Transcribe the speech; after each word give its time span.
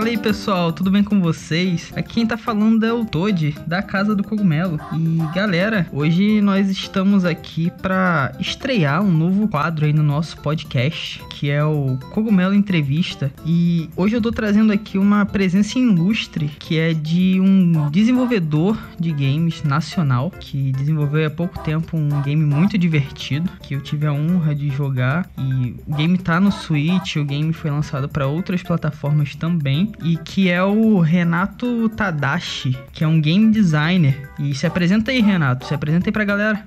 Fala 0.00 0.08
aí 0.08 0.16
pessoal, 0.16 0.72
tudo 0.72 0.90
bem 0.90 1.04
com 1.04 1.20
vocês? 1.20 1.92
Aqui 1.94 2.14
quem 2.14 2.26
tá 2.26 2.38
falando 2.38 2.86
é 2.86 2.90
o 2.90 3.04
Toad, 3.04 3.54
da 3.66 3.82
Casa 3.82 4.16
do 4.16 4.24
Cogumelo. 4.24 4.80
E 4.94 5.34
galera, 5.34 5.86
hoje 5.92 6.40
nós 6.40 6.70
estamos 6.70 7.26
aqui 7.26 7.70
para 7.82 8.32
estrear 8.40 9.02
um 9.02 9.12
novo 9.12 9.46
quadro 9.46 9.84
aí 9.84 9.92
no 9.92 10.02
nosso 10.02 10.38
podcast, 10.38 11.22
que 11.28 11.50
é 11.50 11.62
o 11.62 11.98
Cogumelo 12.12 12.54
Entrevista. 12.54 13.30
E 13.44 13.90
hoje 13.94 14.16
eu 14.16 14.22
tô 14.22 14.32
trazendo 14.32 14.72
aqui 14.72 14.96
uma 14.96 15.26
presença 15.26 15.78
ilustre, 15.78 16.50
que 16.58 16.78
é 16.78 16.94
de 16.94 17.38
um 17.38 17.90
desenvolvedor 17.90 18.78
de 18.98 19.12
games 19.12 19.62
nacional, 19.62 20.30
que 20.30 20.72
desenvolveu 20.72 21.26
há 21.26 21.30
pouco 21.30 21.58
tempo 21.58 21.98
um 21.98 22.22
game 22.22 22.42
muito 22.42 22.78
divertido, 22.78 23.50
que 23.62 23.74
eu 23.74 23.82
tive 23.82 24.06
a 24.06 24.12
honra 24.14 24.54
de 24.54 24.70
jogar. 24.70 25.28
E 25.36 25.76
o 25.86 25.94
game 25.94 26.16
tá 26.16 26.40
no 26.40 26.50
Switch, 26.50 27.16
o 27.16 27.24
game 27.24 27.52
foi 27.52 27.70
lançado 27.70 28.08
para 28.08 28.26
outras 28.26 28.62
plataformas 28.62 29.34
também, 29.34 29.89
e 30.02 30.16
que 30.16 30.48
é 30.48 30.62
o 30.62 31.00
Renato 31.00 31.88
Tadashi, 31.90 32.78
que 32.92 33.04
é 33.04 33.06
um 33.06 33.20
game 33.20 33.50
designer. 33.50 34.30
E 34.38 34.54
se 34.54 34.66
apresenta 34.66 35.10
aí, 35.10 35.20
Renato, 35.20 35.66
se 35.66 35.74
apresenta 35.74 36.08
aí 36.08 36.12
pra 36.12 36.24
galera. 36.24 36.66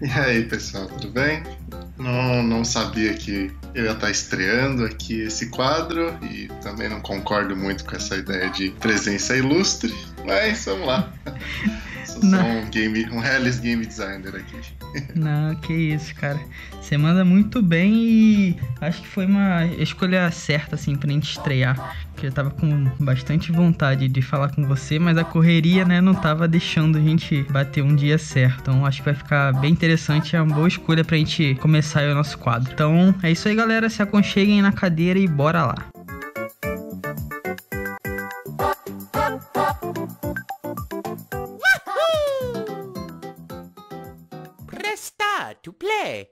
E 0.00 0.10
aí, 0.10 0.44
pessoal, 0.44 0.86
tudo 0.86 1.10
bem? 1.10 1.42
Não, 1.98 2.42
não 2.42 2.64
sabia 2.64 3.14
que 3.14 3.50
eu 3.74 3.84
ia 3.84 3.92
estar 3.92 4.10
estreando 4.10 4.84
aqui 4.84 5.22
esse 5.22 5.48
quadro 5.48 6.14
e 6.22 6.48
também 6.62 6.88
não 6.88 7.00
concordo 7.00 7.56
muito 7.56 7.84
com 7.84 7.96
essa 7.96 8.16
ideia 8.16 8.50
de 8.50 8.70
presença 8.72 9.34
ilustre, 9.34 9.94
mas 10.26 10.64
vamos 10.64 10.86
lá. 10.86 11.12
Sou 12.04 12.20
só 12.20 12.36
um 12.36 12.70
game, 12.70 13.04
um 13.10 13.18
realist 13.18 13.60
game 13.60 13.84
designer 13.84 14.36
aqui. 14.36 14.56
Não, 15.14 15.54
que 15.56 15.72
isso, 15.72 16.14
cara. 16.14 16.38
Você 16.80 16.96
manda 16.96 17.24
muito 17.24 17.60
bem 17.60 17.92
e 17.94 18.56
acho 18.80 19.02
que 19.02 19.08
foi 19.08 19.26
uma 19.26 19.66
escolha 19.66 20.30
certa, 20.30 20.76
assim, 20.76 20.96
pra 20.96 21.10
gente 21.10 21.30
estrear. 21.30 21.96
Que 22.16 22.28
eu 22.28 22.32
tava 22.32 22.50
com 22.50 22.84
bastante 23.00 23.52
vontade 23.52 24.08
de 24.08 24.22
falar 24.22 24.54
com 24.54 24.64
você, 24.64 24.98
mas 24.98 25.18
a 25.18 25.24
correria, 25.24 25.84
né, 25.84 26.00
não 26.00 26.14
tava 26.14 26.48
deixando 26.48 26.96
a 26.96 27.00
gente 27.00 27.42
bater 27.50 27.82
um 27.82 27.94
dia 27.94 28.16
certo. 28.16 28.70
Então 28.70 28.86
acho 28.86 29.00
que 29.00 29.04
vai 29.04 29.14
ficar 29.14 29.52
bem 29.60 29.72
interessante. 29.72 30.34
É 30.34 30.40
uma 30.40 30.54
boa 30.54 30.68
escolha 30.68 31.04
pra 31.04 31.16
gente 31.16 31.56
começar 31.56 32.04
o 32.04 32.14
nosso 32.14 32.38
quadro. 32.38 32.72
Então 32.72 33.14
é 33.22 33.30
isso 33.30 33.48
aí, 33.48 33.54
galera. 33.54 33.90
Se 33.90 34.00
aconcheguem 34.00 34.62
na 34.62 34.72
cadeira 34.72 35.18
e 35.18 35.26
bora 35.26 35.66
lá. 35.66 35.95
To 45.66 45.72
play. 45.72 46.30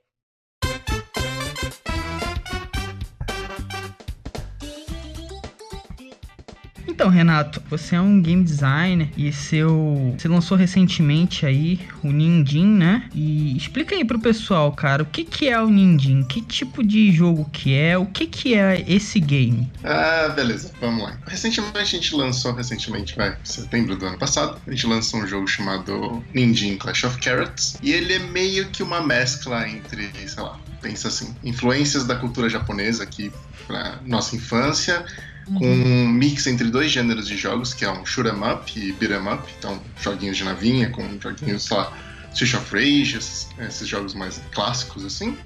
Então, 7.05 7.13
Renato, 7.13 7.63
você 7.69 7.97
é 7.97 8.01
um 8.01 8.19
game 8.19 8.43
designer 8.43 9.11
e 9.15 9.31
seu 9.31 10.15
você 10.17 10.27
lançou 10.27 10.57
recentemente 10.57 11.45
aí 11.45 11.79
o 12.03 12.11
Ninjin, 12.11 12.67
né? 12.67 13.11
E 13.15 13.55
explica 13.55 13.95
aí 13.95 14.03
pro 14.07 14.19
pessoal, 14.19 14.73
cara, 14.73 15.03
o 15.03 15.07
que 15.07 15.23
que 15.23 15.47
é 15.47 15.61
o 15.61 15.69
Ninjin? 15.69 16.25
Que 16.25 16.41
tipo 16.41 16.83
de 16.83 17.13
jogo 17.13 17.45
que 17.53 17.75
é? 17.75 17.99
O 17.99 18.07
que 18.07 18.27
que 18.27 18.55
é 18.55 18.83
esse 18.89 19.21
game? 19.21 19.71
Ah, 19.85 20.33
beleza. 20.35 20.73
Vamos 20.81 21.05
lá. 21.05 21.19
Recentemente 21.27 21.77
a 21.77 21.85
gente 21.85 22.17
lançou, 22.17 22.55
recentemente, 22.55 23.15
vai, 23.15 23.37
setembro 23.45 23.97
do 23.97 24.07
ano 24.07 24.17
passado, 24.17 24.59
a 24.67 24.71
gente 24.71 24.87
lançou 24.87 25.21
um 25.21 25.27
jogo 25.27 25.47
chamado 25.47 26.25
Ninjin 26.33 26.79
Clash 26.79 27.05
of 27.05 27.19
Carrots 27.19 27.77
e 27.83 27.93
ele 27.93 28.15
é 28.15 28.19
meio 28.19 28.69
que 28.71 28.83
uma 28.83 29.03
mescla 29.03 29.69
entre, 29.69 30.11
sei 30.27 30.43
lá, 30.43 30.59
pensa 30.81 31.09
assim, 31.09 31.37
influências 31.45 32.07
da 32.07 32.17
cultura 32.17 32.49
japonesa 32.49 33.03
aqui 33.03 33.31
pra 33.67 33.99
nossa 34.07 34.35
infância 34.35 35.05
com 35.45 35.67
um 35.67 36.09
mix 36.09 36.47
entre 36.47 36.71
dois 36.71 36.91
gêneros 36.91 37.27
de 37.27 37.37
jogos, 37.37 37.75
que 37.75 37.85
é 37.85 37.91
um 37.91 38.05
shoot 38.05 38.29
'em 38.29 38.53
up 38.53 38.73
e 38.79 38.93
beat 38.93 39.13
'em 39.13 39.33
up, 39.33 39.43
então 39.59 39.81
joguinhos 40.01 40.37
de 40.37 40.45
navinha, 40.45 40.91
com 40.91 41.03
joguinhos, 41.21 41.65
sei 41.65 41.77
lá, 41.77 41.93
Street 42.33 42.55
of 42.55 42.75
Rage, 42.75 43.17
esses, 43.17 43.49
esses 43.59 43.89
jogos 43.89 44.15
mais 44.15 44.41
clássicos 44.53 45.05
assim. 45.05 45.37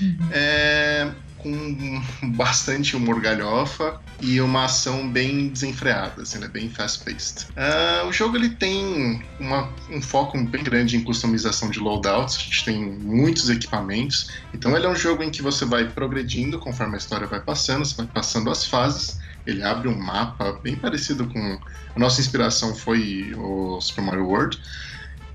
Uhum. 0.00 0.28
É, 0.32 1.10
com 1.38 2.02
bastante 2.34 2.96
humor 2.96 3.20
galhofa 3.20 4.00
e 4.20 4.40
uma 4.40 4.64
ação 4.64 5.08
bem 5.08 5.48
desenfreada, 5.48 6.22
assim, 6.22 6.38
né? 6.38 6.48
bem 6.48 6.68
fast-paced. 6.68 7.46
Uh, 7.50 8.08
o 8.08 8.12
jogo 8.12 8.36
ele 8.36 8.50
tem 8.50 9.22
uma, 9.38 9.70
um 9.90 10.02
foco 10.02 10.36
bem 10.44 10.62
grande 10.64 10.96
em 10.96 11.04
customização 11.04 11.70
de 11.70 11.78
loadouts, 11.78 12.36
a 12.36 12.40
gente 12.40 12.64
tem 12.64 12.84
muitos 12.84 13.48
equipamentos, 13.48 14.28
então 14.52 14.76
ele 14.76 14.86
é 14.86 14.88
um 14.88 14.96
jogo 14.96 15.22
em 15.22 15.30
que 15.30 15.40
você 15.40 15.64
vai 15.64 15.84
progredindo 15.88 16.58
conforme 16.58 16.94
a 16.94 16.98
história 16.98 17.26
vai 17.26 17.40
passando, 17.40 17.84
você 17.84 17.94
vai 17.94 18.06
passando 18.06 18.50
as 18.50 18.66
fases, 18.66 19.18
ele 19.48 19.62
abre 19.62 19.88
um 19.88 19.98
mapa 19.98 20.52
bem 20.62 20.76
parecido 20.76 21.26
com. 21.26 21.58
A 21.96 21.98
nossa 21.98 22.20
inspiração 22.20 22.74
foi 22.74 23.32
o 23.34 23.80
Super 23.80 24.02
Mario 24.02 24.26
World. 24.26 24.60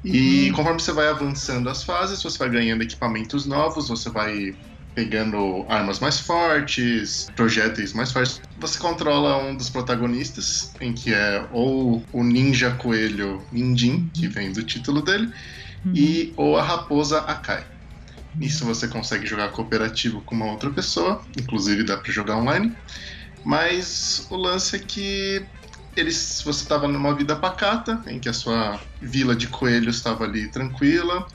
E 0.03 0.49
hum. 0.49 0.53
conforme 0.55 0.79
você 0.79 0.91
vai 0.91 1.07
avançando 1.07 1.69
as 1.69 1.83
fases, 1.83 2.21
você 2.21 2.37
vai 2.37 2.49
ganhando 2.49 2.83
equipamentos 2.83 3.45
novos, 3.45 3.89
você 3.89 4.09
vai 4.09 4.55
pegando 4.93 5.65
armas 5.67 5.99
mais 5.99 6.19
fortes, 6.19 7.27
projéteis 7.35 7.93
mais 7.93 8.11
fortes. 8.11 8.39
Você 8.59 8.77
controla 8.77 9.43
um 9.43 9.55
dos 9.55 9.69
protagonistas, 9.69 10.71
em 10.79 10.93
que 10.93 11.11
é 11.13 11.45
ou 11.51 12.03
o 12.11 12.23
ninja 12.23 12.71
coelho 12.71 13.41
Ninjin, 13.51 14.09
que 14.13 14.27
vem 14.27 14.51
do 14.51 14.61
título 14.61 15.01
dele, 15.01 15.31
uhum. 15.83 15.93
e 15.95 16.33
ou 16.37 16.57
a 16.57 16.63
raposa 16.63 17.19
Akai. 17.21 17.65
Nisso 18.35 18.65
você 18.65 18.87
consegue 18.87 19.25
jogar 19.25 19.49
cooperativo 19.49 20.21
com 20.21 20.35
uma 20.35 20.51
outra 20.51 20.69
pessoa, 20.69 21.21
inclusive 21.39 21.83
dá 21.83 21.97
para 21.97 22.11
jogar 22.11 22.37
online. 22.37 22.75
Mas 23.43 24.25
o 24.29 24.37
lance 24.37 24.75
é 24.75 24.79
que 24.79 25.45
eles, 25.95 26.41
você 26.43 26.63
estava 26.63 26.87
numa 26.87 27.13
vida 27.15 27.35
pacata, 27.35 28.01
em 28.07 28.19
que 28.19 28.29
a 28.29 28.33
sua 28.33 28.79
vila 29.01 29.35
de 29.35 29.47
coelhos 29.47 29.97
estava 29.97 30.23
ali 30.23 30.49
tranquila, 30.49 31.27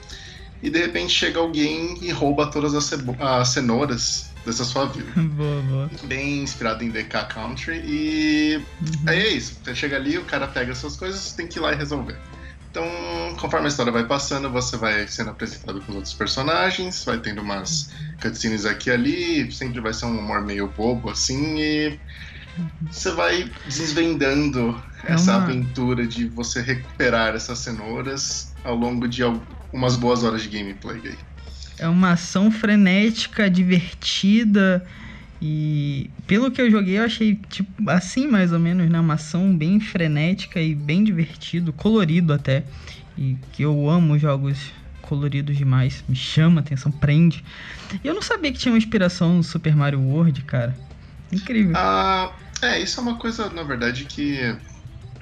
e 0.63 0.71
de 0.71 0.79
repente 0.79 1.13
chega 1.13 1.39
alguém 1.39 1.97
e 2.03 2.11
rouba 2.11 2.51
todas 2.51 2.75
as, 2.75 2.93
as 3.21 3.49
cenouras 3.51 4.33
dessa 4.45 4.65
sua 4.65 4.87
vila. 4.87 5.11
boa, 5.15 5.63
boa. 5.63 5.91
Bem 6.05 6.43
inspirado 6.43 6.83
em 6.83 6.91
DK 6.91 7.27
Country, 7.29 7.83
e 7.85 8.57
uhum. 8.81 9.05
aí 9.07 9.19
é 9.19 9.29
isso. 9.29 9.61
Você 9.63 9.75
chega 9.75 9.97
ali, 9.97 10.19
o 10.19 10.25
cara 10.25 10.49
pega 10.49 10.75
suas 10.75 10.97
coisas, 10.97 11.33
tem 11.35 11.47
que 11.47 11.59
ir 11.59 11.63
lá 11.63 11.73
e 11.73 11.77
resolver. 11.77 12.19
Então, 12.71 12.85
conforme 13.41 13.67
a 13.67 13.69
história 13.69 13.93
vai 13.93 14.07
passando, 14.07 14.51
você 14.51 14.77
vai 14.77 15.07
sendo 15.09 15.31
apresentado 15.31 15.81
com 15.83 15.93
outros 15.95 16.15
personagens, 16.15 17.05
vai 17.05 17.19
tendo 17.19 17.41
umas 17.41 17.89
cutscenes 18.21 18.67
aqui 18.67 18.91
e 18.91 18.93
ali, 18.93 19.53
sempre 19.53 19.81
vai 19.81 19.95
ser 19.95 20.07
um 20.07 20.19
humor 20.19 20.45
meio 20.45 20.69
bobo, 20.69 21.09
assim, 21.09 21.59
e 21.59 22.01
você 22.91 23.11
vai 23.13 23.51
desvendando 23.67 24.81
é 25.05 25.13
essa 25.13 25.37
uma... 25.37 25.45
aventura 25.45 26.07
de 26.07 26.29
você 26.29 26.61
recuperar 26.61 27.35
essas 27.35 27.59
cenouras 27.61 28.53
ao 28.65 28.75
longo 28.75 29.09
de 29.09 29.23
umas 29.73 29.97
boas 29.97 30.23
horas 30.23 30.43
de 30.43 30.49
gameplay 30.49 31.01
aí. 31.05 31.19
É 31.79 31.89
uma 31.89 32.13
ação 32.13 32.51
frenética, 32.51 33.49
divertida, 33.49 34.85
e 35.41 36.11
pelo 36.27 36.51
que 36.51 36.61
eu 36.61 36.71
joguei, 36.71 36.99
eu 36.99 37.05
achei 37.05 37.37
tipo 37.49 37.89
assim 37.91 38.27
mais 38.27 38.53
ou 38.53 38.59
menos, 38.59 38.91
né? 38.91 38.99
Uma 38.99 39.15
ação 39.15 39.57
bem 39.57 39.79
frenética 39.81 40.61
e 40.61 40.75
bem 40.75 41.05
divertido, 41.05 41.73
colorido 41.73 42.33
até. 42.33 42.65
E 43.17 43.37
que 43.53 43.63
eu 43.63 43.89
amo 43.89 44.19
jogos 44.19 44.73
coloridos 45.03 45.57
demais, 45.57 46.05
me 46.09 46.15
chama 46.15 46.61
atenção, 46.61 46.93
prende. 46.93 47.45
E 48.05 48.07
eu 48.07 48.15
não 48.15 48.23
sabia 48.23 48.53
que 48.53 48.59
tinha 48.59 48.73
uma 48.73 48.79
inspiração 48.79 49.37
no 49.37 49.43
Super 49.43 49.75
Mario 49.75 50.01
World, 50.01 50.43
cara. 50.43 50.79
Incrível. 51.33 51.75
Ah, 51.77 52.33
é, 52.61 52.81
isso 52.81 53.01
é 53.01 53.03
uma 53.03 53.17
coisa, 53.17 53.49
na 53.51 53.63
verdade, 53.63 54.05
que 54.05 54.39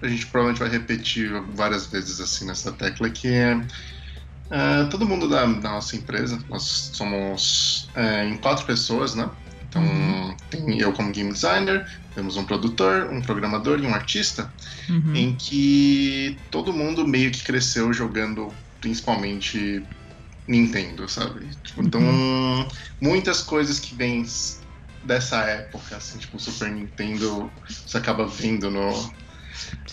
a 0.02 0.08
gente 0.08 0.26
provavelmente 0.26 0.60
vai 0.60 0.68
repetir 0.68 1.30
várias 1.54 1.86
vezes 1.86 2.20
assim 2.20 2.46
nessa 2.46 2.72
tecla, 2.72 3.08
que 3.10 3.28
é. 3.28 3.60
é 4.50 4.84
todo 4.86 5.06
mundo 5.06 5.28
da, 5.28 5.44
da, 5.46 5.70
nossa 5.70 5.96
empresa, 5.96 6.38
nós 6.48 6.90
somos 6.92 7.90
é, 7.94 8.24
em 8.26 8.36
quatro 8.38 8.66
pessoas, 8.66 9.14
né? 9.14 9.30
Então, 9.76 10.28
uhum. 10.28 10.36
tem 10.50 10.80
eu 10.80 10.92
como 10.92 11.12
game 11.12 11.32
designer, 11.32 11.86
temos 12.14 12.36
um 12.36 12.44
produtor, 12.44 13.10
um 13.10 13.20
programador 13.20 13.78
e 13.78 13.86
um 13.86 13.94
artista, 13.94 14.52
uhum. 14.88 15.14
em 15.14 15.34
que 15.34 16.38
todo 16.50 16.72
mundo 16.72 17.06
meio 17.06 17.30
que 17.30 17.42
cresceu 17.42 17.92
jogando 17.92 18.52
principalmente 18.80 19.82
Nintendo, 20.46 21.08
sabe? 21.08 21.46
Tipo, 21.62 21.82
então, 21.82 22.00
uhum. 22.00 22.68
muitas 23.00 23.42
coisas 23.42 23.78
que 23.78 23.94
vêm 23.94 24.24
dessa 25.04 25.38
época, 25.42 25.96
assim, 25.96 26.18
tipo, 26.18 26.38
Super 26.38 26.70
Nintendo, 26.70 27.50
você 27.68 27.98
acaba 27.98 28.26
vendo 28.26 28.70
no, 28.70 29.12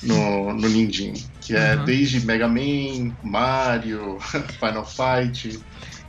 no, 0.03 0.53
no 0.53 0.69
Nindin, 0.69 1.13
que 1.41 1.55
é 1.55 1.75
uhum. 1.75 1.85
desde 1.85 2.25
Mega 2.25 2.47
Man, 2.47 3.15
Mario, 3.23 4.17
Final 4.59 4.85
Fight. 4.85 5.59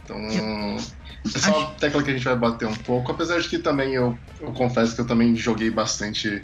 Então, 0.04 0.76
é 1.24 1.38
só 1.38 1.58
uma 1.58 1.70
tecla 1.72 2.02
que 2.02 2.10
a 2.10 2.12
gente 2.12 2.24
vai 2.24 2.36
bater 2.36 2.68
um 2.68 2.74
pouco, 2.74 3.12
apesar 3.12 3.40
de 3.40 3.48
que 3.48 3.58
também 3.58 3.94
eu, 3.94 4.18
eu 4.40 4.52
confesso 4.52 4.94
que 4.94 5.00
eu 5.00 5.06
também 5.06 5.34
joguei 5.34 5.70
bastante 5.70 6.42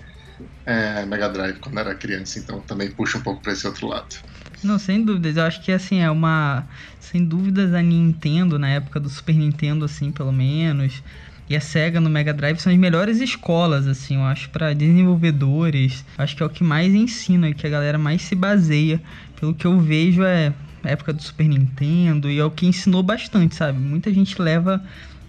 é, 0.64 1.04
Mega 1.04 1.28
Drive 1.28 1.58
quando 1.58 1.78
era 1.78 1.94
criança, 1.94 2.38
então 2.38 2.60
também 2.60 2.90
puxa 2.90 3.18
um 3.18 3.22
pouco 3.22 3.42
para 3.42 3.52
esse 3.52 3.66
outro 3.66 3.86
lado. 3.86 4.16
Não, 4.62 4.78
sem 4.78 5.02
dúvidas. 5.02 5.36
Eu 5.36 5.44
acho 5.44 5.62
que 5.62 5.72
assim 5.72 6.00
é 6.00 6.10
uma, 6.10 6.66
sem 6.98 7.24
dúvidas 7.24 7.74
a 7.74 7.82
Nintendo 7.82 8.58
na 8.58 8.68
época 8.68 9.00
do 9.00 9.08
Super 9.08 9.34
Nintendo 9.34 9.84
assim, 9.84 10.10
pelo 10.10 10.32
menos, 10.32 11.02
e 11.48 11.56
a 11.56 11.60
Sega 11.60 12.00
no 12.00 12.08
Mega 12.08 12.32
Drive 12.32 12.60
são 12.60 12.72
as 12.72 12.78
melhores 12.78 13.20
escolas, 13.20 13.88
assim, 13.88 14.14
eu 14.14 14.22
acho, 14.22 14.48
para 14.50 14.72
desenvolvedores. 14.72 16.04
Acho 16.16 16.36
que 16.36 16.42
é 16.44 16.46
o 16.46 16.50
que 16.50 16.62
mais 16.62 16.94
ensina, 16.94 17.52
que 17.52 17.66
a 17.66 17.70
galera 17.70 17.98
mais 17.98 18.22
se 18.22 18.36
baseia. 18.36 19.02
Pelo 19.38 19.52
que 19.52 19.66
eu 19.66 19.80
vejo, 19.80 20.22
é 20.22 20.52
época 20.84 21.12
do 21.12 21.22
Super 21.22 21.48
Nintendo 21.48 22.30
e 22.30 22.38
é 22.38 22.44
o 22.44 22.50
que 22.50 22.66
ensinou 22.66 23.02
bastante, 23.02 23.54
sabe? 23.54 23.78
Muita 23.78 24.12
gente 24.12 24.40
leva 24.40 24.82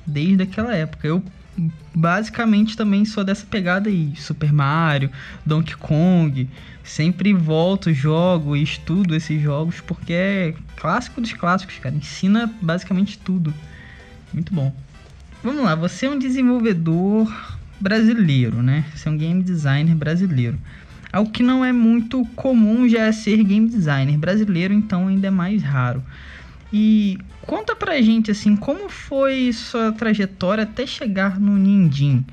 desde 0.06 0.44
aquela 0.44 0.76
época. 0.76 1.08
Eu 1.08 1.24
basicamente 1.94 2.78
também 2.78 3.04
sou 3.06 3.24
dessa 3.24 3.46
pegada 3.46 3.90
aí, 3.90 4.14
Super 4.16 4.54
Mario, 4.54 5.12
Donkey 5.46 5.76
Kong, 5.76 6.50
sempre 6.84 7.34
volto, 7.34 7.94
jogo 7.94 8.56
e 8.56 8.64
estudo 8.64 9.16
esses 9.16 9.42
jogos 9.42 9.82
porque 9.82 10.14
é 10.14 10.56
clássico 10.78 11.20
dos 11.20 11.34
clássicos, 11.34 11.78
cara, 11.80 11.96
ensina 11.96 12.52
basicamente 12.62 13.18
tudo. 13.18 13.54
Muito 14.34 14.54
bom. 14.54 14.74
Vamos 15.44 15.64
lá, 15.64 15.76
você 15.76 16.06
é 16.06 16.10
um 16.10 16.18
desenvolvedor 16.18 17.32
brasileiro, 17.80 18.62
né? 18.62 18.86
Você 18.96 19.10
é 19.10 19.12
um 19.12 19.18
game 19.18 19.44
designer 19.44 19.96
brasileiro. 19.96 20.58
Algo 21.12 21.32
que 21.32 21.44
não 21.44 21.64
é 21.64 21.74
muito 21.74 22.26
comum 22.36 22.88
já 22.88 23.02
é 23.02 23.12
ser 23.12 23.44
game 23.44 23.68
designer 23.68 24.18
brasileiro, 24.18 24.74
então 24.74 25.08
ainda 25.08 25.28
é 25.28 25.32
mais 25.32 25.62
raro. 25.62 26.04
E 26.72 27.20
conta 27.42 27.76
pra 27.76 28.02
gente 28.02 28.32
assim, 28.32 28.56
como 28.56 28.90
foi 28.90 29.52
sua 29.52 29.92
trajetória 29.92 30.64
até 30.64 30.86
chegar 30.86 31.40
no 31.40 31.58
Nindim? 31.58 32.26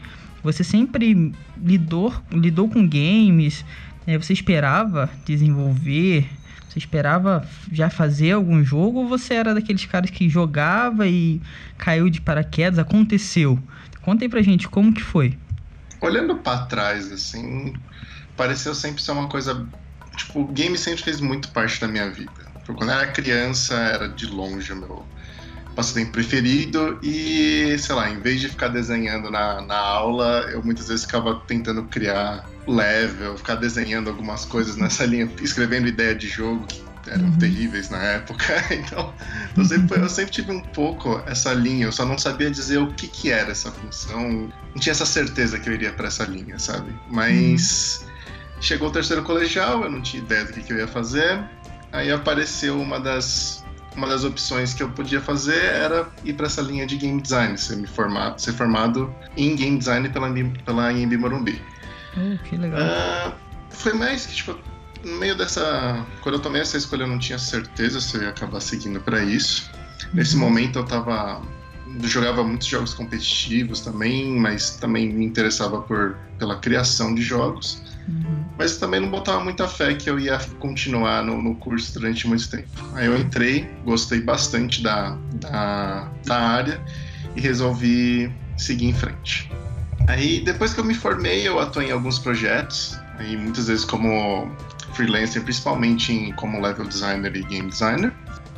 Você 0.43 0.63
sempre 0.63 1.35
lidou, 1.61 2.15
lidou 2.31 2.69
com 2.69 2.89
games? 2.89 3.65
É, 4.07 4.17
você 4.17 4.33
esperava 4.33 5.11
desenvolver? 5.25 6.29
Você 6.69 6.79
esperava 6.79 7.47
já 7.73 7.91
fazer 7.91 8.33
algum 8.33 8.63
jogo 8.63 9.01
ou 9.01 9.09
você 9.09 9.35
era 9.35 9.55
daqueles 9.55 9.85
caras 9.87 10.11
que 10.11 10.29
jogava 10.29 11.09
e 11.09 11.41
caiu 11.77 12.09
de 12.09 12.21
paraquedas? 12.21 12.79
Aconteceu. 12.79 13.59
Conta 14.03 14.25
aí 14.25 14.29
pra 14.29 14.43
gente 14.43 14.69
como 14.69 14.93
que 14.93 15.03
foi. 15.03 15.37
Olhando 16.01 16.37
para 16.37 16.67
trás, 16.67 17.11
assim, 17.11 17.73
pareceu 18.38 18.75
sempre 18.75 19.02
ser 19.02 19.11
uma 19.11 19.29
coisa. 19.29 19.69
Tipo, 20.17 20.40
o 20.40 20.46
game 20.46 20.79
sempre 20.79 21.02
fez 21.02 21.20
muito 21.20 21.50
parte 21.50 21.81
da 21.81 21.88
minha 21.88 22.08
vida. 22.11 22.49
Quando 22.64 22.90
eu 22.90 22.90
era 22.90 23.06
criança, 23.08 23.75
era 23.75 24.08
de 24.08 24.26
longe 24.26 24.73
o 24.73 24.76
meu 24.76 25.06
passatempo 25.75 26.11
preferido 26.11 26.99
e, 27.02 27.76
sei 27.79 27.94
lá, 27.94 28.11
em 28.11 28.20
vez 28.20 28.40
de 28.40 28.49
ficar 28.49 28.69
desenhando 28.69 29.31
na, 29.31 29.61
na 29.61 29.76
aula, 29.76 30.49
eu 30.50 30.62
muitas 30.62 30.88
vezes 30.88 31.05
ficava 31.05 31.37
tentando 31.46 31.85
criar 31.85 32.44
level, 32.67 33.38
ficar 33.38 33.55
desenhando 33.55 34.11
algumas 34.11 34.44
coisas 34.44 34.76
nessa 34.76 35.06
linha, 35.06 35.31
escrevendo 35.40 35.87
ideia 35.87 36.14
de 36.14 36.26
jogo 36.26 36.67
que 36.67 36.82
eram 37.08 37.26
uhum. 37.26 37.38
terríveis 37.38 37.90
na 37.90 38.02
época. 38.02 38.44
Então, 38.70 39.14
eu 39.56 39.64
sempre, 39.64 40.00
eu 40.00 40.08
sempre, 40.08 40.32
tive 40.32 40.50
um 40.52 40.61
pouco 40.61 41.23
essa 41.26 41.52
linha, 41.52 41.87
eu 41.87 41.93
só 41.93 42.05
não 42.05 42.19
sabia 42.19 42.50
dizer 42.50 42.79
o 42.79 42.93
que, 42.93 43.06
que 43.06 43.31
era 43.31 43.52
essa 43.52 43.70
função, 43.70 44.52
não 44.75 44.81
tinha 44.81 44.90
essa 44.90 45.06
certeza 45.06 45.58
que 45.58 45.69
eu 45.69 45.75
iria 45.75 45.93
para 45.93 46.08
essa 46.08 46.25
linha, 46.25 46.58
sabe? 46.58 46.93
Mas. 47.08 48.00
Uhum. 48.02 48.08
Chegou 48.61 48.89
o 48.89 48.93
terceiro 48.93 49.23
colegial, 49.23 49.83
eu 49.85 49.91
não 49.91 50.03
tinha 50.03 50.23
ideia 50.23 50.45
do 50.45 50.53
que, 50.53 50.63
que 50.63 50.73
eu 50.73 50.79
ia 50.79 50.89
fazer. 50.89 51.43
Aí 51.93 52.11
apareceu 52.11 52.81
uma 52.81 52.99
das 52.99 53.65
uma 53.97 54.07
das 54.07 54.23
opções 54.23 54.73
que 54.75 54.83
eu 54.83 54.91
podia 54.91 55.21
fazer 55.21 55.61
era 55.61 56.09
ir 56.25 56.35
para 56.35 56.47
essa 56.47 56.63
linha 56.63 56.87
de 56.87 56.97
game 56.97 57.21
design, 57.21 57.59
ser, 57.59 57.77
me 57.77 57.87
formado, 57.87 58.41
ser 58.41 58.53
formado 58.53 59.13
em 59.37 59.57
game 59.57 59.77
design 59.77 60.09
pela, 60.09 60.33
pela 60.65 60.93
IMB 60.93 61.17
Morumbi. 61.17 61.61
Oh, 62.17 62.39
que 62.45 62.57
legal. 62.57 62.81
Uh, 62.81 63.33
foi 63.71 63.93
mais 63.93 64.27
que, 64.27 64.37
tipo, 64.37 64.57
no 65.05 65.19
meio 65.19 65.37
dessa. 65.37 66.05
Quando 66.21 66.37
eu 66.37 66.41
tomei 66.41 66.61
essa 66.61 66.77
escolha, 66.77 67.03
eu 67.03 67.09
não 67.09 67.19
tinha 67.19 67.39
certeza 67.39 68.01
se 68.01 68.17
eu 68.17 68.23
ia 68.23 68.29
acabar 68.31 68.61
seguindo 68.61 69.01
para 69.01 69.23
isso. 69.23 69.71
Uhum. 70.05 70.11
Nesse 70.15 70.37
momento, 70.37 70.79
eu 70.79 70.85
tava. 70.85 71.43
Jogava 72.03 72.45
muitos 72.45 72.69
jogos 72.69 72.93
competitivos 72.93 73.81
também, 73.81 74.39
mas 74.39 74.77
também 74.77 75.11
me 75.11 75.25
interessava 75.25 75.81
por, 75.81 76.17
pela 76.39 76.57
criação 76.57 77.15
de 77.15 77.23
jogos. 77.23 77.83
Mas 78.57 78.77
também 78.77 79.01
não 79.01 79.09
botava 79.09 79.43
muita 79.43 79.69
fé 79.69 79.95
que 79.95 80.11
eu 80.11 80.19
ia 80.19 80.39
continuar 80.59 81.23
no, 81.23 81.41
no, 81.41 81.55
curso 81.55 81.95
durante 81.95 82.27
muito 82.27 82.49
tempo. 82.51 82.69
Aí 82.95 83.07
eu 83.07 83.17
entrei, 83.17 83.69
gostei 83.85 84.21
bastante 84.21 84.83
da, 84.83 85.17
da, 85.35 86.11
da 86.25 86.37
área 86.37 86.81
e 87.37 87.41
resolvi 87.41 88.33
seguir 88.57 88.87
em 88.87 88.95
frente. 88.95 89.51
Aí 90.09 90.41
depois 90.41 90.75
que 90.75 90.81
eu 90.81 90.85
me 90.85 90.95
formei, 90.95 91.47
eu 91.47 91.61
atuei 91.61 91.89
em 91.89 91.93
alguns 91.93 92.19
projetos, 92.19 92.99
aí 93.19 93.37
muitas 93.37 93.69
vezes 93.69 93.85
como 93.85 94.51
freelancer, 94.95 95.43
principalmente 95.43 96.13
em, 96.13 96.33
como 96.33 96.61
level 96.61 96.87
designer 96.87 97.35
e 97.37 97.43
game 97.43 97.69
designer. 97.69 98.13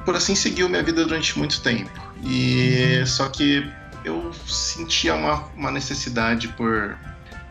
Por 0.05 0.17
assim 0.17 0.35
seguiu 0.35 0.69
minha 0.69 0.83
vida 0.83 1.05
durante 1.05 1.39
muito 1.39 1.61
tempo. 1.61 1.91
E 2.25 2.99
uhum. 3.01 3.07
só 3.07 3.29
que 3.29 3.69
eu 4.05 4.33
sentia 4.47 5.15
uma, 5.15 5.45
uma 5.57 5.71
necessidade 5.71 6.49
por 6.49 6.97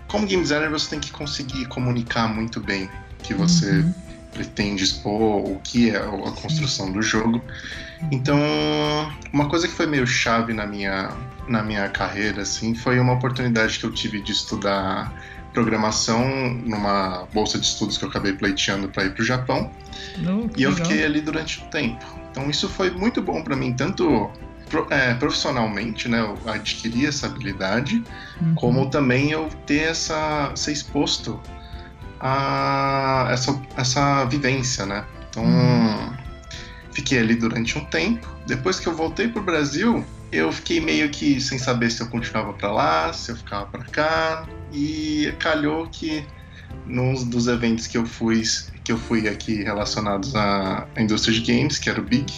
como 0.09 0.25
game 0.25 0.41
designer 0.41 0.69
você 0.69 0.89
tem 0.89 0.99
que 0.99 1.11
conseguir 1.11 1.65
comunicar 1.65 2.27
muito 2.27 2.59
bem 2.59 2.85
o 3.19 3.23
que 3.23 3.33
você 3.33 3.79
uhum. 3.79 3.93
pretende 4.33 4.83
expor, 4.83 5.45
o 5.45 5.61
que 5.63 5.91
é 5.91 5.97
a 5.97 6.31
construção 6.31 6.91
do 6.91 7.01
jogo. 7.01 7.41
Então, 8.11 8.39
uma 9.31 9.47
coisa 9.47 9.67
que 9.67 9.73
foi 9.73 9.85
meio 9.85 10.07
chave 10.07 10.51
na 10.53 10.65
minha, 10.65 11.11
na 11.47 11.61
minha 11.61 11.87
carreira, 11.89 12.41
assim, 12.41 12.73
foi 12.73 12.99
uma 12.99 13.13
oportunidade 13.13 13.77
que 13.77 13.85
eu 13.85 13.91
tive 13.91 14.21
de 14.21 14.31
estudar 14.31 15.13
programação 15.53 16.53
numa 16.65 17.27
bolsa 17.33 17.59
de 17.59 17.65
estudos 17.65 17.97
que 17.97 18.05
eu 18.05 18.09
acabei 18.09 18.33
pleiteando 18.33 18.87
para 18.87 19.05
ir 19.05 19.13
para 19.13 19.21
o 19.21 19.25
Japão. 19.25 19.71
Oh, 20.19 20.49
e 20.55 20.63
eu 20.63 20.71
legal. 20.71 20.87
fiquei 20.87 21.03
ali 21.03 21.21
durante 21.21 21.61
um 21.61 21.67
tempo. 21.67 22.05
Então, 22.31 22.49
isso 22.49 22.69
foi 22.69 22.89
muito 22.89 23.21
bom 23.21 23.43
para 23.43 23.55
mim, 23.55 23.73
tanto 23.73 24.29
é, 24.89 25.13
profissionalmente, 25.15 26.07
né, 26.07 26.19
eu 26.19 26.37
adquiri 26.49 27.05
essa 27.05 27.27
habilidade, 27.27 28.03
uhum. 28.41 28.55
como 28.55 28.89
também 28.89 29.31
eu 29.31 29.49
ter 29.65 29.89
essa 29.89 30.51
ser 30.55 30.71
exposto 30.71 31.39
a 32.19 33.27
essa, 33.31 33.61
essa 33.77 34.25
vivência, 34.25 34.85
né? 34.85 35.05
Então, 35.29 35.43
uhum. 35.43 36.13
fiquei 36.91 37.19
ali 37.19 37.35
durante 37.35 37.77
um 37.77 37.85
tempo. 37.85 38.27
Depois 38.45 38.79
que 38.79 38.87
eu 38.87 38.95
voltei 38.95 39.27
pro 39.27 39.41
Brasil, 39.41 40.05
eu 40.31 40.51
fiquei 40.51 40.79
meio 40.79 41.09
que 41.09 41.39
sem 41.39 41.57
saber 41.57 41.91
se 41.91 42.01
eu 42.01 42.07
continuava 42.07 42.53
para 42.53 42.71
lá, 42.71 43.13
se 43.13 43.31
eu 43.31 43.35
ficava 43.35 43.65
para 43.67 43.83
cá, 43.85 44.45
e 44.71 45.33
calhou 45.39 45.87
que 45.87 46.25
num 46.85 47.13
dos 47.25 47.47
eventos 47.47 47.87
que 47.87 47.97
eu 47.97 48.05
fui, 48.05 48.43
que 48.83 48.91
eu 48.91 48.97
fui 48.97 49.27
aqui 49.27 49.63
relacionados 49.63 50.35
à 50.35 50.87
indústria 50.97 51.33
de 51.33 51.41
games, 51.41 51.79
que 51.79 51.89
era 51.89 51.99
o 51.99 52.03
Big, 52.03 52.31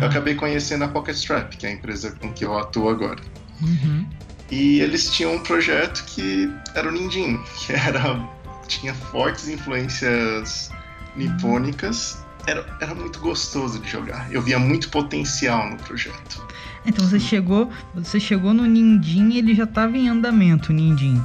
eu 0.00 0.06
acabei 0.06 0.34
conhecendo 0.34 0.84
a 0.84 0.88
Pocket 0.88 1.16
Strap, 1.16 1.52
que 1.52 1.66
é 1.66 1.70
a 1.70 1.72
empresa 1.72 2.12
com 2.12 2.32
que 2.32 2.44
eu 2.44 2.56
atuo 2.58 2.88
agora. 2.88 3.20
Uhum. 3.62 4.06
E 4.50 4.80
eles 4.80 5.10
tinham 5.10 5.34
um 5.34 5.38
projeto 5.40 6.04
que 6.06 6.50
era 6.74 6.88
o 6.88 6.92
Ninjin, 6.92 7.40
que 7.58 7.72
era 7.72 8.18
tinha 8.66 8.94
fortes 8.94 9.48
influências 9.48 10.70
nipônicas. 11.16 12.18
Era, 12.46 12.66
era 12.80 12.94
muito 12.94 13.20
gostoso 13.20 13.78
de 13.78 13.90
jogar. 13.90 14.30
Eu 14.30 14.42
via 14.42 14.58
muito 14.58 14.90
potencial 14.90 15.70
no 15.70 15.76
projeto. 15.76 16.46
Então 16.84 17.06
você 17.06 17.18
chegou, 17.18 17.70
você 17.94 18.20
chegou 18.20 18.52
no 18.52 18.66
Ninjin 18.66 19.30
e 19.30 19.38
ele 19.38 19.54
já 19.54 19.64
estava 19.64 19.96
em 19.96 20.08
andamento, 20.08 20.70
o 20.70 20.74
Ninjin. 20.74 21.22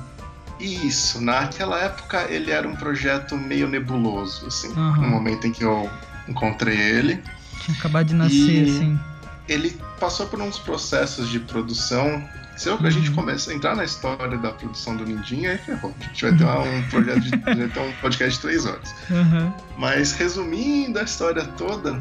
Isso, 0.59 1.21
naquela 1.21 1.79
época 1.79 2.25
ele 2.29 2.51
era 2.51 2.67
um 2.67 2.75
projeto 2.75 3.37
meio 3.37 3.67
nebuloso, 3.67 4.45
assim, 4.47 4.69
uhum. 4.69 4.95
no 4.95 5.07
momento 5.09 5.47
em 5.47 5.51
que 5.51 5.63
eu 5.63 5.89
encontrei 6.27 6.77
ele. 6.77 7.21
Tinha 7.59 7.77
acabado 7.77 8.07
de 8.07 8.15
nascer, 8.15 8.67
e 8.67 8.69
assim. 8.69 8.99
Ele 9.47 9.75
passou 9.99 10.27
por 10.27 10.41
uns 10.41 10.59
processos 10.59 11.29
de 11.29 11.39
produção. 11.39 12.23
Se 12.55 12.69
uhum. 12.69 12.85
a 12.85 12.89
gente 12.89 13.11
começa 13.11 13.51
a 13.51 13.53
entrar 13.53 13.75
na 13.75 13.85
história 13.85 14.37
da 14.37 14.51
produção 14.51 14.95
do 14.95 15.05
Nindinho, 15.05 15.49
aí 15.49 15.57
ferrou. 15.57 15.95
A 15.99 16.03
gente 16.03 16.25
vai 16.25 16.35
ter 16.35 16.45
um 16.45 16.83
projeto 16.89 17.21
de, 17.21 17.29
ter 17.69 17.79
um 17.79 17.91
podcast 18.01 18.35
de 18.35 18.39
três 18.39 18.65
horas. 18.65 18.93
Uhum. 19.09 19.53
Mas 19.77 20.11
resumindo 20.11 20.99
a 20.99 21.03
história 21.03 21.45
toda, 21.57 21.93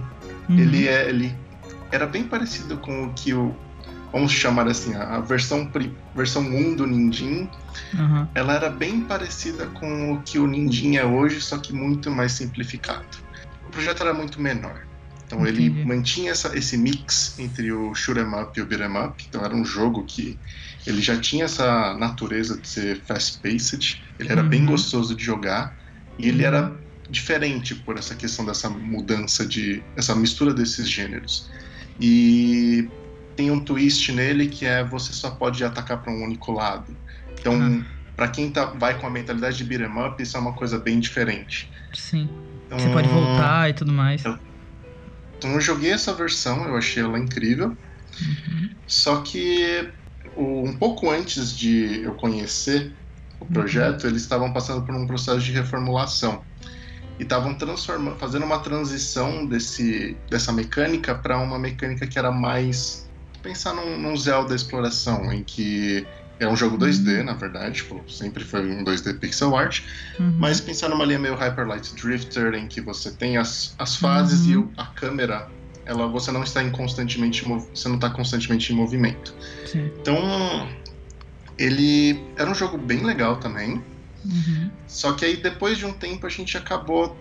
uhum. 0.49 0.59
ele, 0.59 0.89
é, 0.89 1.09
ele 1.09 1.35
era 1.91 2.07
bem 2.07 2.25
parecido 2.25 2.77
com 2.79 3.05
o 3.05 3.13
que 3.15 3.33
o. 3.33 3.55
Vamos 4.11 4.33
chamar 4.33 4.67
assim, 4.67 4.95
a 4.95 5.21
versão, 5.21 5.71
versão 6.17 6.43
1 6.43 6.77
do 6.77 6.87
Nindin, 6.87 7.49
uhum. 7.93 8.27
ela 8.35 8.55
era 8.55 8.71
bem 8.71 9.03
parecida 9.03 9.67
com 9.67 10.15
o 10.15 10.23
que 10.23 10.39
o 10.39 10.47
Nindin 10.47 10.97
é 10.97 11.05
hoje, 11.05 11.43
só 11.43 11.59
que 11.59 11.75
muito 11.75 12.11
mais 12.11 12.33
simplificado. 12.33 13.05
O 13.67 13.71
projeto 13.71 14.03
era 14.03 14.15
muito 14.15 14.41
menor. 14.41 14.88
Então 15.29 15.43
Entendi. 15.43 15.67
ele 15.67 15.85
mantinha 15.85 16.33
essa, 16.33 16.57
esse 16.57 16.77
mix 16.79 17.39
entre 17.39 17.71
o 17.71 17.95
shoot'em 17.95 18.25
up 18.25 18.59
e 18.59 18.63
o 18.63 18.67
beat'em 18.67 18.97
up. 18.97 19.23
Então 19.29 19.45
era 19.45 19.55
um 19.55 19.63
jogo 19.63 20.03
que 20.05 20.39
ele 20.87 21.03
já 21.03 21.21
tinha 21.21 21.45
essa 21.45 21.95
natureza 21.99 22.59
de 22.59 22.67
ser 22.67 23.03
fast-paced. 23.03 24.03
Ele 24.19 24.33
era 24.33 24.43
uhum. 24.43 24.49
bem 24.49 24.65
gostoso 24.65 25.15
de 25.15 25.23
jogar 25.23 25.77
e 26.19 26.29
ele 26.29 26.45
era 26.45 26.75
diferente 27.11 27.75
por 27.75 27.99
essa 27.99 28.15
questão 28.15 28.45
dessa 28.45 28.71
mudança 28.71 29.45
de 29.45 29.83
essa 29.95 30.15
mistura 30.15 30.55
desses 30.55 30.89
gêneros. 30.89 31.51
E 32.01 32.89
tem 33.37 33.51
um 33.51 33.61
twist 33.61 34.11
nele 34.11 34.49
que 34.49 34.65
é 34.65 34.83
você 34.83 35.13
só 35.13 35.31
pode 35.31 35.63
atacar 35.63 36.01
para 36.03 36.11
um 36.11 36.25
único 36.25 36.53
lado. 36.53 36.97
Então, 37.39 37.53
uhum. 37.53 37.85
para 38.17 38.29
quem 38.29 38.51
tá, 38.51 38.65
vai 38.65 38.99
com 38.99 39.07
a 39.07 39.11
mentalidade 39.11 39.59
de 39.59 39.65
beat'em 39.65 40.07
up, 40.07 40.23
isso 40.23 40.39
é 40.39 40.41
uma 40.41 40.55
coisa 40.55 40.79
bem 40.79 40.99
diferente. 40.99 41.71
Sim. 41.93 42.31
Então, 42.67 42.79
você 42.79 42.89
pode 42.89 43.09
voltar 43.09 43.69
e 43.69 43.75
tudo 43.75 43.93
mais. 43.93 44.25
Eu, 44.25 44.39
então 45.39 45.53
eu 45.53 45.61
joguei 45.61 45.93
essa 45.93 46.13
versão, 46.13 46.67
eu 46.67 46.77
achei 46.77 47.03
ela 47.03 47.19
incrível. 47.19 47.69
Uhum. 48.21 48.71
Só 48.87 49.21
que 49.23 49.89
um 50.37 50.77
pouco 50.77 51.09
antes 51.11 51.57
de 51.57 52.03
eu 52.03 52.15
conhecer 52.15 52.93
o 53.41 53.47
projeto, 53.47 54.07
eles 54.07 54.23
estavam 54.23 54.53
passando 54.53 54.85
por 54.85 54.95
um 54.95 55.07
processo 55.07 55.41
de 55.41 55.53
reformulação 55.53 56.43
e 57.19 57.23
estavam 57.23 57.55
transformando, 57.55 58.19
fazendo 58.19 58.45
uma 58.45 58.59
transição 58.59 59.47
desse, 59.47 60.17
dessa 60.29 60.53
mecânica 60.53 61.15
para 61.15 61.39
uma 61.39 61.59
mecânica 61.59 62.07
que 62.07 62.19
era 62.19 62.33
mais 62.33 63.09
pensar 63.43 63.75
num, 63.75 63.99
num 63.99 64.17
Zelda 64.17 64.55
exploração, 64.55 65.33
em 65.33 65.45
que 65.45 66.07
é 66.41 66.47
um 66.49 66.57
jogo 66.57 66.79
2D, 66.79 67.23
na 67.25 67.33
verdade, 67.35 67.77
tipo, 67.77 68.03
sempre 68.11 68.45
foi 68.45 68.71
um 68.71 68.85
2D 68.85 69.19
pixel 69.19 69.57
art, 69.57 69.83
Uhum. 70.19 70.35
mas 70.39 70.61
pensar 70.61 70.89
numa 70.89 71.05
linha 71.05 71.19
meio 71.19 71.35
Hyper 71.35 71.67
Light 71.67 71.95
Drifter, 71.95 72.55
em 72.55 72.67
que 72.69 72.81
você 72.81 73.11
tem 73.11 73.37
as, 73.37 73.75
as 73.79 73.97
fases 73.97 74.47
Uhum. 74.47 74.69
e 74.77 74.81
a 74.81 74.87
câmera, 74.87 75.49
ela, 75.85 76.07
você 76.07 76.31
não 76.31 76.43
está 76.43 76.63
em 76.63 76.71
constantemente, 76.71 77.45
você 77.45 77.89
não 77.89 77.97
está 77.97 78.11
constantemente 78.11 78.73
em 78.73 78.77
movimento. 78.77 79.35
Sim. 79.67 79.91
Então, 80.01 80.69
ele 81.59 82.23
era 82.37 82.49
um 82.51 82.55
jogo 82.55 82.79
bem 82.79 83.05
legal 83.05 83.37
também. 83.37 83.83
Uhum. 84.25 84.71
Só 84.87 85.13
que 85.13 85.25
aí 85.25 85.37
depois 85.37 85.79
de 85.79 85.87
um 85.87 85.93
tempo 85.93 86.27
a 86.27 86.31
gente 86.31 86.57
acabou 86.57 87.17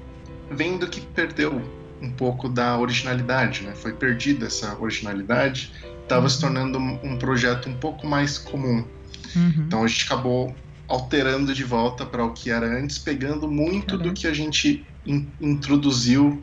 vendo 0.51 0.87
que 0.87 1.01
perdeu 1.01 1.61
um 2.01 2.11
pouco 2.11 2.47
da 2.49 2.77
originalidade, 2.77 3.63
né? 3.63 3.73
Foi 3.75 3.93
perdida 3.93 4.45
essa 4.47 4.77
originalidade, 4.79 5.71
estava 6.03 6.29
se 6.29 6.39
tornando 6.39 6.77
um 6.77 6.99
um 7.03 7.17
projeto 7.17 7.67
um 7.69 7.73
pouco 7.75 8.05
mais 8.05 8.37
comum. 8.37 8.85
Uhum. 9.35 9.63
Então 9.67 9.83
a 9.83 9.87
gente 9.87 10.05
acabou 10.05 10.55
alterando 10.87 11.53
de 11.53 11.63
volta 11.63 12.05
para 12.05 12.23
o 12.23 12.33
que 12.33 12.49
era 12.49 12.65
antes, 12.79 12.99
pegando 12.99 13.49
muito 13.51 13.87
Caraca. 13.87 14.03
do 14.09 14.13
que 14.13 14.27
a 14.27 14.33
gente 14.33 14.85
in- 15.05 15.33
introduziu 15.39 16.41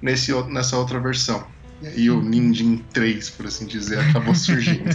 nesse, 0.00 0.32
nessa 0.50 0.78
outra 0.78 1.00
versão. 1.00 1.50
E 1.80 1.86
aí 1.86 2.10
o 2.10 2.20
Ninja 2.22 2.64
3, 2.92 3.30
por 3.30 3.46
assim 3.46 3.66
dizer, 3.66 3.98
acabou 4.00 4.34
surgindo. 4.36 4.90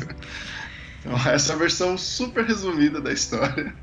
então 1.00 1.15
essa 1.29 1.55
versão 1.55 1.98
super 1.98 2.46
resumida 2.46 3.01
da 3.01 3.12
história, 3.12 3.74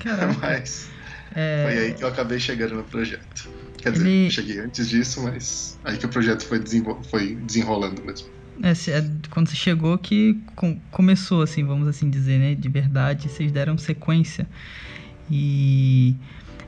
Caraca. 0.00 0.32
mas 0.40 0.88
É, 1.34 1.62
foi 1.64 1.78
aí 1.78 1.94
que 1.94 2.04
eu 2.04 2.08
acabei 2.08 2.38
chegando 2.38 2.74
no 2.74 2.84
projeto. 2.84 3.42
Quer 3.78 3.92
dizer, 3.92 4.06
Ele- 4.06 4.30
cheguei 4.30 4.58
antes 4.60 4.88
disso, 4.88 5.22
mas 5.22 5.78
aí 5.84 5.98
que 5.98 6.06
o 6.06 6.10
projeto 6.10 6.44
foi, 6.46 6.58
desenvol- 6.58 7.02
foi 7.10 7.36
desenrolando 7.36 8.04
mesmo. 8.04 8.28
É, 8.62 8.70
é 8.70 9.10
quando 9.30 9.48
você 9.48 9.56
chegou 9.56 9.98
que 9.98 10.38
com- 10.54 10.78
começou, 10.90 11.42
assim, 11.42 11.64
vamos 11.64 11.88
assim 11.88 12.08
dizer, 12.08 12.38
né? 12.38 12.54
De 12.54 12.68
verdade, 12.68 13.28
vocês 13.28 13.50
deram 13.50 13.76
sequência. 13.76 14.46
E 15.30 16.14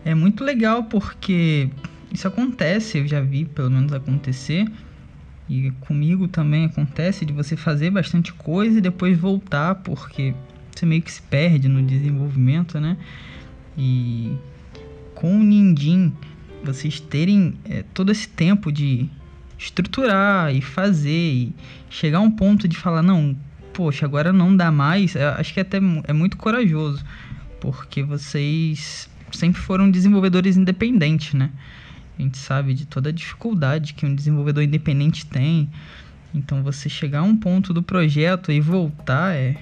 é 0.04 0.14
muito 0.14 0.42
legal 0.42 0.84
porque 0.84 1.68
isso 2.12 2.26
acontece, 2.26 2.98
eu 2.98 3.06
já 3.06 3.20
vi 3.20 3.44
pelo 3.44 3.70
menos 3.70 3.92
acontecer. 3.92 4.66
E 5.48 5.70
comigo 5.80 6.26
também 6.26 6.64
acontece 6.64 7.24
de 7.24 7.32
você 7.32 7.56
fazer 7.56 7.90
bastante 7.90 8.32
coisa 8.32 8.78
e 8.78 8.80
depois 8.80 9.18
voltar, 9.18 9.76
porque 9.76 10.34
você 10.74 10.86
meio 10.86 11.02
que 11.02 11.12
se 11.12 11.22
perde 11.22 11.68
no 11.68 11.82
desenvolvimento, 11.82 12.80
né? 12.80 12.96
E 13.76 14.32
com 15.14 15.38
o 15.38 15.42
Nindim, 15.42 16.12
vocês 16.64 16.98
terem 16.98 17.54
é, 17.64 17.84
todo 17.94 18.10
esse 18.10 18.26
tempo 18.26 18.72
de 18.72 19.08
estruturar 19.64 20.54
e 20.54 20.60
fazer 20.60 21.10
e 21.10 21.54
chegar 21.90 22.18
a 22.18 22.20
um 22.20 22.30
ponto 22.30 22.68
de 22.68 22.76
falar, 22.76 23.02
não, 23.02 23.36
poxa, 23.72 24.04
agora 24.04 24.32
não 24.32 24.56
dá 24.56 24.70
mais, 24.70 25.14
eu 25.14 25.28
acho 25.30 25.54
que 25.54 25.60
até 25.60 25.80
mu- 25.80 26.02
é 26.06 26.12
muito 26.12 26.36
corajoso, 26.36 27.04
porque 27.60 28.02
vocês 28.02 29.08
sempre 29.32 29.60
foram 29.60 29.90
desenvolvedores 29.90 30.56
independentes, 30.56 31.34
né? 31.34 31.50
A 32.18 32.22
gente 32.22 32.38
sabe 32.38 32.74
de 32.74 32.86
toda 32.86 33.08
a 33.08 33.12
dificuldade 33.12 33.94
que 33.94 34.06
um 34.06 34.14
desenvolvedor 34.14 34.62
independente 34.62 35.26
tem. 35.26 35.68
Então 36.32 36.62
você 36.62 36.88
chegar 36.88 37.20
a 37.20 37.22
um 37.24 37.36
ponto 37.36 37.74
do 37.74 37.82
projeto 37.82 38.52
e 38.52 38.60
voltar 38.60 39.34
é, 39.34 39.56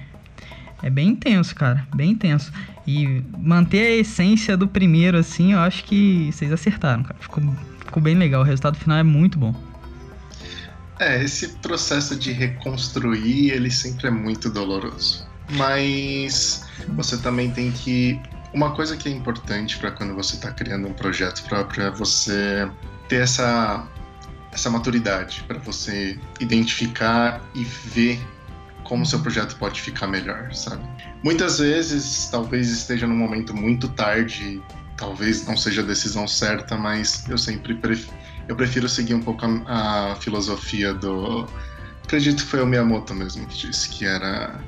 é 0.83 0.89
bem 0.89 1.09
intenso, 1.09 1.55
cara. 1.55 1.87
Bem 1.95 2.11
intenso. 2.11 2.51
E 2.85 3.23
manter 3.39 3.79
a 3.87 3.95
essência 3.95 4.55
do 4.55 4.67
primeiro, 4.67 5.17
assim, 5.17 5.53
eu 5.53 5.59
acho 5.59 5.83
que 5.85 6.29
vocês 6.31 6.51
acertaram, 6.51 7.01
cara. 7.01 7.15
Ficou, 7.19 7.43
ficou 7.85 8.03
bem 8.03 8.15
legal. 8.15 8.41
O 8.41 8.45
resultado 8.45 8.77
final 8.77 8.97
é 8.97 9.03
muito 9.03 9.39
bom. 9.39 9.55
É, 10.99 11.23
esse 11.23 11.49
processo 11.57 12.15
de 12.15 12.31
reconstruir, 12.31 13.51
ele 13.51 13.71
sempre 13.71 14.07
é 14.07 14.11
muito 14.11 14.49
doloroso. 14.49 15.27
Mas 15.51 16.65
você 16.89 17.17
também 17.17 17.51
tem 17.51 17.71
que. 17.71 18.19
Uma 18.53 18.75
coisa 18.75 18.95
que 18.95 19.09
é 19.09 19.11
importante 19.11 19.77
para 19.77 19.91
quando 19.91 20.13
você 20.13 20.35
está 20.35 20.51
criando 20.51 20.87
um 20.87 20.93
projeto 20.93 21.43
próprio 21.43 21.85
é 21.85 21.91
você 21.91 22.69
ter 23.09 23.23
essa, 23.23 23.87
essa 24.51 24.69
maturidade, 24.69 25.43
para 25.47 25.57
você 25.57 26.19
identificar 26.39 27.41
e 27.55 27.63
ver 27.63 28.19
como 28.83 29.05
seu 29.05 29.19
projeto 29.19 29.55
pode 29.55 29.81
ficar 29.81 30.07
melhor, 30.07 30.53
sabe? 30.53 30.83
Muitas 31.23 31.57
vezes, 31.57 32.27
talvez 32.29 32.69
esteja 32.69 33.07
num 33.07 33.15
momento 33.15 33.55
muito 33.55 33.87
tarde, 33.87 34.61
talvez 34.97 35.47
não 35.47 35.57
seja 35.57 35.81
a 35.81 35.85
decisão 35.85 36.27
certa, 36.27 36.77
mas 36.77 37.27
eu 37.27 37.37
sempre 37.37 37.73
prefiro 37.73 38.13
eu 38.47 38.55
prefiro 38.55 38.87
seguir 38.89 39.13
um 39.13 39.21
pouco 39.21 39.45
a, 39.45 40.11
a 40.11 40.15
filosofia 40.15 40.93
do. 40.93 41.47
Acredito 42.03 42.43
que 42.43 42.49
foi 42.49 42.61
o 42.61 42.65
Miyamoto 42.65 43.13
mesmo 43.13 43.45
que 43.47 43.67
disse 43.67 43.89
que 43.89 44.05
era 44.05 44.59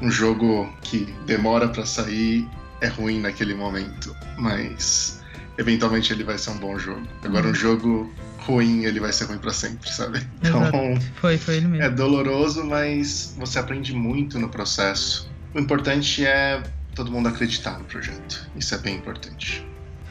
um 0.00 0.10
jogo 0.10 0.72
que 0.82 1.04
demora 1.26 1.68
pra 1.68 1.84
sair, 1.84 2.48
é 2.80 2.86
ruim 2.86 3.20
naquele 3.20 3.54
momento, 3.54 4.14
mas 4.36 5.22
eventualmente 5.58 6.12
ele 6.12 6.22
vai 6.22 6.38
ser 6.38 6.50
um 6.50 6.58
bom 6.58 6.78
jogo. 6.78 7.06
Agora, 7.24 7.46
um 7.46 7.54
jogo 7.54 8.12
ruim, 8.38 8.84
ele 8.84 9.00
vai 9.00 9.12
ser 9.12 9.24
ruim 9.24 9.38
pra 9.38 9.52
sempre, 9.52 9.90
sabe? 9.90 10.26
Então, 10.40 10.62
Exato. 10.62 11.00
Foi, 11.16 11.36
foi 11.38 11.56
ele 11.56 11.66
mesmo. 11.66 11.84
é 11.84 11.90
doloroso, 11.90 12.64
mas 12.64 13.34
você 13.36 13.58
aprende 13.58 13.92
muito 13.92 14.38
no 14.38 14.48
processo. 14.48 15.28
O 15.54 15.58
importante 15.58 16.24
é 16.24 16.62
todo 16.94 17.10
mundo 17.10 17.28
acreditar 17.28 17.78
no 17.78 17.84
projeto. 17.84 18.48
Isso 18.54 18.74
é 18.74 18.78
bem 18.78 18.96
importante. 18.96 19.66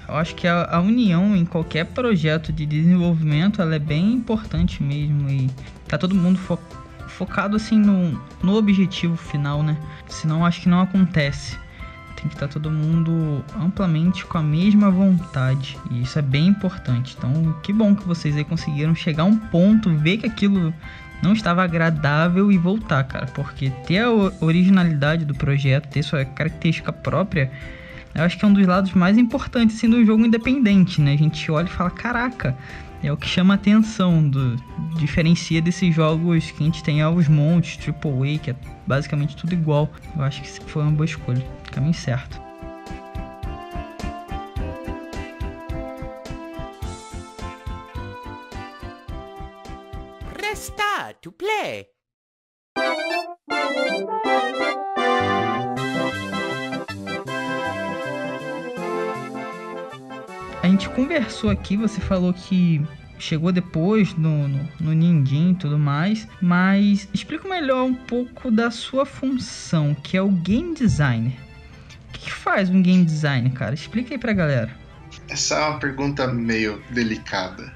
Eu 0.08 0.16
acho 0.16 0.36
que 0.36 0.48
a, 0.48 0.66
a 0.72 0.80
união 0.80 1.36
em 1.36 1.46
qualquer 1.46 1.86
projeto 1.86 2.54
de 2.54 2.66
desenvolvimento 2.66 3.62
ela 3.62 3.76
é 3.76 3.80
bem 3.80 4.14
importante 4.14 4.82
mesmo 4.84 5.30
e 5.30 5.50
tá 5.88 5.98
todo 5.98 6.14
mundo 6.14 6.38
fo- 6.38 6.60
focado 7.08 7.56
assim 7.56 7.80
no, 7.80 8.20
no 8.44 8.56
objetivo 8.56 9.16
final, 9.16 9.64
né? 9.64 9.78
Senão 10.08 10.46
acho 10.46 10.62
que 10.62 10.70
não 10.70 10.80
acontece. 10.82 11.58
Tem 12.16 12.28
que 12.30 12.36
estar 12.36 12.48
todo 12.48 12.72
mundo 12.72 13.44
amplamente 13.60 14.26
com 14.26 14.38
a 14.38 14.44
mesma 14.44 14.90
vontade 14.90 15.78
e 15.92 16.02
isso 16.02 16.18
é 16.18 16.22
bem 16.22 16.48
importante. 16.48 17.16
Então, 17.18 17.56
que 17.62 17.74
bom 17.74 17.96
que 17.96 18.08
vocês 18.08 18.36
aí 18.36 18.44
conseguiram 18.44 18.96
chegar 18.96 19.24
a 19.24 19.28
um 19.28 19.38
ponto, 19.38 19.90
ver 19.96 20.18
que 20.18 20.26
aquilo 20.26 20.74
não 21.22 21.34
estava 21.34 21.64
agradável 21.64 22.52
e 22.52 22.58
voltar, 22.58 23.04
cara, 23.04 23.26
porque 23.28 23.70
ter 23.86 24.00
a 24.00 24.10
originalidade 24.42 25.26
do 25.26 25.34
projeto, 25.34 25.88
ter 25.90 26.04
sua 26.04 26.24
característica 26.26 26.92
própria, 26.94 27.52
eu 28.16 28.24
acho 28.24 28.40
que 28.40 28.46
é 28.46 28.48
um 28.48 28.54
dos 28.54 28.66
lados 28.66 28.94
mais 28.94 29.18
importantes 29.18 29.76
assim, 29.76 29.90
do 29.90 30.04
jogo 30.06 30.26
independente, 30.26 31.02
né? 31.02 31.14
A 31.14 31.18
gente 31.18 31.52
olha 31.52 31.66
e 31.66 31.70
fala, 31.70 31.92
caraca, 31.92 32.58
é 33.04 33.12
o 33.12 33.18
que 33.18 33.28
chama 33.28 33.54
a 33.54 33.56
atenção, 33.56 34.28
do, 34.28 34.56
diferencia 34.98 35.62
desses 35.62 35.94
jogos 35.94 36.50
que 36.50 36.64
a 36.64 36.66
gente 36.66 36.82
tem 36.82 37.02
aos 37.02 37.28
montes, 37.28 37.78
AAA, 37.86 38.40
que 38.40 38.52
é 38.52 38.56
basicamente 38.88 39.36
tudo 39.36 39.54
igual. 39.54 39.92
Eu 40.16 40.24
acho 40.24 40.42
que 40.42 40.50
foi 40.64 40.82
uma 40.82 40.92
boa 40.92 41.06
escolha, 41.06 41.46
caminho 41.72 41.94
certo. 41.94 42.45
Conversou 60.96 61.50
aqui, 61.50 61.76
você 61.76 62.00
falou 62.00 62.34
que 62.34 62.82
chegou 63.20 63.52
depois 63.52 64.16
no, 64.16 64.48
no, 64.48 64.70
no 64.80 64.94
Nindim 64.94 65.52
e 65.52 65.56
tudo 65.56 65.78
mais, 65.78 66.26
mas 66.42 67.08
explica 67.14 67.48
melhor 67.48 67.84
um 67.84 67.94
pouco 67.94 68.50
da 68.50 68.72
sua 68.72 69.06
função, 69.06 69.94
que 69.94 70.16
é 70.16 70.22
o 70.22 70.30
game 70.30 70.74
designer. 70.74 71.34
O 72.10 72.14
que, 72.14 72.20
que 72.22 72.32
faz 72.32 72.70
um 72.70 72.82
game 72.82 73.04
designer, 73.04 73.52
cara? 73.52 73.76
Explica 73.76 74.14
aí 74.14 74.18
pra 74.18 74.32
galera. 74.32 74.74
Essa 75.28 75.56
é 75.56 75.68
uma 75.68 75.80
pergunta 75.80 76.28
meio 76.28 76.82
delicada, 76.92 77.74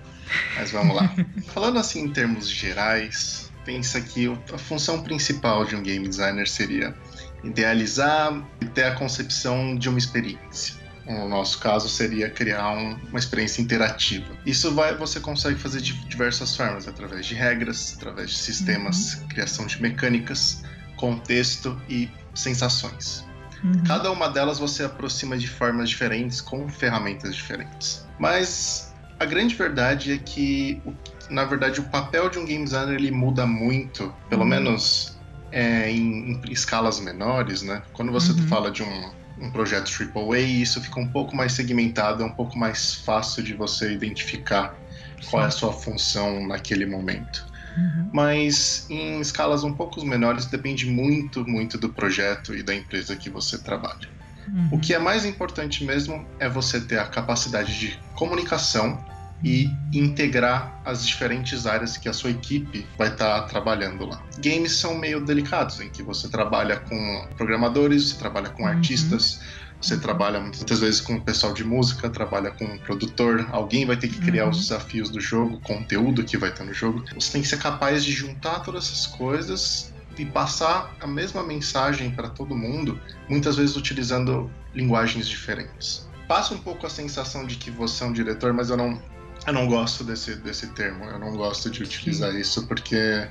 mas 0.55 0.71
vamos 0.71 0.95
lá. 0.95 1.13
Falando 1.53 1.77
assim 1.77 2.05
em 2.05 2.09
termos 2.09 2.49
gerais, 2.49 3.51
pensa 3.65 3.99
que 3.99 4.31
a 4.53 4.57
função 4.57 5.03
principal 5.03 5.65
de 5.65 5.75
um 5.75 5.83
game 5.83 6.07
designer 6.07 6.47
seria 6.47 6.95
idealizar 7.43 8.41
e 8.61 8.65
ter 8.65 8.85
a 8.85 8.95
concepção 8.95 9.75
de 9.75 9.89
uma 9.89 9.97
experiência. 9.97 10.78
No 11.09 11.27
nosso 11.27 11.57
caso, 11.59 11.89
seria 11.89 12.29
criar 12.29 12.69
um- 12.71 12.93
uma 13.09 13.17
experiência 13.17 13.61
interativa. 13.63 14.27
Isso 14.45 14.71
vai, 14.75 14.95
você 14.95 15.19
consegue 15.19 15.57
fazer 15.59 15.81
de 15.81 15.93
diversas 16.07 16.55
formas, 16.55 16.87
através 16.87 17.25
de 17.25 17.33
regras, 17.33 17.95
através 17.97 18.29
de 18.29 18.37
sistemas, 18.37 19.15
criação 19.27 19.65
de 19.65 19.81
mecânicas, 19.81 20.61
contexto 20.97 21.81
e 21.89 22.09
sensações. 22.35 23.25
Uhum. 23.63 23.83
Cada 23.87 24.11
uma 24.11 24.29
delas 24.29 24.59
você 24.59 24.83
aproxima 24.83 25.35
de 25.37 25.47
formas 25.47 25.89
diferentes, 25.89 26.41
com 26.41 26.69
ferramentas 26.69 27.35
diferentes. 27.35 28.05
Mas 28.19 28.93
a 29.19 29.25
grande 29.25 29.55
verdade 29.55 30.13
é 30.13 30.17
que, 30.17 30.81
na 31.29 31.43
verdade, 31.43 31.79
o 31.79 31.83
papel 31.85 32.29
de 32.29 32.37
um 32.37 32.45
game 32.45 32.63
designer 32.63 32.95
ele 32.95 33.11
muda 33.11 33.45
muito, 33.47 34.13
pelo 34.29 34.43
Uhum. 34.43 34.47
menos 34.47 35.17
é, 35.51 35.89
em, 35.89 36.33
em, 36.33 36.41
escalas 36.51 36.99
menores, 36.99 37.63
né? 37.63 37.81
Quando 37.93 38.11
você 38.11 38.31
uhum. 38.31 38.47
fala 38.47 38.69
de 38.69 38.83
um, 38.83 39.11
um 39.41 39.51
projeto 39.51 39.89
AAA, 39.89 40.39
isso 40.39 40.81
fica 40.81 40.99
um 40.99 41.07
pouco 41.07 41.35
mais 41.35 41.53
segmentado, 41.53 42.23
é 42.23 42.25
um 42.25 42.31
pouco 42.31 42.57
mais 42.57 42.95
fácil 42.95 43.43
de 43.43 43.53
você 43.53 43.91
identificar 43.91 44.75
Sim. 45.21 45.29
qual 45.29 45.43
é 45.43 45.47
a 45.47 45.51
sua 45.51 45.73
função 45.73 46.45
naquele 46.47 46.85
momento. 46.85 47.45
Uhum. 47.77 48.09
Mas 48.11 48.85
em 48.89 49.19
escalas 49.21 49.63
um 49.63 49.73
pouco 49.73 50.03
menores 50.05 50.45
depende 50.45 50.85
muito, 50.85 51.47
muito 51.47 51.77
do 51.77 51.89
projeto 51.89 52.55
e 52.55 52.63
da 52.63 52.75
empresa 52.75 53.15
que 53.15 53.29
você 53.29 53.57
trabalha. 53.57 54.09
Uhum. 54.47 54.69
O 54.71 54.79
que 54.79 54.93
é 54.93 54.99
mais 54.99 55.25
importante 55.25 55.83
mesmo 55.83 56.25
é 56.39 56.49
você 56.49 56.81
ter 56.81 56.97
a 56.97 57.05
capacidade 57.05 57.79
de 57.79 57.99
comunicação 58.15 59.03
e 59.43 59.69
integrar 59.93 60.81
as 60.83 61.05
diferentes 61.05 61.65
áreas 61.65 61.97
que 61.97 62.09
a 62.09 62.13
sua 62.13 62.31
equipe 62.31 62.85
vai 62.97 63.07
estar 63.07 63.41
tá 63.41 63.47
trabalhando 63.47 64.05
lá. 64.05 64.21
Games 64.39 64.73
são 64.73 64.97
meio 64.97 65.23
delicados, 65.23 65.79
em 65.79 65.89
que 65.89 66.03
você 66.03 66.27
trabalha 66.27 66.77
com 66.77 67.27
programadores, 67.37 68.09
você 68.09 68.17
trabalha 68.17 68.49
com 68.49 68.63
uhum. 68.63 68.69
artistas, 68.69 69.39
você 69.81 69.97
trabalha 69.97 70.41
muitas 70.41 70.79
vezes 70.79 70.99
com 70.99 71.15
o 71.15 71.21
pessoal 71.21 71.53
de 71.53 71.63
música, 71.63 72.09
trabalha 72.09 72.51
com 72.51 72.65
um 72.65 72.77
produtor, 72.79 73.47
alguém 73.51 73.85
vai 73.85 73.95
ter 73.95 74.09
que 74.09 74.19
criar 74.19 74.45
uhum. 74.45 74.51
os 74.51 74.59
desafios 74.59 75.09
do 75.09 75.21
jogo, 75.21 75.59
conteúdo 75.61 76.23
que 76.23 76.37
vai 76.37 76.49
estar 76.49 76.65
no 76.65 76.73
jogo. 76.73 77.03
Você 77.15 77.31
tem 77.31 77.41
que 77.41 77.47
ser 77.47 77.59
capaz 77.59 78.03
de 78.03 78.11
juntar 78.11 78.59
todas 78.59 78.85
essas 78.85 79.07
coisas 79.07 79.93
e 80.17 80.25
passar 80.25 80.93
a 80.99 81.07
mesma 81.07 81.41
mensagem 81.43 82.11
para 82.11 82.29
todo 82.29 82.55
mundo, 82.55 82.99
muitas 83.29 83.55
vezes 83.55 83.77
utilizando 83.77 84.51
linguagens 84.75 85.27
diferentes. 85.27 86.07
Passa 86.27 86.53
um 86.53 86.57
pouco 86.57 86.85
a 86.85 86.89
sensação 86.89 87.47
de 87.47 87.55
que 87.55 87.71
você 87.71 88.03
é 88.03 88.07
um 88.07 88.13
diretor, 88.13 88.53
mas 88.53 88.69
eu 88.69 88.75
não, 88.75 89.01
eu 89.47 89.53
não 89.53 89.67
gosto 89.67 90.03
desse, 90.03 90.35
desse 90.35 90.67
termo, 90.67 91.05
eu 91.05 91.19
não 91.19 91.35
gosto 91.35 91.69
de 91.69 91.83
utilizar 91.83 92.31
Sim. 92.31 92.39
isso 92.39 92.67
porque, 92.67 93.27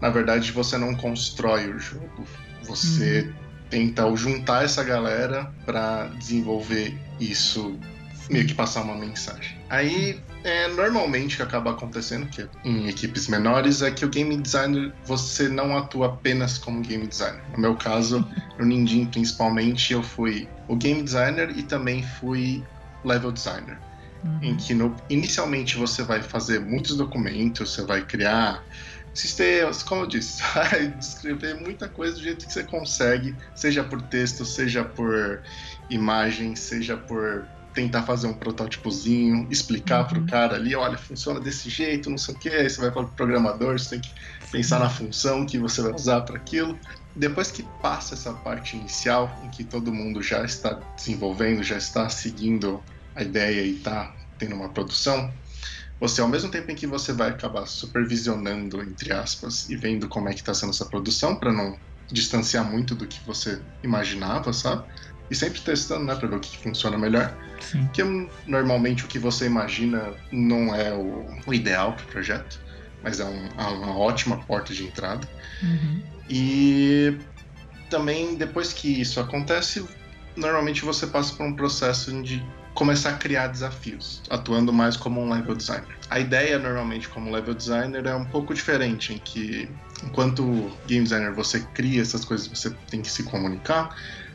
na 0.00 0.10
verdade, 0.10 0.50
você 0.52 0.76
não 0.76 0.94
constrói 0.94 1.70
o 1.70 1.78
jogo, 1.78 2.26
você 2.64 3.22
uhum. 3.22 3.34
tenta 3.70 4.16
juntar 4.16 4.64
essa 4.64 4.82
galera 4.82 5.52
para 5.64 6.06
desenvolver 6.18 6.96
isso 7.20 7.78
meio 8.30 8.46
que 8.46 8.54
passar 8.54 8.82
uma 8.82 8.94
mensagem. 8.94 9.56
Aí, 9.68 10.20
é, 10.44 10.68
normalmente 10.68 11.34
o 11.34 11.36
que 11.36 11.42
acaba 11.42 11.72
acontecendo, 11.72 12.26
que 12.26 12.48
em 12.64 12.88
equipes 12.88 13.28
menores, 13.28 13.82
é 13.82 13.90
que 13.90 14.04
o 14.04 14.08
game 14.08 14.36
designer, 14.36 14.92
você 15.04 15.48
não 15.48 15.76
atua 15.76 16.06
apenas 16.06 16.58
como 16.58 16.80
game 16.80 17.06
designer. 17.06 17.42
No 17.52 17.58
meu 17.58 17.76
caso, 17.76 18.26
no 18.58 18.64
Ninjin 18.64 19.06
principalmente, 19.06 19.92
eu 19.92 20.02
fui 20.02 20.48
o 20.68 20.76
game 20.76 21.02
designer 21.02 21.50
e 21.56 21.62
também 21.62 22.02
fui 22.02 22.64
level 23.04 23.32
designer. 23.32 23.78
Uhum. 24.24 24.38
Em 24.42 24.56
que 24.56 24.74
no, 24.74 24.94
inicialmente 25.10 25.76
você 25.76 26.02
vai 26.02 26.22
fazer 26.22 26.60
muitos 26.60 26.96
documentos, 26.96 27.74
você 27.74 27.82
vai 27.82 28.02
criar 28.02 28.64
sistemas, 29.14 29.82
como 29.82 30.02
eu 30.02 30.06
disse, 30.06 30.42
vai 30.54 30.88
descrever 30.88 31.54
muita 31.54 31.88
coisa 31.88 32.14
do 32.14 32.22
jeito 32.22 32.46
que 32.46 32.52
você 32.52 32.62
consegue, 32.62 33.34
seja 33.54 33.82
por 33.82 34.00
texto, 34.02 34.44
seja 34.44 34.84
por 34.84 35.42
imagem, 35.90 36.54
seja 36.56 36.96
por 36.96 37.44
tentar 37.74 38.02
fazer 38.02 38.26
um 38.26 38.34
protótipozinho, 38.34 39.46
explicar 39.50 40.02
uhum. 40.02 40.08
para 40.08 40.18
o 40.18 40.26
cara 40.26 40.56
ali, 40.56 40.74
olha, 40.74 40.98
funciona 40.98 41.40
desse 41.40 41.70
jeito, 41.70 42.10
não 42.10 42.18
sei 42.18 42.34
o 42.34 42.38
que, 42.38 42.48
aí 42.48 42.68
você 42.68 42.80
vai 42.80 42.90
para 42.90 43.02
o 43.02 43.08
programador, 43.08 43.78
você 43.78 43.90
tem 43.90 44.00
que 44.00 44.10
pensar 44.50 44.78
na 44.78 44.90
função 44.90 45.46
que 45.46 45.58
você 45.58 45.80
vai 45.80 45.92
usar 45.92 46.20
para 46.20 46.36
aquilo. 46.36 46.78
Depois 47.16 47.50
que 47.50 47.62
passa 47.80 48.14
essa 48.14 48.32
parte 48.32 48.76
inicial, 48.76 49.38
em 49.44 49.50
que 49.50 49.64
todo 49.64 49.92
mundo 49.92 50.22
já 50.22 50.44
está 50.44 50.78
desenvolvendo, 50.96 51.62
já 51.62 51.76
está 51.76 52.08
seguindo 52.08 52.82
a 53.14 53.22
ideia 53.22 53.62
e 53.62 53.76
está 53.76 54.14
tendo 54.38 54.54
uma 54.54 54.68
produção, 54.68 55.32
você, 56.00 56.20
ao 56.20 56.28
mesmo 56.28 56.50
tempo 56.50 56.70
em 56.70 56.74
que 56.74 56.86
você 56.86 57.12
vai 57.12 57.30
acabar 57.30 57.66
supervisionando, 57.66 58.82
entre 58.82 59.12
aspas, 59.12 59.68
e 59.68 59.76
vendo 59.76 60.08
como 60.08 60.28
é 60.28 60.32
que 60.32 60.40
está 60.40 60.52
sendo 60.52 60.70
essa 60.70 60.86
produção, 60.86 61.36
para 61.36 61.52
não 61.52 61.78
distanciar 62.10 62.68
muito 62.68 62.94
do 62.94 63.06
que 63.06 63.20
você 63.24 63.62
imaginava, 63.82 64.52
sabe? 64.52 64.84
e 65.32 65.34
sempre 65.34 65.62
testando, 65.62 66.04
né, 66.04 66.14
para 66.14 66.28
ver 66.28 66.36
o 66.36 66.40
que 66.40 66.58
funciona 66.58 66.98
melhor. 66.98 67.34
Sim. 67.58 67.88
Que 67.92 68.02
normalmente 68.46 69.06
o 69.06 69.08
que 69.08 69.18
você 69.18 69.46
imagina 69.46 70.12
não 70.30 70.74
é 70.74 70.92
o, 70.92 71.26
o 71.46 71.54
ideal 71.54 71.94
para 71.94 72.04
o 72.04 72.08
projeto, 72.08 72.60
mas 73.02 73.18
é 73.18 73.24
um, 73.24 73.46
é 73.58 73.62
uma 73.62 73.96
ótima 73.96 74.36
porta 74.44 74.74
de 74.74 74.84
entrada. 74.84 75.26
Uhum. 75.62 76.02
E 76.28 77.16
também 77.88 78.34
depois 78.34 78.74
que 78.74 79.00
isso 79.00 79.20
acontece, 79.20 79.86
normalmente 80.36 80.84
você 80.84 81.06
passa 81.06 81.34
por 81.34 81.46
um 81.46 81.54
processo 81.54 82.22
de 82.22 82.44
começar 82.74 83.10
a 83.10 83.14
criar 83.14 83.48
desafios, 83.48 84.22
atuando 84.30 84.72
mais 84.72 84.96
como 84.96 85.20
um 85.20 85.30
level 85.30 85.54
designer. 85.54 85.96
A 86.08 86.18
ideia 86.18 86.58
normalmente 86.58 87.08
como 87.08 87.30
level 87.30 87.54
designer 87.54 88.06
é 88.06 88.14
um 88.14 88.24
pouco 88.24 88.54
diferente, 88.54 89.12
em 89.12 89.18
que 89.18 89.68
enquanto 90.02 90.70
game 90.86 91.04
designer 91.04 91.32
você 91.32 91.60
cria 91.74 92.02
essas 92.02 92.24
coisas, 92.24 92.46
você 92.46 92.70
tem 92.90 93.02
que 93.02 93.10
se 93.10 93.22
comunicar, 93.24 93.94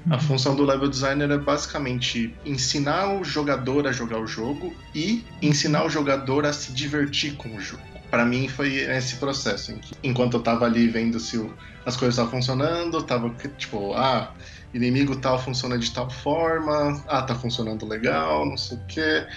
a 0.10 0.18
função 0.18 0.56
do 0.56 0.64
level 0.64 0.88
designer 0.88 1.30
é 1.32 1.38
basicamente 1.38 2.34
ensinar 2.46 3.14
o 3.14 3.26
jogador 3.26 3.88
a 3.88 3.92
jogar 3.92 4.20
o 4.20 4.28
jogo 4.28 4.74
e 4.96 5.26
ensinar 5.42 5.84
o 5.84 5.90
jogador 5.90 6.46
a 6.46 6.54
se 6.54 6.72
divertir 6.72 7.36
com 7.36 7.54
o 7.54 7.60
jogo. 7.60 7.84
Para 8.10 8.26
mim 8.26 8.48
foi 8.48 8.76
esse 8.76 9.18
processo, 9.18 9.74
em 9.74 9.80
que, 9.80 9.94
enquanto 10.02 10.36
eu 10.36 10.40
tava 10.42 10.66
ali 10.66 10.88
vendo 10.88 11.20
se 11.20 11.38
o, 11.38 11.54
as 11.86 11.98
coisas 11.98 12.16
estavam 12.16 12.32
funcionando, 12.32 13.04
tava 13.04 13.30
tipo, 13.58 13.94
ah, 13.96 14.32
inimigo 14.78 15.16
tal 15.18 15.38
funciona 15.38 15.78
de 15.78 15.92
tal 15.92 16.10
forma, 16.10 17.04
ah, 17.08 17.22
tá 17.22 17.36
funcionando 17.36 17.86
legal, 17.86 18.46
não 18.46 18.58
sei 18.58 18.78
o 18.78 18.82
quê 18.88 19.28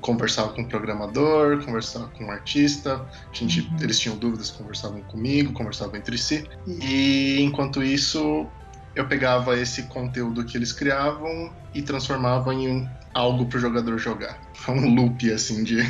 conversava 0.00 0.52
com 0.52 0.62
o 0.62 0.66
programador, 0.66 1.64
conversava 1.64 2.08
com 2.08 2.26
o 2.26 2.30
artista, 2.30 3.04
gente, 3.32 3.60
uhum. 3.60 3.76
eles 3.80 3.98
tinham 3.98 4.16
dúvidas, 4.16 4.50
conversavam 4.50 5.02
comigo, 5.02 5.52
conversavam 5.52 5.96
entre 5.96 6.16
si. 6.16 6.48
E 6.66 7.40
enquanto 7.42 7.82
isso, 7.82 8.46
eu 8.94 9.06
pegava 9.06 9.58
esse 9.58 9.84
conteúdo 9.84 10.44
que 10.44 10.56
eles 10.56 10.72
criavam 10.72 11.52
e 11.74 11.82
transformava 11.82 12.54
em 12.54 12.88
algo 13.12 13.46
para 13.46 13.58
o 13.58 13.60
jogador 13.60 13.98
jogar. 13.98 14.38
Foi 14.54 14.74
um 14.78 14.94
loop 14.94 15.30
assim 15.30 15.62
de 15.62 15.82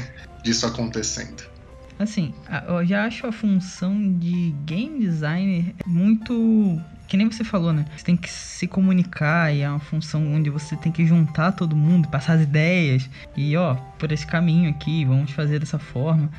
disso 0.43 0.67
acontecendo. 0.67 1.51
Assim, 1.99 2.35
eu 2.67 2.85
já 2.85 3.05
acho 3.05 3.29
a 3.29 3.33
função 3.33 4.13
de 4.15 4.53
game 4.65 4.99
designer 4.99 5.73
muito 5.87 6.81
que 7.07 7.17
nem 7.17 7.31
você 7.31 7.45
falou, 7.45 7.73
né? 7.73 7.85
Você 7.97 8.05
tem 8.05 8.17
que 8.17 8.31
se 8.31 8.67
comunicar 8.67 9.55
e 9.55 9.61
é 9.61 9.69
uma 9.69 9.79
função 9.79 10.33
onde 10.33 10.51
você 10.51 10.77
tem 10.77 10.91
que 10.91 11.07
juntar 11.07 11.53
todo 11.53 11.77
mundo, 11.77 12.09
passar 12.09 12.35
as 12.35 12.43
ideias 12.43 13.09
e 13.37 13.57
ó, 13.57 13.75
por 13.99 14.13
esse 14.13 14.27
caminho 14.27 14.71
aqui, 14.71 15.05
vamos 15.05 15.31
fazer 15.31 15.59
dessa 15.59 15.79
forma. 15.79 16.31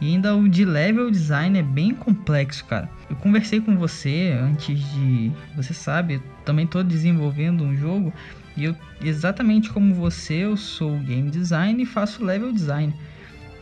E 0.00 0.06
ainda 0.06 0.34
o 0.36 0.48
de 0.48 0.64
level 0.64 1.10
design 1.10 1.58
é 1.58 1.62
bem 1.62 1.92
complexo, 1.94 2.64
cara. 2.64 2.88
Eu 3.10 3.16
conversei 3.16 3.60
com 3.60 3.76
você 3.76 4.36
antes 4.40 4.78
de. 4.92 5.32
Você 5.56 5.74
sabe, 5.74 6.14
eu 6.14 6.22
também 6.44 6.64
estou 6.64 6.84
desenvolvendo 6.84 7.64
um 7.64 7.76
jogo. 7.76 8.12
E 8.56 8.64
eu, 8.64 8.76
exatamente 9.02 9.70
como 9.70 9.94
você, 9.94 10.44
eu 10.44 10.56
sou 10.56 10.96
game 10.98 11.30
design 11.30 11.82
e 11.82 11.86
faço 11.86 12.24
level 12.24 12.52
design. 12.52 12.94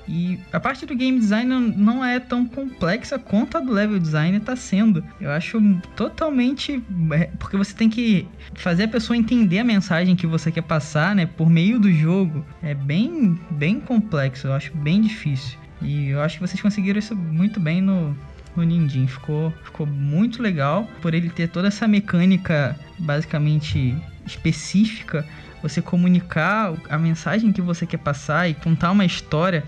E 0.09 0.39
a 0.53 0.61
parte 0.61 0.87
do 0.87 0.95
game 0.95 1.19
design 1.19 1.75
não 1.77 2.05
é 2.05 2.21
tão 2.21 2.47
complexa 2.47 3.19
quanto 3.19 3.57
a 3.57 3.61
do 3.61 3.73
level 3.73 3.99
design 3.99 4.37
está 4.37 4.55
sendo. 4.55 5.05
Eu 5.21 5.31
acho 5.31 5.61
totalmente. 5.97 6.83
É, 7.13 7.31
porque 7.39 7.57
você 7.57 7.75
tem 7.75 7.89
que 7.89 8.27
fazer 8.55 8.85
a 8.85 8.89
pessoa 8.89 9.17
entender 9.17 9.59
a 9.59 9.65
mensagem 9.65 10.15
que 10.15 10.27
você 10.27 10.53
quer 10.53 10.63
passar, 10.63 11.15
né? 11.15 11.27
Por 11.27 11.51
meio 11.51 11.81
do 11.81 11.93
jogo. 11.93 12.45
É 12.63 12.75
bem, 12.75 13.39
bem 13.51 13.81
complexo, 13.81 14.47
eu 14.47 14.53
acho 14.53 14.77
bem 14.77 15.01
difícil. 15.01 15.59
E 15.83 16.09
eu 16.09 16.23
acho 16.23 16.39
que 16.39 16.47
vocês 16.47 16.61
conseguiram 16.61 16.99
isso 16.99 17.15
muito 17.15 17.59
bem 17.59 17.81
no, 17.81 18.17
no. 18.57 19.09
Ficou, 19.09 19.53
ficou 19.65 19.87
muito 19.87 20.43
legal 20.43 20.89
por 21.03 21.15
ele 21.15 21.29
ter 21.29 21.49
toda 21.49 21.69
essa 21.69 21.87
mecânica 21.87 22.79
basicamente 22.99 23.95
específica. 24.27 25.27
Você 25.69 25.83
comunicar 25.83 26.75
a 26.89 26.99
mensagem 26.99 27.53
que 27.53 27.61
você 27.61 27.87
quer 27.87 27.99
passar 27.99 28.49
e 28.49 28.55
contar 28.55 28.91
uma 28.93 29.05
história. 29.05 29.65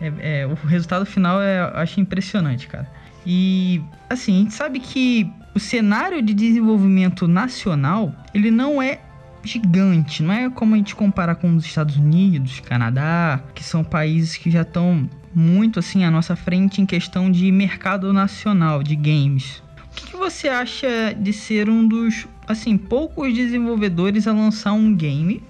É, 0.00 0.40
é, 0.40 0.46
o 0.46 0.54
resultado 0.54 1.04
final 1.04 1.40
é, 1.40 1.60
eu 1.60 1.76
acho 1.78 2.00
impressionante, 2.00 2.66
cara. 2.66 2.88
E 3.26 3.82
assim, 4.08 4.34
a 4.34 4.38
gente 4.38 4.54
sabe 4.54 4.80
que 4.80 5.30
o 5.54 5.60
cenário 5.60 6.22
de 6.22 6.32
desenvolvimento 6.32 7.26
nacional 7.26 8.14
ele 8.32 8.50
não 8.50 8.80
é 8.80 9.00
gigante, 9.42 10.22
não 10.22 10.32
é 10.32 10.50
como 10.50 10.74
a 10.74 10.78
gente 10.78 10.94
comparar 10.94 11.36
com 11.36 11.54
os 11.54 11.64
Estados 11.64 11.96
Unidos, 11.96 12.60
Canadá, 12.60 13.40
que 13.54 13.62
são 13.62 13.84
países 13.84 14.36
que 14.36 14.50
já 14.50 14.62
estão 14.62 15.08
muito 15.34 15.78
assim 15.78 16.04
à 16.04 16.10
nossa 16.10 16.34
frente 16.34 16.80
em 16.80 16.86
questão 16.86 17.30
de 17.30 17.50
mercado 17.52 18.12
nacional 18.12 18.82
de 18.82 18.96
games. 18.96 19.62
O 19.92 19.94
que, 19.94 20.06
que 20.10 20.16
você 20.16 20.48
acha 20.48 21.14
de 21.16 21.32
ser 21.32 21.68
um 21.68 21.86
dos 21.86 22.26
assim 22.48 22.76
poucos 22.76 23.32
desenvolvedores 23.34 24.26
a 24.26 24.32
lançar 24.32 24.72
um 24.72 24.94
game 24.94 25.42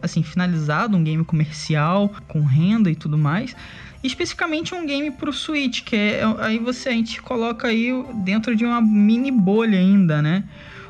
assim 0.00 0.22
finalizado, 0.22 0.96
um 0.96 1.02
game 1.02 1.24
comercial 1.24 2.14
com 2.28 2.44
renda 2.44 2.90
e 2.90 2.94
tudo 2.94 3.18
mais? 3.18 3.54
especificamente 4.02 4.72
um 4.72 4.86
game 4.86 5.10
para 5.10 5.28
o 5.28 5.32
Switch, 5.32 5.82
que 5.82 5.96
é 5.96 6.22
aí 6.38 6.60
você 6.60 6.90
a 6.90 6.92
gente 6.92 7.20
coloca 7.20 7.66
aí 7.66 7.90
dentro 8.24 8.54
de 8.54 8.64
uma 8.64 8.80
mini 8.80 9.32
bolha 9.32 9.78
ainda, 9.78 10.22
né? 10.22 10.44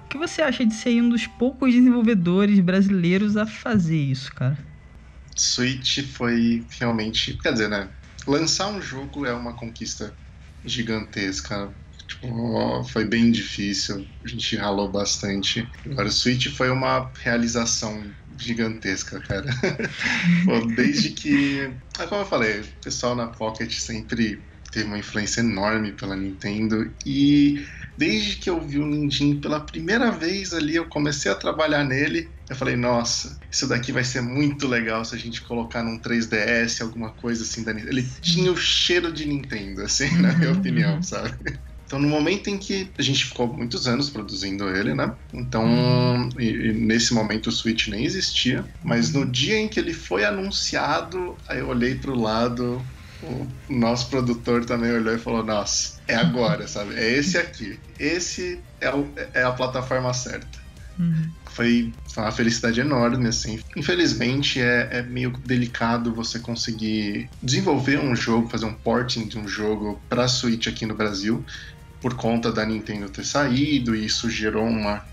O 0.05 0.09
que 0.09 0.19
você 0.19 0.43
acha 0.43 0.67
de 0.67 0.75
ser 0.75 1.01
um 1.01 1.09
dos 1.09 1.27
poucos 1.27 1.73
desenvolvedores 1.73 2.61
brasileiros 2.61 3.37
a 3.37 3.47
fazer 3.47 3.97
isso, 3.97 4.35
cara? 4.35 4.59
Switch 5.35 6.05
foi 6.13 6.63
realmente, 6.79 7.39
quer 7.43 7.53
dizer, 7.53 7.69
né? 7.71 7.89
lançar 8.27 8.69
um 8.69 8.83
jogo 8.83 9.25
é 9.25 9.33
uma 9.33 9.55
conquista 9.55 10.13
gigantesca. 10.65 11.73
Tipo, 12.21 12.85
foi 12.85 13.05
bem 13.05 13.31
difícil. 13.31 14.07
A 14.25 14.29
gente 14.29 14.57
ralou 14.57 14.91
bastante. 14.91 15.69
Agora, 15.85 16.09
o 16.09 16.13
Switch 16.13 16.49
foi 16.49 16.71
uma 16.71 17.11
realização 17.23 18.03
gigantesca, 18.39 19.21
cara. 19.21 19.47
Desde 20.77 21.11
que. 21.11 21.71
É 21.99 22.07
como 22.07 22.23
eu 22.23 22.27
falei, 22.27 22.61
o 22.61 22.65
pessoal 22.83 23.15
na 23.15 23.29
Pocket 23.29 23.73
sempre 23.73 24.43
teve 24.73 24.87
uma 24.87 24.99
influência 24.99 25.41
enorme 25.41 25.93
pela 25.93 26.17
Nintendo. 26.17 26.93
E 27.05 27.65
desde 27.97 28.37
que 28.37 28.51
eu 28.51 28.61
vi 28.61 28.79
o 28.79 28.87
Nindin 28.87 29.41
pela 29.41 29.61
primeira 29.61 30.11
vez 30.11 30.53
ali, 30.53 30.77
eu 30.77 30.87
comecei 30.87 31.31
a 31.31 31.35
trabalhar 31.35 31.85
nele. 31.85 32.31
Eu 32.49 32.55
falei, 32.55 32.77
nossa, 32.77 33.41
isso 33.51 33.67
daqui 33.67 33.91
vai 33.91 34.05
ser 34.05 34.21
muito 34.21 34.69
legal 34.69 35.05
se 35.05 35.15
a 35.15 35.19
gente 35.19 35.43
colocar 35.43 35.83
num 35.83 35.99
3DS, 36.01 36.83
alguma 36.83 37.11
coisa 37.11 37.43
assim 37.43 37.65
da 37.65 37.73
Nintendo. 37.73 37.93
Ele 37.93 38.07
tinha 38.21 38.53
o 38.53 38.57
cheiro 38.57 39.13
de 39.13 39.27
Nintendo, 39.27 39.83
assim, 39.83 40.11
na 40.21 40.33
minha 40.35 40.53
opinião, 40.53 41.03
sabe? 41.03 41.59
Então, 41.87 42.01
no 42.01 42.09
momento 42.09 42.51
em 42.51 42.59
que 42.59 42.91
a 42.99 43.03
gente 43.03 43.25
ficou 43.27 43.47
muitos 43.47 43.87
anos 43.87 44.11
produzindo 44.11 44.69
ele, 44.69 44.93
né? 44.93 45.15
Então, 45.33 46.29
e, 46.37 46.45
e 46.45 46.73
nesse 46.73 47.15
momento 47.15 47.47
o 47.47 47.53
Switch 47.53 47.87
nem 47.87 48.05
existia. 48.05 48.65
Mas 48.83 49.13
no 49.13 49.25
dia 49.25 49.57
em 49.57 49.69
que 49.69 49.79
ele 49.79 49.95
foi 49.95 50.25
anunciado, 50.25 51.37
aí 51.49 51.61
eu 51.61 51.69
olhei 51.69 51.95
pro 51.95 52.19
lado, 52.19 52.85
o 53.23 53.47
nosso 53.69 54.11
produtor 54.11 54.65
também 54.65 54.91
olhou 54.93 55.15
e 55.15 55.19
falou: 55.19 55.45
Nossa, 55.45 56.01
é 56.09 56.17
agora, 56.17 56.67
sabe? 56.67 56.95
É 56.97 57.13
esse 57.13 57.39
aqui. 57.39 57.79
Esse 57.99 58.61
é, 58.81 58.91
o, 58.93 59.09
é 59.33 59.43
a 59.43 59.53
plataforma 59.53 60.13
certa. 60.13 60.67
Uhum. 60.99 61.31
Foi, 61.51 61.93
foi 62.13 62.23
uma 62.23 62.33
felicidade 62.33 62.81
enorme, 62.81 63.29
assim. 63.29 63.61
Infelizmente, 63.77 64.61
é, 64.61 64.89
é 64.93 65.03
meio 65.03 65.31
delicado 65.45 66.15
você 66.15 66.39
conseguir 66.39 67.31
desenvolver 67.43 67.99
um 67.99 68.15
jogo, 68.15 68.49
fazer 68.49 68.67
um 68.67 68.75
porting 68.75 69.27
de 69.27 69.39
um 69.39 69.49
jogo 69.49 70.01
para 70.09 70.29
Switch 70.29 70.67
aqui 70.67 70.85
no 70.85 70.95
Brasil, 70.95 71.45
por 72.01 72.15
conta 72.15 72.53
da 72.53 72.65
Nintendo 72.65 73.09
ter 73.09 73.25
saído, 73.25 73.95
e 73.95 74.07
isso 74.07 74.29
gerou 74.31 74.67
uma 74.67 75.05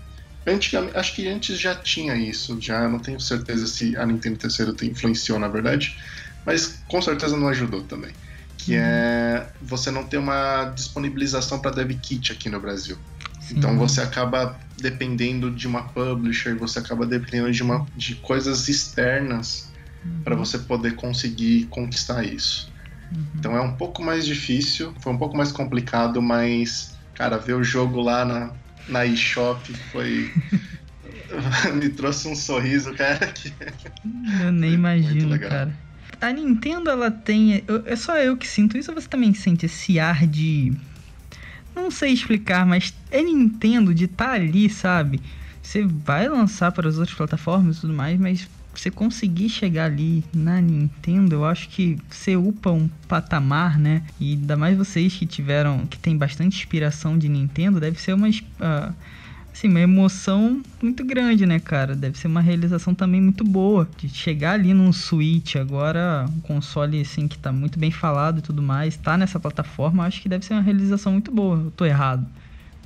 Antigamente, 0.46 0.96
acho 0.96 1.14
que 1.14 1.26
antes 1.26 1.58
já 1.58 1.74
tinha 1.74 2.14
isso, 2.14 2.60
já 2.60 2.86
não 2.86 2.98
tenho 2.98 3.18
certeza 3.18 3.66
se 3.66 3.96
a 3.96 4.04
Nintendo 4.04 4.36
terceiro 4.36 4.76
influenciou 4.82 5.38
na 5.38 5.48
verdade, 5.48 5.96
mas 6.44 6.82
com 6.86 7.00
certeza 7.00 7.36
não 7.36 7.48
ajudou 7.48 7.82
também. 7.84 8.12
Que 8.58 8.74
é 8.74 9.48
você 9.60 9.90
não 9.90 10.04
ter 10.04 10.18
uma 10.18 10.66
disponibilização 10.66 11.58
para 11.58 11.70
dev 11.70 11.92
kit 12.00 12.30
aqui 12.30 12.50
no 12.50 12.60
Brasil. 12.60 12.98
Sim. 13.40 13.56
Então 13.56 13.76
você 13.78 14.02
acaba 14.02 14.58
dependendo 14.78 15.50
de 15.50 15.66
uma 15.66 15.84
publisher, 15.88 16.54
você 16.56 16.78
acaba 16.78 17.06
dependendo 17.06 17.50
de, 17.50 17.62
uma, 17.62 17.86
de 17.96 18.14
coisas 18.16 18.68
externas 18.68 19.70
uhum. 20.04 20.20
para 20.22 20.36
você 20.36 20.58
poder 20.58 20.94
conseguir 20.94 21.66
conquistar 21.66 22.22
isso. 22.22 22.70
Uhum. 23.12 23.26
Então 23.36 23.56
é 23.56 23.60
um 23.60 23.72
pouco 23.72 24.02
mais 24.02 24.26
difícil, 24.26 24.94
foi 25.00 25.12
um 25.12 25.18
pouco 25.18 25.36
mais 25.36 25.52
complicado, 25.52 26.20
mas, 26.20 26.96
cara, 27.14 27.38
ver 27.38 27.54
o 27.54 27.64
jogo 27.64 28.00
lá 28.00 28.24
na, 28.24 28.52
na 28.88 29.06
eShop 29.06 29.72
foi. 29.90 30.32
me 31.74 31.88
trouxe 31.88 32.28
um 32.28 32.36
sorriso, 32.36 32.94
cara. 32.94 33.26
Que... 33.26 33.52
Eu 34.42 34.52
nem 34.52 34.72
imagino, 34.72 35.38
cara 35.38 35.84
a 36.20 36.32
Nintendo 36.32 36.90
ela 36.90 37.10
tem. 37.10 37.62
É 37.84 37.96
só 37.96 38.16
eu 38.18 38.36
que 38.36 38.46
sinto 38.46 38.78
isso 38.78 38.90
ou 38.90 39.00
você 39.00 39.08
também 39.08 39.34
sente 39.34 39.66
esse 39.66 39.98
ar 39.98 40.26
de. 40.26 40.72
Não 41.74 41.90
sei 41.90 42.12
explicar, 42.12 42.64
mas 42.64 42.94
é 43.10 43.22
Nintendo 43.22 43.92
de 43.92 44.04
estar 44.04 44.26
tá 44.26 44.32
ali, 44.32 44.70
sabe? 44.70 45.20
Você 45.60 45.82
vai 45.84 46.28
lançar 46.28 46.70
para 46.72 46.88
as 46.88 46.98
outras 46.98 47.16
plataformas 47.16 47.78
e 47.78 47.80
tudo 47.80 47.94
mais, 47.94 48.18
mas 48.18 48.48
você 48.80 48.90
conseguir 48.90 49.48
chegar 49.48 49.86
ali 49.86 50.24
na 50.34 50.60
Nintendo, 50.60 51.36
eu 51.36 51.44
acho 51.44 51.68
que 51.68 51.98
você 52.10 52.36
upa 52.36 52.70
um 52.70 52.88
patamar, 53.08 53.78
né? 53.78 54.02
E 54.20 54.32
ainda 54.32 54.56
mais 54.56 54.76
vocês 54.76 55.14
que 55.14 55.26
tiveram, 55.26 55.86
que 55.86 55.98
tem 55.98 56.16
bastante 56.16 56.56
inspiração 56.56 57.16
de 57.16 57.28
Nintendo, 57.28 57.80
deve 57.80 58.00
ser 58.00 58.12
uma. 58.12 58.28
Uh, 58.28 58.94
assim, 59.52 59.68
uma 59.68 59.80
emoção 59.80 60.60
muito 60.82 61.04
grande, 61.04 61.46
né, 61.46 61.60
cara? 61.60 61.94
Deve 61.94 62.18
ser 62.18 62.26
uma 62.26 62.40
realização 62.40 62.94
também 62.94 63.20
muito 63.20 63.44
boa. 63.44 63.88
De 63.96 64.08
chegar 64.08 64.52
ali 64.52 64.74
num 64.74 64.92
Switch 64.92 65.54
agora, 65.54 66.26
um 66.28 66.40
console 66.40 67.00
assim 67.00 67.28
que 67.28 67.38
tá 67.38 67.52
muito 67.52 67.78
bem 67.78 67.92
falado 67.92 68.40
e 68.40 68.42
tudo 68.42 68.60
mais, 68.60 68.96
tá 68.96 69.16
nessa 69.16 69.38
plataforma, 69.38 70.04
acho 70.04 70.20
que 70.20 70.28
deve 70.28 70.44
ser 70.44 70.54
uma 70.54 70.62
realização 70.62 71.12
muito 71.12 71.30
boa. 71.30 71.58
Eu 71.58 71.70
tô 71.70 71.84
errado. 71.84 72.26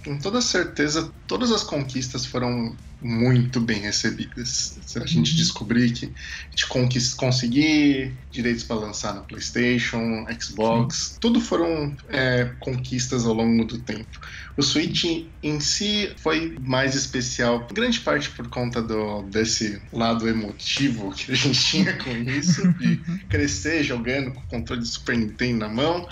Com 0.05 0.19
toda 0.19 0.41
certeza, 0.41 1.13
todas 1.27 1.51
as 1.51 1.63
conquistas 1.63 2.25
foram 2.25 2.77
muito 3.01 3.61
bem 3.61 3.81
recebidas. 3.81 4.79
Se 4.85 4.99
a 4.99 5.07
gente 5.07 5.31
uhum. 5.31 5.37
descobrir 5.37 5.93
que 5.93 6.07
a 6.07 6.51
gente 6.51 7.15
conseguir 7.17 8.13
direitos 8.31 8.65
para 8.65 8.77
lançar 8.77 9.15
no 9.15 9.23
PlayStation, 9.23 10.27
Xbox, 10.41 10.97
Sim. 10.97 11.17
tudo 11.21 11.41
foram 11.41 11.97
é, 12.09 12.53
conquistas 12.59 13.25
ao 13.25 13.35
longo 13.35 13.65
do 13.65 13.79
tempo. 13.79 14.21
O 14.57 14.63
Switch 14.63 15.05
em 15.43 15.61
si 15.61 16.13
foi 16.17 16.57
mais 16.61 16.95
especial, 16.97 17.67
grande 17.73 18.01
parte 18.01 18.31
por 18.31 18.49
conta 18.49 18.83
do, 18.83 19.23
desse 19.23 19.81
lado 19.93 20.29
emotivo 20.29 21.13
que 21.13 21.31
a 21.31 21.37
gente 21.37 21.61
tinha 21.61 21.97
com 21.97 22.11
isso, 22.11 22.67
de 22.75 22.97
crescer 23.31 23.85
jogando 23.85 24.33
com 24.33 24.41
o 24.41 24.47
controle 24.47 24.83
de 24.83 24.89
Super 24.89 25.17
Nintendo 25.17 25.59
na 25.61 25.69
mão 25.69 26.09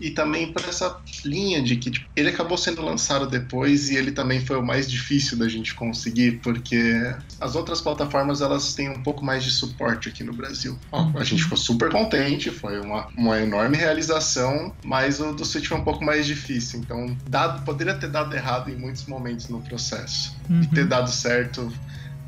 e 0.00 0.10
também 0.10 0.52
por 0.52 0.62
essa 0.68 0.98
linha 1.24 1.62
de 1.62 1.76
que 1.76 1.90
tipo, 1.90 2.06
ele 2.16 2.28
acabou 2.28 2.58
sendo 2.58 2.82
lançado 2.82 3.26
depois 3.26 3.90
e 3.90 3.96
ele 3.96 4.12
também 4.12 4.44
foi 4.44 4.56
o 4.56 4.62
mais 4.62 4.90
difícil 4.90 5.38
da 5.38 5.48
gente 5.48 5.74
conseguir, 5.74 6.40
porque 6.42 7.14
as 7.40 7.54
outras 7.54 7.80
plataformas 7.80 8.40
elas 8.40 8.74
têm 8.74 8.88
um 8.90 9.02
pouco 9.02 9.24
mais 9.24 9.44
de 9.44 9.50
suporte 9.50 10.08
aqui 10.08 10.24
no 10.24 10.32
Brasil. 10.32 10.78
Ó, 10.90 11.10
a 11.16 11.24
gente 11.24 11.42
ficou 11.44 11.58
super 11.58 11.90
contente, 11.90 12.50
foi 12.50 12.80
uma, 12.80 13.08
uma 13.16 13.40
enorme 13.40 13.76
realização, 13.76 14.74
mas 14.84 15.20
o 15.20 15.32
do 15.32 15.44
Switch 15.44 15.66
foi 15.66 15.78
um 15.78 15.84
pouco 15.84 16.04
mais 16.04 16.26
difícil, 16.26 16.80
então 16.80 17.16
dado, 17.28 17.64
poderia 17.64 17.94
ter 17.94 18.10
dado 18.10 18.34
errado 18.34 18.70
em 18.70 18.76
muitos 18.76 19.06
momentos 19.06 19.48
no 19.48 19.60
processo. 19.60 20.36
Uhum. 20.48 20.62
E 20.62 20.66
ter 20.68 20.82
uhum. 20.82 20.88
dado 20.88 21.10
certo 21.10 21.72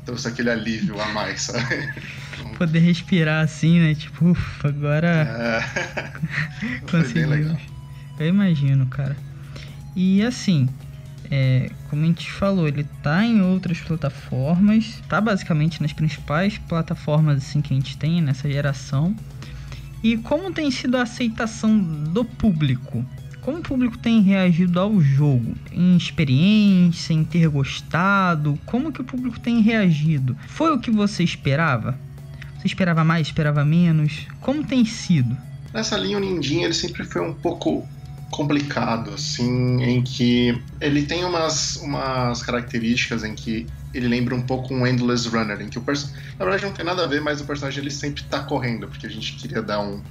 trouxe 0.05 0.29
aquele 0.29 0.49
alívio 0.49 0.99
a 1.01 1.07
mais, 1.09 1.41
sabe? 1.41 1.93
Poder 2.57 2.79
respirar 2.79 3.43
assim, 3.43 3.79
né? 3.79 3.93
Tipo, 3.93 4.31
ufa, 4.31 4.69
agora. 4.69 5.63
É. 6.63 6.79
Conseguiu. 6.89 7.57
Eu 8.19 8.27
imagino, 8.27 8.87
cara. 8.87 9.15
E 9.95 10.23
assim, 10.23 10.67
é, 11.29 11.69
como 11.89 12.03
a 12.03 12.05
gente 12.05 12.31
falou, 12.31 12.67
ele 12.67 12.85
tá 13.03 13.25
em 13.25 13.41
outras 13.41 13.79
plataformas, 13.79 15.01
tá 15.07 15.19
basicamente 15.19 15.81
nas 15.81 15.93
principais 15.93 16.57
plataformas 16.57 17.37
assim 17.37 17.61
que 17.61 17.73
a 17.73 17.75
gente 17.75 17.97
tem 17.97 18.21
nessa 18.21 18.49
geração. 18.49 19.15
E 20.03 20.17
como 20.17 20.53
tem 20.53 20.71
sido 20.71 20.97
a 20.97 21.03
aceitação 21.03 21.77
do 21.77 22.23
público? 22.23 23.05
Como 23.41 23.59
o 23.59 23.61
público 23.61 23.97
tem 23.97 24.21
reagido 24.21 24.79
ao 24.79 24.99
jogo? 25.01 25.55
Em 25.71 25.95
experiência, 25.95 27.13
em 27.13 27.23
ter 27.23 27.47
gostado? 27.47 28.59
Como 28.65 28.91
que 28.91 29.01
o 29.01 29.05
público 29.05 29.39
tem 29.39 29.61
reagido? 29.61 30.37
Foi 30.47 30.73
o 30.75 30.79
que 30.79 30.91
você 30.91 31.23
esperava? 31.23 31.97
Você 32.57 32.67
esperava 32.67 33.03
mais, 33.03 33.27
esperava 33.27 33.63
menos? 33.65 34.27
Como 34.39 34.65
tem 34.65 34.83
sido? 34.85 35.37
Nessa 35.73 35.97
linha, 35.97 36.17
o 36.17 36.19
Nindin 36.19 36.63
ele 36.63 36.73
sempre 36.73 37.03
foi 37.05 37.21
um 37.21 37.33
pouco 37.33 37.87
complicado, 38.31 39.13
assim, 39.13 39.81
em 39.83 40.01
que 40.01 40.61
ele 40.81 41.03
tem 41.03 41.23
umas, 41.23 41.77
umas 41.77 42.41
características 42.41 43.23
em 43.23 43.33
que 43.33 43.67
ele 43.93 44.07
lembra 44.07 44.35
um 44.35 44.41
pouco 44.41 44.73
um 44.73 44.85
Endless 44.85 45.27
Runner, 45.27 45.59
em 45.61 45.69
que 45.69 45.77
o 45.77 45.81
personagem, 45.81 46.23
na 46.37 46.45
verdade 46.45 46.65
não 46.65 46.73
tem 46.73 46.85
nada 46.85 47.03
a 47.03 47.07
ver, 47.07 47.21
mas 47.21 47.41
o 47.41 47.45
personagem 47.45 47.81
ele 47.81 47.89
sempre 47.89 48.23
tá 48.23 48.41
correndo, 48.41 48.87
porque 48.87 49.07
a 49.07 49.09
gente 49.09 49.33
queria 49.35 49.61
dar 49.61 49.79
um 49.79 50.01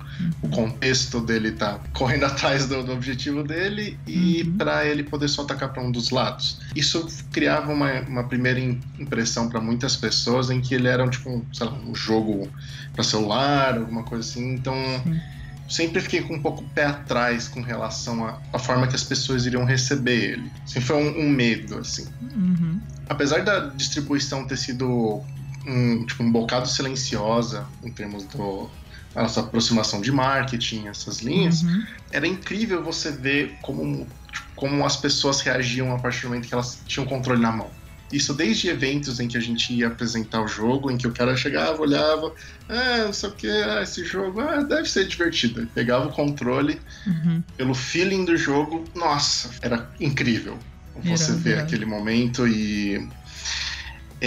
o 0.42 0.48
contexto 0.48 1.20
dele 1.20 1.52
tá 1.52 1.78
correndo 1.92 2.24
atrás 2.26 2.66
do, 2.66 2.82
do 2.82 2.92
objetivo 2.92 3.42
dele 3.42 3.98
e 4.06 4.42
uhum. 4.42 4.56
para 4.56 4.86
ele 4.86 5.02
poder 5.02 5.28
só 5.28 5.42
atacar 5.42 5.72
para 5.72 5.82
um 5.82 5.90
dos 5.90 6.10
lados. 6.10 6.58
Isso 6.74 7.06
criava 7.30 7.72
uma, 7.72 8.00
uma 8.02 8.24
primeira 8.24 8.58
impressão 8.58 9.48
para 9.48 9.60
muitas 9.60 9.94
pessoas 9.94 10.50
em 10.50 10.60
que 10.60 10.74
ele 10.74 10.88
era 10.88 11.06
tipo, 11.08 11.30
um, 11.30 11.44
sei 11.52 11.66
lá, 11.66 11.72
um 11.74 11.94
jogo 11.94 12.48
para 12.94 13.04
celular, 13.04 13.76
alguma 13.76 14.02
coisa 14.02 14.28
assim, 14.28 14.54
então 14.54 14.74
Sim 15.04 15.35
sempre 15.68 16.00
fiquei 16.00 16.22
com 16.22 16.34
um 16.34 16.40
pouco 16.40 16.62
pé 16.74 16.86
atrás 16.86 17.48
com 17.48 17.60
relação 17.60 18.24
à, 18.52 18.58
forma 18.58 18.86
que 18.86 18.94
as 18.94 19.04
pessoas 19.04 19.46
iriam 19.46 19.64
receber 19.64 20.32
ele. 20.32 20.52
Assim, 20.64 20.80
foi 20.80 20.96
um, 20.96 21.26
um 21.26 21.28
medo, 21.28 21.78
assim. 21.78 22.06
Uhum. 22.34 22.80
Apesar 23.08 23.42
da 23.42 23.68
distribuição 23.68 24.46
ter 24.46 24.56
sido 24.56 25.22
um, 25.66 26.06
tipo, 26.06 26.22
um 26.22 26.30
bocado 26.30 26.68
silenciosa 26.68 27.66
em 27.82 27.90
termos 27.90 28.24
do 28.24 28.70
nossa 29.14 29.40
aproximação 29.40 30.00
de 30.00 30.12
marketing, 30.12 30.88
essas 30.88 31.20
linhas, 31.20 31.62
uhum. 31.62 31.86
era 32.12 32.26
incrível 32.26 32.84
você 32.84 33.10
ver 33.10 33.56
como, 33.62 34.06
tipo, 34.30 34.46
como 34.54 34.84
as 34.84 34.96
pessoas 34.96 35.40
reagiam 35.40 35.94
a 35.94 35.98
partir 35.98 36.22
do 36.22 36.28
momento 36.28 36.46
que 36.46 36.54
elas 36.54 36.78
tinham 36.86 37.06
controle 37.06 37.40
na 37.40 37.50
mão. 37.50 37.70
Isso 38.12 38.32
desde 38.32 38.68
eventos 38.68 39.18
em 39.18 39.26
que 39.26 39.36
a 39.36 39.40
gente 39.40 39.72
ia 39.72 39.88
apresentar 39.88 40.42
o 40.42 40.46
jogo, 40.46 40.90
em 40.90 40.96
que 40.96 41.06
o 41.06 41.12
cara 41.12 41.36
chegava, 41.36 41.82
olhava, 41.82 42.32
ah, 42.68 43.04
não 43.06 43.12
sei 43.12 43.28
o 43.28 43.32
que, 43.32 43.48
ah, 43.48 43.82
esse 43.82 44.04
jogo 44.04 44.40
ah, 44.40 44.62
deve 44.62 44.88
ser 44.88 45.06
divertido. 45.06 45.60
Ele 45.60 45.70
pegava 45.74 46.06
o 46.06 46.12
controle, 46.12 46.80
uhum. 47.06 47.42
pelo 47.56 47.74
feeling 47.74 48.24
do 48.24 48.36
jogo, 48.36 48.84
nossa, 48.94 49.50
era 49.60 49.90
incrível 50.00 50.58
você 51.02 51.32
ver 51.32 51.58
aquele 51.58 51.84
momento 51.84 52.46
e 52.46 53.06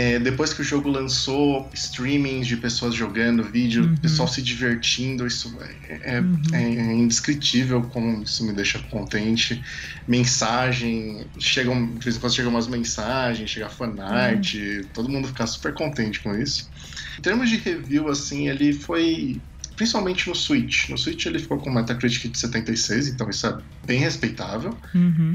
É, 0.01 0.17
depois 0.17 0.53
que 0.53 0.61
o 0.61 0.63
jogo 0.63 0.87
lançou, 0.89 1.69
streamings 1.73 2.47
de 2.47 2.55
pessoas 2.55 2.95
jogando 2.95 3.43
vídeo, 3.43 3.83
Uhum. 3.83 3.95
pessoal 3.97 4.29
se 4.29 4.41
divertindo, 4.41 5.27
isso 5.27 5.53
é, 5.89 6.15
é- 6.17 6.21
Uhum. 6.21 6.41
é 6.53 6.93
indescritível 6.93 7.81
como 7.81 8.23
isso 8.23 8.45
me 8.45 8.53
deixa 8.53 8.79
contente. 8.79 9.61
Mensagem, 10.07 11.25
chegam, 11.37 11.95
de 11.95 12.03
vez 12.05 12.15
em 12.15 12.19
quando 12.21 12.33
chegam 12.33 12.49
umas 12.51 12.67
mensagens, 12.67 13.49
chega 13.49 13.67
fanart, 13.67 14.55
todo 14.93 15.09
mundo 15.09 15.27
fica 15.27 15.45
super 15.45 15.73
contente 15.73 16.21
com 16.21 16.33
isso. 16.33 16.69
Em 17.17 17.21
termos 17.21 17.49
de 17.49 17.57
review, 17.57 18.07
assim, 18.07 18.47
ele 18.47 18.71
foi. 18.71 19.41
Principalmente 19.75 20.27
no 20.29 20.35
Switch. 20.35 20.89
No 20.89 20.97
Switch 20.97 21.25
ele 21.25 21.39
ficou 21.39 21.57
com 21.57 21.69
Metacritic 21.71 22.31
de 22.31 22.37
76, 22.39 23.07
então 23.07 23.29
isso 23.29 23.45
é 23.47 23.57
bem 23.85 23.99
respeitável. 23.99 24.77
Uhum. 24.95 25.33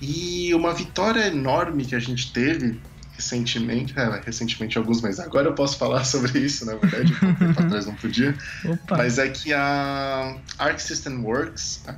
E 0.00 0.54
uma 0.54 0.72
vitória 0.72 1.26
enorme 1.26 1.84
que 1.84 1.94
a 1.94 1.98
gente 1.98 2.32
teve 2.32 2.80
recentemente, 3.20 3.92
é, 3.98 4.20
recentemente 4.24 4.78
alguns 4.78 5.02
meses. 5.02 5.20
Agora 5.20 5.48
eu 5.48 5.52
posso 5.54 5.76
falar 5.76 6.04
sobre 6.04 6.38
isso, 6.40 6.64
na 6.64 6.74
verdade, 6.74 7.14
tempo 7.14 7.60
atrás 7.62 7.86
não 7.86 7.94
podia. 7.94 8.34
Opa. 8.64 8.96
Mas 8.96 9.18
é 9.18 9.28
que 9.28 9.52
a 9.52 10.36
Arc 10.58 10.80
System 10.80 11.18
Works, 11.22 11.84
a, 11.86 11.94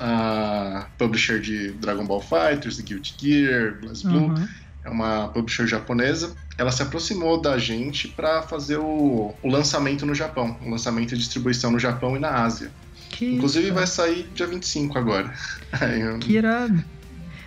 a 0.00 0.86
publisher 0.98 1.40
de 1.40 1.70
Dragon 1.72 2.04
Ball 2.04 2.20
Fighters, 2.20 2.80
Guilty 2.80 3.14
Gear, 3.18 3.78
BlazBlue, 3.80 4.16
Uhum. 4.30 4.48
é 4.84 4.90
uma 4.90 5.28
publisher 5.28 5.66
japonesa. 5.66 6.34
Ela 6.58 6.72
se 6.72 6.82
aproximou 6.82 7.40
da 7.40 7.56
gente 7.58 8.08
para 8.08 8.42
fazer 8.42 8.78
o, 8.78 9.34
o 9.42 9.48
lançamento 9.48 10.04
no 10.04 10.14
Japão, 10.14 10.56
o 10.64 10.70
lançamento 10.70 11.14
e 11.14 11.18
distribuição 11.18 11.70
no 11.70 11.78
Japão 11.78 12.16
e 12.16 12.18
na 12.18 12.30
Ásia. 12.30 12.70
Que 13.10 13.34
Inclusive 13.34 13.70
vai 13.70 13.86
sair 13.86 14.28
dia 14.34 14.46
25 14.46 14.98
agora. 14.98 15.32
Eu- 15.80 16.18
Que 16.18 16.32
irado. 16.32 16.82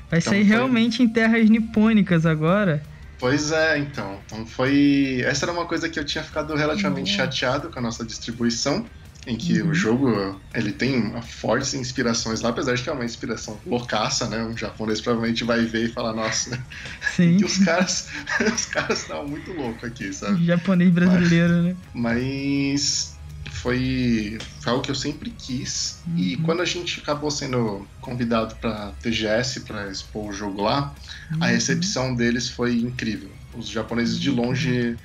Vai 0.10 0.18
Então 0.20 0.32
sair 0.34 0.40
foi- 0.46 0.56
realmente 0.56 1.04
em 1.04 1.10
terras 1.10 1.48
nipônicas 1.50 2.26
agora. 2.26 2.82
Pois 3.20 3.52
é, 3.52 3.78
então. 3.78 4.22
Então 4.26 4.46
foi. 4.48 5.22
Essa 5.26 5.46
era 5.46 5.52
uma 5.52 5.66
coisa 5.68 5.90
que 5.90 6.00
eu 6.00 6.06
tinha 6.06 6.24
ficado 6.24 6.56
relativamente 6.56 7.12
Uhum. 7.12 7.18
chateado 7.18 7.70
com 7.70 7.80
a 7.80 7.82
nossa 7.82 8.06
distribuição. 8.06 8.90
Em 9.28 9.38
que 9.38 9.62
Uhum. 9.62 9.70
o 9.72 9.74
jogo 9.74 10.42
ele 10.56 10.72
tem 10.72 11.22
fortes 11.22 11.74
inspirações 11.74 12.40
lá, 12.40 12.50
apesar 12.50 12.74
de 12.76 12.82
que 12.82 12.90
é 12.90 12.94
uma 12.94 13.04
inspiração 13.04 13.62
loucaça, 13.66 14.30
né? 14.30 14.42
Um 14.42 14.56
japonês 14.58 15.02
provavelmente 15.02 15.44
vai 15.44 15.66
ver 15.66 15.90
e 15.90 15.92
falar, 15.92 16.14
nossa, 16.14 16.58
Sim. 17.16 17.36
que 17.38 17.44
os 17.46 17.58
caras. 17.58 18.08
os 18.56 18.66
caras 18.68 19.02
estavam 19.02 19.28
muito 19.28 19.52
loucos 19.52 19.84
aqui, 19.84 20.14
sabe? 20.14 20.44
Japonês 20.46 20.90
brasileiro, 20.90 21.62
né? 21.64 21.76
Mas 21.94 23.19
foi, 23.62 24.38
foi 24.62 24.72
algo 24.74 24.84
que 24.84 24.92
eu 24.92 24.96
sempre 24.96 25.32
quis. 25.36 26.08
E 26.16 26.38
Uhum. 26.38 26.44
quando 26.44 26.62
a 26.62 26.66
gente 26.66 27.00
acabou 27.00 27.32
sendo 27.32 27.90
convidado 28.00 28.58
para 28.60 28.94
TGS 28.94 29.66
para 29.66 29.90
expor 29.92 30.30
o 30.30 30.34
jogo 30.34 30.62
lá, 30.62 30.96
a 31.40 31.48
Uhum. 31.48 31.48
recepção 31.48 32.16
deles 32.16 32.50
foi 32.50 32.80
incrível. 32.80 33.40
Os 33.52 33.70
japoneses 33.70 34.20
de 34.20 34.30
longe 34.30 35.00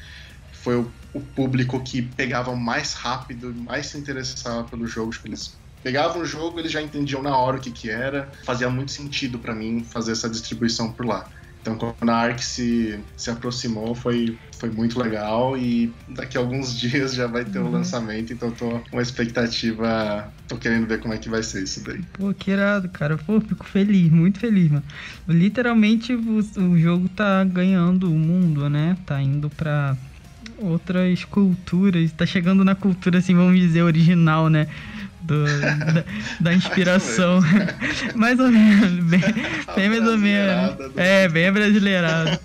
foi 0.53 0.77
o, 0.77 0.99
o 1.12 1.27
público 1.35 1.83
que 1.85 2.03
pegava 2.03 2.55
mais 2.57 2.95
rápido, 2.95 3.55
mais 3.55 3.87
se 3.88 3.99
interessava 3.99 4.69
pelo 4.69 4.87
jogo. 4.87 5.11
Tipo, 5.12 5.29
eles 5.29 5.61
pegavam 5.83 6.23
o 6.23 6.25
jogo, 6.25 6.59
eles 6.59 6.73
já 6.73 6.81
entendiam 6.83 7.23
na 7.23 7.37
hora 7.37 7.59
o 7.59 7.61
que, 7.61 7.73
que 7.73 7.90
era. 7.90 8.33
Fazia 8.45 8.71
muito 8.71 8.93
sentido 8.93 9.40
para 9.40 9.55
mim 9.55 9.85
fazer 9.93 10.12
essa 10.12 10.31
distribuição 10.31 10.95
por 10.95 11.07
lá. 11.07 11.29
Então, 11.64 11.79
quando 11.79 12.11
a 12.11 12.16
ARC 12.16 12.40
se, 12.42 13.07
se 13.16 13.31
aproximou, 13.31 13.94
foi, 13.94 14.38
foi 14.61 14.70
muito 14.70 14.98
legal. 15.00 15.57
E 15.57 15.98
daqui 16.07 16.37
a 16.37 16.40
alguns 16.40 16.74
dias 16.79 17.14
já 17.14 17.27
vai 17.27 17.44
ter 17.44 17.59
o 17.61 17.64
Uhum. 17.64 17.70
lançamento. 17.70 18.33
Então, 18.33 18.55
tô 18.55 18.81
com 18.85 18.96
uma 18.96 19.03
expectativa. 19.03 20.35
Tô 20.46 20.59
querendo 20.59 20.87
ver 20.87 21.00
como 21.00 21.14
é 21.14 21.18
que 21.18 21.29
vai 21.31 21.42
ser 21.42 21.62
isso 21.64 21.83
daí. 21.85 22.05
Pô, 22.12 22.33
que 22.35 22.50
irado, 22.50 22.88
cara. 22.90 23.16
Pô, 23.18 23.40
fico 23.40 23.64
feliz, 23.66 24.11
muito 24.11 24.38
feliz, 24.38 24.70
mano. 24.70 24.85
Literalmente 25.27 26.14
o, 26.14 26.38
o 26.38 26.79
jogo 26.79 27.09
tá 27.09 27.42
ganhando 27.44 28.12
o 28.12 28.18
mundo, 28.18 28.68
né? 28.68 28.96
Tá 29.07 29.20
indo 29.20 29.50
pra 29.50 29.96
outras 30.57 31.24
culturas. 31.24 32.12
Tá 32.12 32.27
chegando 32.27 32.64
na 32.64 32.74
cultura, 32.74 33.18
assim, 33.18 33.35
vamos 33.35 33.59
dizer, 33.61 33.83
original, 33.83 34.48
né? 34.48 34.68
Do, 35.25 35.45
da, 35.61 36.05
da 36.41 36.53
inspiração. 36.55 37.41
mais 38.15 38.39
ou 38.39 38.51
menos. 38.51 39.05
Bem, 39.05 39.21
bem 39.75 39.89
mais 39.89 40.07
ou 40.07 40.19
menos. 40.19 40.77
Do- 40.77 40.93
É, 41.01 41.29
bem 41.29 41.51
brasileirado. 41.51 42.39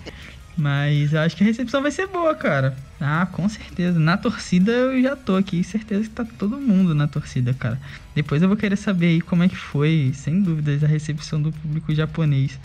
Mas 0.56 1.12
eu 1.14 1.20
acho 1.20 1.36
que 1.36 1.42
a 1.42 1.46
recepção 1.46 1.80
vai 1.80 1.90
ser 1.90 2.06
boa, 2.06 2.34
cara. 2.34 2.76
Ah, 3.00 3.26
com 3.32 3.48
certeza. 3.48 3.98
Na 3.98 4.16
torcida 4.16 4.72
eu 4.72 5.02
já 5.02 5.16
tô 5.16 5.36
aqui. 5.36 5.62
Certeza 5.64 6.02
que 6.04 6.10
tá 6.10 6.24
todo 6.38 6.58
mundo 6.58 6.94
na 6.94 7.06
torcida, 7.06 7.54
cara. 7.54 7.78
Depois 8.14 8.42
eu 8.42 8.48
vou 8.48 8.56
querer 8.56 8.76
saber 8.76 9.06
aí 9.06 9.20
como 9.20 9.42
é 9.42 9.48
que 9.48 9.56
foi, 9.56 10.10
sem 10.14 10.42
dúvidas, 10.42 10.82
a 10.84 10.86
recepção 10.86 11.40
do 11.40 11.50
público 11.52 11.94
japonês. 11.94 12.58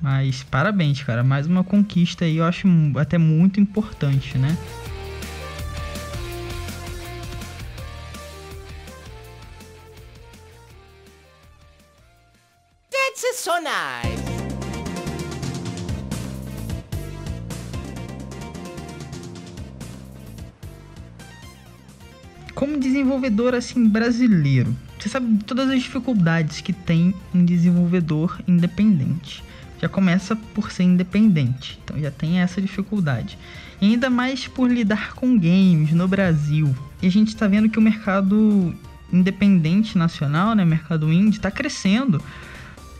Mas 0.00 0.42
parabéns, 0.44 1.02
cara. 1.02 1.24
Mais 1.24 1.46
uma 1.46 1.64
conquista 1.64 2.24
aí, 2.24 2.36
eu 2.36 2.44
acho 2.44 2.68
até 2.96 3.18
muito 3.18 3.58
importante, 3.58 4.36
né? 4.38 4.56
Nice. 13.24 14.22
Como 22.54 22.78
desenvolvedor 22.78 23.54
assim 23.54 23.88
brasileiro, 23.88 24.76
você 25.00 25.08
sabe 25.08 25.42
todas 25.44 25.70
as 25.70 25.82
dificuldades 25.82 26.60
que 26.60 26.72
tem 26.72 27.14
um 27.34 27.42
desenvolvedor 27.44 28.38
independente. 28.46 29.42
Já 29.80 29.88
começa 29.88 30.36
por 30.36 30.70
ser 30.70 30.82
independente, 30.82 31.80
então 31.82 31.98
já 31.98 32.10
tem 32.10 32.40
essa 32.40 32.60
dificuldade. 32.60 33.38
E 33.80 33.86
ainda 33.86 34.10
mais 34.10 34.46
por 34.46 34.70
lidar 34.70 35.14
com 35.14 35.38
games 35.38 35.92
no 35.92 36.06
Brasil. 36.06 36.76
E 37.00 37.06
a 37.06 37.10
gente 37.10 37.28
está 37.28 37.48
vendo 37.48 37.70
que 37.70 37.78
o 37.78 37.82
mercado 37.82 38.74
independente 39.10 39.96
nacional, 39.96 40.54
né, 40.54 40.64
mercado 40.64 41.10
indie, 41.10 41.38
está 41.38 41.50
crescendo. 41.50 42.22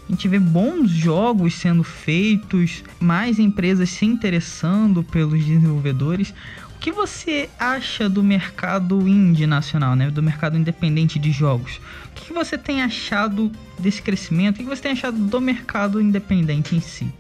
A 0.09 0.13
gente 0.13 0.29
vê 0.29 0.39
bons 0.39 0.91
jogos 0.91 1.55
sendo 1.55 1.83
feitos, 1.83 2.85
mais 3.01 3.39
empresas 3.39 3.89
se 3.89 4.05
interessando 4.05 5.03
pelos 5.03 5.45
desenvolvedores. 5.45 6.35
O 6.77 6.79
que 6.79 6.93
você 6.93 7.49
acha 7.59 8.09
do 8.09 8.23
mercado 8.23 9.09
indie 9.09 9.47
nacional, 9.47 9.97
né? 9.97 10.11
Do 10.11 10.23
mercado 10.23 10.59
independente 10.59 11.19
de 11.19 11.33
jogos? 11.33 11.81
O 12.11 12.15
que 12.15 12.33
você 12.35 12.59
tem 12.59 12.83
achado 12.83 13.51
desse 13.79 14.03
crescimento? 14.03 14.57
O 14.57 14.59
que 14.59 14.65
você 14.65 14.83
tem 14.83 14.93
achado 14.93 15.17
do 15.17 15.41
mercado 15.41 16.01
independente 16.01 16.77
em 16.77 16.81
si? 16.81 17.11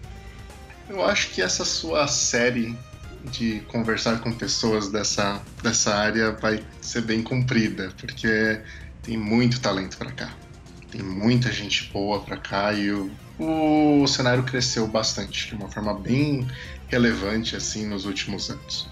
Eu 0.88 1.02
acho 1.02 1.30
que 1.30 1.40
essa 1.40 1.64
sua 1.64 2.06
série 2.06 2.76
de 3.30 3.60
conversar 3.68 4.20
com 4.20 4.30
pessoas 4.30 4.90
dessa, 4.90 5.40
dessa 5.62 5.94
área 5.94 6.32
vai 6.32 6.62
ser 6.82 7.00
bem 7.00 7.22
cumprida, 7.22 7.90
porque 7.96 8.60
tem 9.02 9.16
muito 9.16 9.60
talento 9.60 9.96
pra 9.96 10.12
cá. 10.12 10.30
Tem 10.94 11.02
muita 11.02 11.50
gente 11.50 11.90
boa 11.92 12.20
pra 12.20 12.36
cá 12.36 12.72
e 12.72 12.92
o, 12.92 13.10
o 13.40 14.06
cenário 14.06 14.44
cresceu 14.44 14.86
bastante, 14.86 15.48
de 15.48 15.54
uma 15.56 15.68
forma 15.68 15.92
bem 15.92 16.46
relevante 16.86 17.56
assim 17.56 17.84
nos 17.84 18.04
últimos 18.04 18.48
anos. 18.48 18.88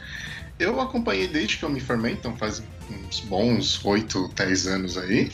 Eu 0.58 0.80
acompanhei 0.80 1.28
desde 1.28 1.58
que 1.58 1.64
eu 1.64 1.70
me 1.70 1.78
formei, 1.78 2.14
então 2.14 2.36
faz 2.36 2.60
uns 2.90 3.20
bons 3.20 3.84
8, 3.84 4.32
10 4.34 4.66
anos 4.66 4.98
aí, 4.98 5.30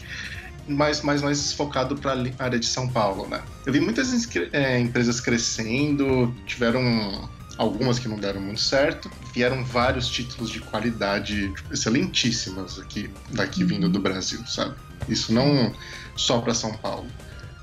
mas 0.67 1.01
mais, 1.01 1.23
mais 1.23 1.55
focado 1.55 1.97
para 1.97 2.13
a 2.13 2.45
área 2.45 2.59
de 2.59 2.67
São 2.67 2.87
Paulo, 2.87 3.27
né? 3.27 3.43
Eu 3.65 3.73
vi 3.73 3.81
muitas 3.81 4.13
é, 4.53 4.79
empresas 4.79 5.23
crescendo, 5.23 6.37
tiveram 6.45 7.31
algumas 7.59 7.99
que 7.99 8.09
não 8.09 8.21
deram 8.21 8.41
muito 8.41 8.61
certo, 8.61 9.11
vieram 9.35 9.65
vários 9.65 10.09
títulos 10.09 10.51
de 10.51 10.61
qualidade 10.63 11.53
excelentíssimas 11.71 12.79
aqui, 12.79 13.19
daqui 13.29 13.65
vindo 13.65 13.89
do 13.91 14.01
Brasil, 14.01 14.47
sabe? 14.47 14.77
Isso 15.09 15.33
não 15.33 15.75
só 16.17 16.41
para 16.41 16.55
São 16.55 16.79
Paulo. 16.79 17.17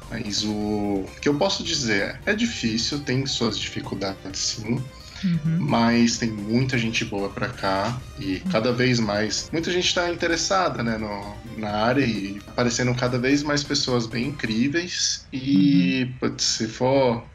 Mas 0.10 0.44
o 0.44 1.12
que 1.22 1.28
eu 1.30 1.38
posso 1.38 1.64
dizer 1.64 2.22
é, 2.26 2.32
é 2.34 2.36
difícil, 2.36 3.04
tem 3.04 3.26
suas 3.26 3.58
dificuldades 3.60 4.40
sim, 4.42 4.90
Uhum. 5.24 5.58
mas 5.60 6.18
tem 6.18 6.32
muita 6.32 6.78
gente 6.78 7.06
boa 7.06 7.34
pra 7.34 7.54
cá 7.54 8.06
e 8.18 8.42
cada 8.42 8.74
vez 8.74 9.00
mais 9.00 9.48
muita 9.52 9.72
gente 9.72 9.86
está 9.88 10.12
interessada 10.12 10.84
né, 10.84 10.98
no, 10.98 11.42
na 11.58 11.72
área 11.72 12.06
e 12.06 12.38
aparecendo 12.46 12.94
cada 12.96 13.18
vez 13.18 13.42
mais 13.42 13.64
pessoas 13.64 14.08
bem 14.08 14.28
incríveis 14.28 15.26
e 15.32 16.18
putz, 16.20 16.44
se 16.44 16.68
for 16.68 17.32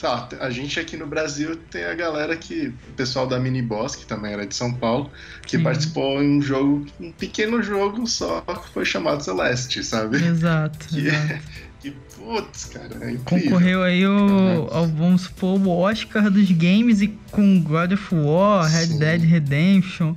sei 0.00 0.08
lá, 0.08 0.28
a 0.40 0.48
gente 0.48 0.80
aqui 0.80 0.96
no 0.96 1.06
Brasil 1.06 1.56
tem 1.70 1.84
a 1.84 1.92
galera 1.92 2.34
que 2.34 2.68
o 2.68 2.92
pessoal 2.96 3.26
da 3.26 3.38
Mini 3.38 3.60
Boss 3.60 3.94
que 3.94 4.06
também 4.06 4.32
era 4.32 4.46
de 4.46 4.54
São 4.54 4.72
Paulo 4.72 5.10
que 5.46 5.58
Sim. 5.58 5.62
participou 5.62 6.22
em 6.22 6.38
um 6.38 6.42
jogo 6.42 6.86
um 6.98 7.12
pequeno 7.12 7.62
jogo 7.62 8.06
só 8.06 8.40
que 8.40 8.72
foi 8.72 8.86
chamado 8.86 9.22
Celeste 9.22 9.84
sabe 9.84 10.16
Exato, 10.16 10.88
que, 10.88 11.06
exato. 11.06 11.40
que 11.80 11.90
putz 12.16 12.64
cara 12.64 12.94
é 13.02 13.10
incrível 13.10 13.50
Concorreu 13.50 13.82
aí 13.82 14.06
o, 14.06 14.68
ao, 14.70 14.86
vamos 14.86 15.22
supor, 15.22 15.60
o 15.60 15.68
Oscar 15.68 16.30
dos 16.30 16.50
games 16.50 17.02
e 17.02 17.08
com 17.30 17.60
God 17.62 17.92
of 17.92 18.14
War, 18.14 18.70
Red 18.70 18.86
Sim. 18.86 18.98
Dead 18.98 19.22
Redemption. 19.22 20.14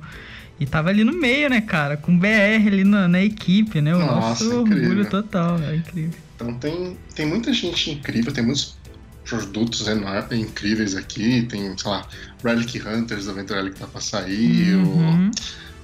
E 0.58 0.64
tava 0.66 0.88
ali 0.88 1.02
no 1.02 1.12
meio, 1.12 1.50
né, 1.50 1.60
cara? 1.60 1.96
Com 1.96 2.16
BR 2.16 2.68
ali 2.68 2.84
na, 2.84 3.08
na 3.08 3.20
equipe, 3.20 3.80
né? 3.80 3.92
O 3.92 3.98
Nossa, 3.98 4.14
nosso 4.44 4.60
incrível. 4.60 4.82
orgulho 4.82 5.10
total, 5.10 5.58
é 5.58 5.76
incrível. 5.76 6.14
Então 6.36 6.54
tem, 6.54 6.96
tem 7.12 7.26
muita 7.26 7.52
gente 7.52 7.90
incrível, 7.90 8.32
tem 8.32 8.44
muitos 8.44 8.76
produtos 9.24 9.86
enormes, 9.86 10.38
incríveis 10.38 10.94
aqui. 10.94 11.42
Tem, 11.42 11.76
sei 11.76 11.90
lá, 11.90 12.06
Relic 12.42 12.80
Hunters, 12.86 13.28
Adventure 13.28 13.58
Relic 13.58 13.78
tá 13.78 13.86
pra 13.86 14.00
sair, 14.00 14.76
uhum. 14.76 15.30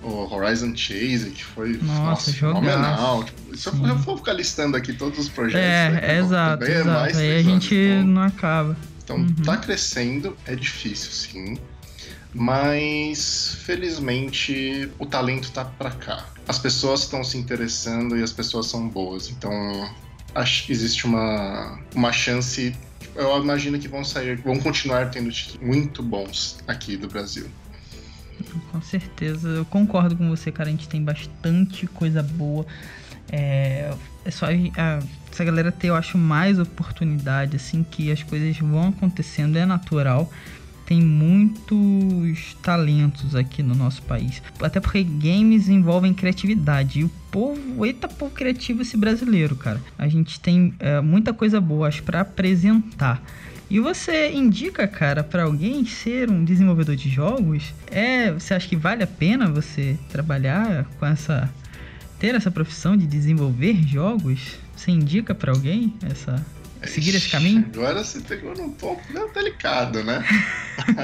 o, 0.03 0.09
o, 0.09 0.35
Horizon 0.35 0.77
Chase, 0.77 1.31
que 1.31 1.45
foi 1.45 1.79
nossa, 1.83 2.01
nossa 2.03 2.33
fenomenal. 2.33 3.25
Tipo, 3.25 3.57
se 3.57 3.69
eu, 3.69 3.87
eu 3.87 3.99
for 3.99 4.19
ficar 4.19 4.35
listando 4.35 4.77
aqui 4.77 4.93
todos 4.93 5.19
os 5.19 5.29
projetos. 5.29 5.61
É, 5.61 5.87
aqui, 5.89 6.07
é 6.07 6.19
exato, 6.19 6.65
é 6.65 6.81
exato. 6.81 7.19
Aí 7.19 7.37
a 7.37 7.43
gente 7.43 7.75
então, 7.75 8.07
não 8.07 8.23
acaba. 8.23 8.77
Então 9.03 9.17
uhum. 9.17 9.35
tá 9.45 9.57
crescendo, 9.57 10.37
é 10.47 10.55
difícil 10.55 11.11
sim. 11.11 11.59
Mas 12.33 13.57
felizmente 13.65 14.89
o 14.99 15.05
talento 15.05 15.51
tá 15.51 15.65
para 15.65 15.91
cá. 15.91 16.27
As 16.47 16.59
pessoas 16.59 17.01
estão 17.01 17.25
se 17.25 17.37
interessando 17.37 18.17
e 18.17 18.23
as 18.23 18.33
pessoas 18.33 18.67
são 18.67 18.89
boas. 18.89 19.31
Então 19.31 19.51
acho 20.35 20.67
que 20.67 20.73
existe 20.73 21.07
uma, 21.07 21.79
uma 21.95 22.13
chance. 22.13 22.75
Eu 23.15 23.43
imagino 23.43 23.79
que 23.79 23.89
vão 23.89 24.05
sair, 24.05 24.37
vão 24.37 24.59
continuar 24.59 25.11
tendo 25.11 25.31
títulos 25.31 25.67
muito 25.67 26.03
bons 26.03 26.59
aqui 26.67 26.97
do 26.97 27.09
Brasil. 27.09 27.47
Com 28.71 28.81
certeza, 28.81 29.49
eu 29.49 29.65
concordo 29.65 30.17
com 30.17 30.29
você, 30.29 30.51
cara. 30.51 30.69
A 30.69 30.73
gente 30.73 30.89
tem 30.89 31.03
bastante 31.03 31.87
coisa 31.87 32.23
boa. 32.23 32.67
É, 33.31 33.93
é 34.25 34.31
só 34.31 34.47
a, 34.47 35.01
essa 35.31 35.45
galera 35.45 35.71
ter, 35.71 35.89
eu 35.89 35.95
acho, 35.95 36.19
mais 36.19 36.59
oportunidade, 36.59 37.57
assim, 37.57 37.85
que 37.89 38.11
as 38.11 38.23
coisas 38.23 38.59
vão 38.59 38.89
acontecendo, 38.89 39.57
é 39.57 39.65
natural 39.65 40.31
tem 40.91 41.01
muitos 41.01 42.57
talentos 42.61 43.37
aqui 43.37 43.63
no 43.63 43.77
nosso 43.77 44.03
país. 44.03 44.43
Até 44.61 44.81
porque 44.81 45.05
games 45.05 45.69
envolvem 45.69 46.13
criatividade. 46.13 46.99
E 46.99 47.05
o 47.05 47.11
povo, 47.31 47.87
eita 47.87 48.09
povo 48.09 48.35
criativo 48.35 48.83
esse 48.83 48.97
brasileiro, 48.97 49.55
cara. 49.55 49.81
A 49.97 50.09
gente 50.09 50.41
tem 50.41 50.75
é, 50.81 51.01
muita 51.01 51.33
coisa 51.33 51.61
boa 51.61 51.89
para 52.05 52.23
apresentar. 52.23 53.23
E 53.71 53.79
você 53.79 54.33
indica, 54.33 54.89
cara, 54.89 55.23
para 55.23 55.45
alguém 55.45 55.85
ser 55.85 56.29
um 56.29 56.45
desenvolvedor 56.45 56.97
de 56.97 57.09
jogos? 57.09 57.73
É, 57.87 58.33
você 58.33 58.53
acha 58.53 58.67
que 58.67 58.75
vale 58.75 59.05
a 59.05 59.07
pena 59.07 59.47
você 59.47 59.97
trabalhar 60.09 60.87
com 60.99 61.07
essa 61.07 61.49
ter 62.19 62.35
essa 62.35 62.51
profissão 62.51 62.97
de 62.97 63.07
desenvolver 63.07 63.75
jogos? 63.87 64.59
Você 64.75 64.91
indica 64.91 65.37
para 65.37 65.53
alguém 65.53 65.95
essa 66.03 66.45
seguir 66.89 67.15
esse 67.15 67.29
caminho? 67.29 67.65
Agora 67.75 68.03
você 68.03 68.21
pegou 68.21 68.55
num 68.55 68.73
ponto 68.73 69.01
meio 69.13 69.33
delicado, 69.33 70.03
né? 70.03 70.25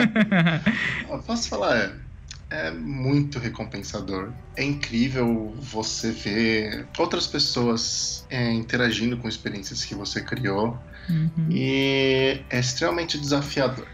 posso 1.26 1.48
falar, 1.48 1.76
é, 1.76 1.92
é 2.50 2.70
muito 2.70 3.38
recompensador. 3.38 4.32
É 4.56 4.62
incrível 4.62 5.54
você 5.58 6.12
ver 6.12 6.86
outras 6.98 7.26
pessoas 7.26 8.24
é, 8.30 8.52
interagindo 8.52 9.16
com 9.16 9.28
experiências 9.28 9.84
que 9.84 9.94
você 9.94 10.20
criou. 10.20 10.78
Uhum. 11.08 11.48
E 11.50 12.40
é 12.50 12.58
extremamente 12.58 13.18
desafiador. 13.18 13.86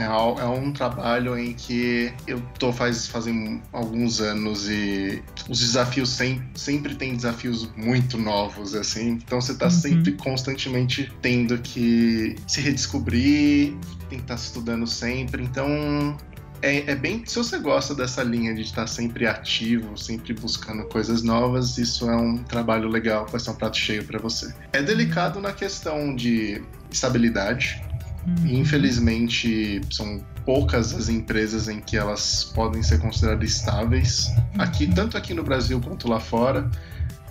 É, 0.00 0.42
é 0.42 0.46
um 0.46 0.72
trabalho 0.72 1.38
em 1.38 1.52
que 1.52 2.12
eu 2.26 2.40
tô 2.58 2.72
faz, 2.72 3.06
fazem 3.06 3.62
alguns 3.72 4.20
anos 4.20 4.68
e 4.68 5.22
os 5.48 5.60
desafios 5.60 6.10
sem, 6.10 6.42
sempre 6.54 6.94
tem 6.94 7.14
desafios 7.14 7.70
muito 7.76 8.16
novos, 8.16 8.74
assim. 8.74 9.10
Então 9.10 9.40
você 9.40 9.54
tá 9.54 9.66
uhum. 9.66 9.70
sempre 9.70 10.12
constantemente 10.12 11.12
tendo 11.20 11.58
que 11.58 12.36
se 12.46 12.60
redescobrir, 12.60 13.74
tem 14.08 14.18
que 14.18 14.24
estar 14.24 14.36
tá 14.36 14.40
estudando 14.40 14.86
sempre. 14.86 15.42
Então 15.42 16.16
é, 16.62 16.90
é, 16.90 16.94
bem. 16.94 17.24
Se 17.26 17.36
você 17.36 17.58
gosta 17.58 17.94
dessa 17.94 18.22
linha 18.22 18.54
de 18.54 18.62
estar 18.62 18.86
sempre 18.86 19.26
ativo, 19.26 19.96
sempre 19.96 20.34
buscando 20.34 20.84
coisas 20.84 21.22
novas, 21.22 21.78
isso 21.78 22.08
é 22.10 22.16
um 22.16 22.38
trabalho 22.38 22.88
legal, 22.88 23.26
vai 23.26 23.40
ser 23.40 23.50
um 23.50 23.54
prato 23.54 23.76
cheio 23.76 24.04
para 24.04 24.18
você. 24.18 24.54
É 24.72 24.82
delicado 24.82 25.40
na 25.40 25.52
questão 25.52 26.14
de 26.14 26.62
estabilidade. 26.90 27.82
Uhum. 28.26 28.60
Infelizmente, 28.60 29.80
são 29.90 30.20
poucas 30.44 30.94
as 30.94 31.08
empresas 31.08 31.68
em 31.68 31.80
que 31.80 31.96
elas 31.96 32.44
podem 32.54 32.82
ser 32.82 32.98
consideradas 32.98 33.50
estáveis. 33.50 34.30
Aqui, 34.58 34.86
tanto 34.86 35.16
aqui 35.16 35.34
no 35.34 35.42
Brasil 35.42 35.80
quanto 35.80 36.08
lá 36.08 36.20
fora, 36.20 36.70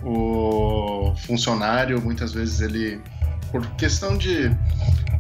o 0.04 1.14
funcionário 1.26 2.02
muitas 2.02 2.34
vezes 2.34 2.62
ele, 2.62 3.00
por 3.52 3.66
questão 3.76 4.18
de 4.18 4.50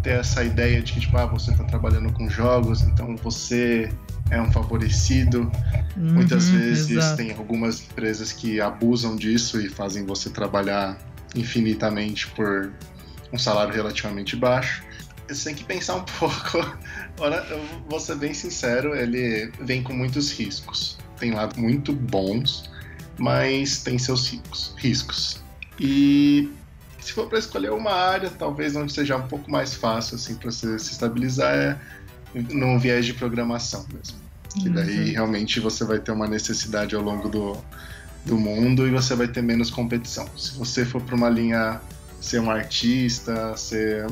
ter 0.02 0.12
essa 0.12 0.44
ideia 0.44 0.82
de 0.82 0.94
que 0.94 1.00
tipo, 1.02 1.18
ah, 1.18 1.26
você 1.26 1.52
está 1.52 1.64
trabalhando 1.66 2.12
com 2.14 2.30
jogos, 2.30 2.82
então 2.84 3.16
você 3.18 3.92
é 4.32 4.42
um 4.42 4.52
favorecido. 4.52 5.52
Uhum, 5.98 6.14
muitas 6.14 6.50
vezes 6.50 6.92
exato. 6.92 7.18
tem 7.18 7.32
algumas 7.32 7.82
empresas 7.82 8.32
que 8.32 8.62
abusam 8.62 9.16
disso 9.16 9.60
e 9.60 9.70
fazem 9.70 10.06
você 10.06 10.30
trabalhar 10.30 10.98
infinitamente 11.36 12.28
por 12.30 12.72
um 13.32 13.38
salário 13.38 13.74
relativamente 13.74 14.36
baixo 14.36 14.89
você 15.36 15.50
tem 15.50 15.56
que 15.56 15.64
pensar 15.64 15.96
um 15.96 16.04
pouco. 16.20 16.78
Olha, 17.20 17.36
eu 17.50 17.64
vou 17.90 18.00
ser 18.00 18.16
bem 18.16 18.34
sincero, 18.34 18.96
ele 18.96 19.52
vem 19.60 19.84
com 19.84 19.94
muitos 19.94 20.32
riscos. 20.32 20.98
Tem 21.18 21.32
lados 21.32 21.58
muito 21.58 21.94
bons, 21.94 22.70
mas 23.18 23.84
tem 23.84 23.98
seus 23.98 24.40
riscos. 24.78 25.44
E 25.80 26.50
se 27.00 27.14
for 27.14 27.28
para 27.28 27.40
escolher 27.40 27.72
uma 27.72 27.92
área, 27.92 28.30
talvez 28.30 28.76
onde 28.76 28.92
seja 28.92 29.18
um 29.18 29.28
pouco 29.28 29.50
mais 29.50 29.74
fácil 29.74 30.16
assim 30.16 30.36
para 30.36 30.52
você 30.52 30.78
se 30.78 30.92
estabilizar 30.92 31.54
é 31.54 31.78
num 32.34 32.78
viés 32.78 33.06
de 33.06 33.14
programação 33.14 33.86
mesmo. 33.94 34.18
Que 34.62 34.70
daí 34.70 35.00
uhum. 35.00 35.12
realmente 35.12 35.60
você 35.60 35.84
vai 35.84 36.00
ter 36.00 36.12
uma 36.12 36.28
necessidade 36.28 36.96
ao 36.96 37.02
longo 37.02 37.30
do, 37.30 37.58
do 38.26 38.38
mundo 38.38 38.88
e 38.88 38.92
você 38.92 39.16
vai 39.16 39.28
ter 39.28 39.42
menos 39.42 39.70
competição. 39.70 40.28
Se 40.38 40.58
você 40.58 40.86
for 40.86 41.02
para 41.02 41.16
uma 41.16 41.30
linha 41.30 41.80
ser 42.20 42.40
um 42.40 42.50
artista, 42.50 43.56
ser 43.56 44.08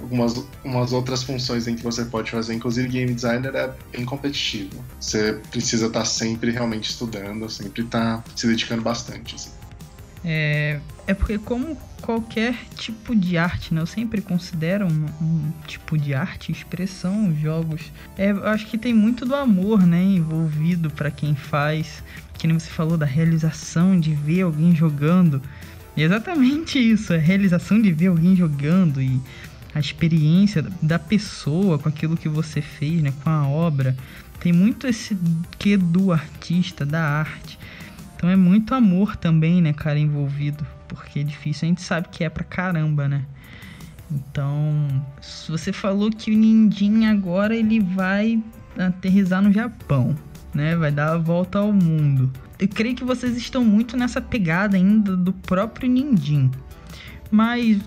algumas 0.00 0.44
umas 0.64 0.92
outras 0.92 1.22
funções 1.22 1.66
em 1.66 1.76
que 1.76 1.82
você 1.82 2.04
pode 2.04 2.30
fazer. 2.30 2.54
Inclusive, 2.54 2.88
game 2.88 3.12
designer 3.12 3.54
é 3.54 3.72
bem 3.92 4.04
competitivo. 4.04 4.84
Você 4.98 5.38
precisa 5.50 5.86
estar 5.86 6.00
tá 6.00 6.04
sempre 6.04 6.50
realmente 6.50 6.90
estudando, 6.90 7.48
sempre 7.50 7.82
estar 7.82 8.18
tá 8.18 8.24
se 8.34 8.46
dedicando 8.46 8.82
bastante. 8.82 9.34
Assim. 9.34 9.50
É, 10.24 10.80
é 11.06 11.14
porque 11.14 11.38
como 11.38 11.76
qualquer 12.00 12.54
tipo 12.76 13.14
de 13.14 13.36
arte, 13.38 13.72
né? 13.74 13.80
Eu 13.80 13.86
sempre 13.86 14.20
considero 14.20 14.86
um, 14.86 15.06
um 15.20 15.52
tipo 15.66 15.96
de 15.96 16.14
arte, 16.14 16.50
expressão, 16.50 17.34
jogos. 17.40 17.92
É, 18.16 18.30
eu 18.30 18.46
acho 18.46 18.66
que 18.66 18.78
tem 18.78 18.92
muito 18.92 19.24
do 19.24 19.34
amor, 19.34 19.86
né? 19.86 20.02
Envolvido 20.02 20.90
para 20.90 21.10
quem 21.10 21.34
faz. 21.34 22.02
Que 22.34 22.46
nem 22.46 22.58
você 22.58 22.70
falou 22.70 22.96
da 22.96 23.06
realização 23.06 23.98
de 23.98 24.14
ver 24.14 24.42
alguém 24.42 24.74
jogando. 24.74 25.42
E 25.96 26.02
exatamente 26.02 26.78
isso, 26.78 27.12
a 27.12 27.18
realização 27.18 27.80
de 27.80 27.92
ver 27.92 28.06
alguém 28.06 28.34
jogando 28.34 29.02
e 29.02 29.20
a 29.74 29.80
experiência 29.80 30.64
da 30.82 30.98
pessoa 30.98 31.78
com 31.78 31.88
aquilo 31.88 32.16
que 32.16 32.28
você 32.28 32.60
fez, 32.60 33.02
né, 33.02 33.12
com 33.22 33.30
a 33.30 33.46
obra. 33.46 33.96
Tem 34.40 34.52
muito 34.52 34.86
esse 34.86 35.16
que 35.58 35.76
do 35.76 36.12
artista, 36.12 36.84
da 36.84 37.02
arte. 37.02 37.58
Então 38.16 38.28
é 38.28 38.36
muito 38.36 38.74
amor 38.74 39.16
também, 39.16 39.62
né, 39.62 39.72
cara, 39.72 39.98
envolvido, 39.98 40.66
porque 40.88 41.20
é 41.20 41.22
difícil, 41.22 41.66
a 41.66 41.68
gente 41.68 41.82
sabe 41.82 42.08
que 42.10 42.24
é 42.24 42.28
pra 42.28 42.44
caramba, 42.44 43.08
né? 43.08 43.24
Então, 44.10 45.04
você 45.48 45.72
falou 45.72 46.10
que 46.10 46.32
o 46.32 46.36
Ninjin 46.36 47.06
agora 47.06 47.54
ele 47.54 47.78
vai 47.78 48.42
aterrizar 48.76 49.40
no 49.40 49.52
Japão, 49.52 50.16
né? 50.52 50.74
Vai 50.74 50.90
dar 50.90 51.12
a 51.12 51.18
volta 51.18 51.60
ao 51.60 51.72
mundo. 51.72 52.30
Eu 52.58 52.66
creio 52.68 52.96
que 52.96 53.04
vocês 53.04 53.36
estão 53.36 53.64
muito 53.64 53.96
nessa 53.96 54.20
pegada 54.20 54.76
ainda 54.76 55.16
do 55.16 55.32
próprio 55.32 55.88
Ninjin. 55.88 56.50
Mas 57.30 57.78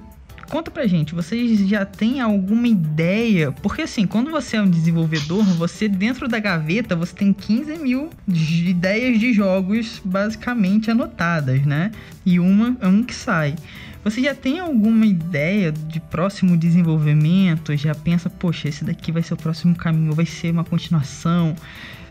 conta 0.53 0.69
pra 0.69 0.85
gente, 0.85 1.15
vocês 1.15 1.67
já 1.67 1.83
têm 1.83 2.21
alguma 2.21 2.67
ideia? 2.67 3.51
Porque 3.51 3.81
assim, 3.81 4.05
quando 4.05 4.29
você 4.29 4.55
é 4.55 4.61
um 4.61 4.69
desenvolvedor, 4.69 5.43
você 5.55 5.89
dentro 5.89 6.27
da 6.27 6.37
gaveta, 6.37 6.95
você 6.95 7.11
tem 7.15 7.33
15 7.33 7.75
mil 7.79 8.11
ideias 8.27 9.19
de 9.19 9.33
jogos 9.33 9.99
basicamente 10.05 10.91
anotadas, 10.91 11.65
né? 11.65 11.91
E 12.23 12.39
uma 12.39 12.77
é 12.79 12.87
um 12.87 13.01
que 13.01 13.15
sai. 13.15 13.55
Você 14.03 14.21
já 14.21 14.35
tem 14.35 14.59
alguma 14.59 15.07
ideia 15.07 15.71
de 15.71 15.99
próximo 15.99 16.55
desenvolvimento? 16.55 17.75
Já 17.75 17.95
pensa, 17.95 18.29
poxa, 18.29 18.69
esse 18.69 18.85
daqui 18.85 19.11
vai 19.11 19.23
ser 19.23 19.33
o 19.33 19.37
próximo 19.37 19.75
caminho, 19.75 20.13
vai 20.13 20.27
ser 20.27 20.51
uma 20.51 20.63
continuação? 20.63 21.55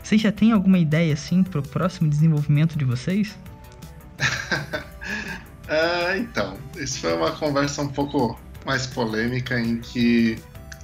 Vocês 0.02 0.20
já 0.20 0.32
têm 0.32 0.50
alguma 0.50 0.80
ideia 0.80 1.14
assim 1.14 1.44
pro 1.44 1.62
próximo 1.62 2.10
desenvolvimento 2.10 2.76
de 2.76 2.84
vocês? 2.84 3.38
É, 5.72 6.18
então, 6.18 6.58
isso 6.76 7.00
foi 7.00 7.14
uma 7.14 7.30
conversa 7.32 7.80
um 7.80 7.88
pouco 7.88 8.38
mais 8.66 8.86
polêmica 8.86 9.58
em 9.58 9.78
que 9.78 10.36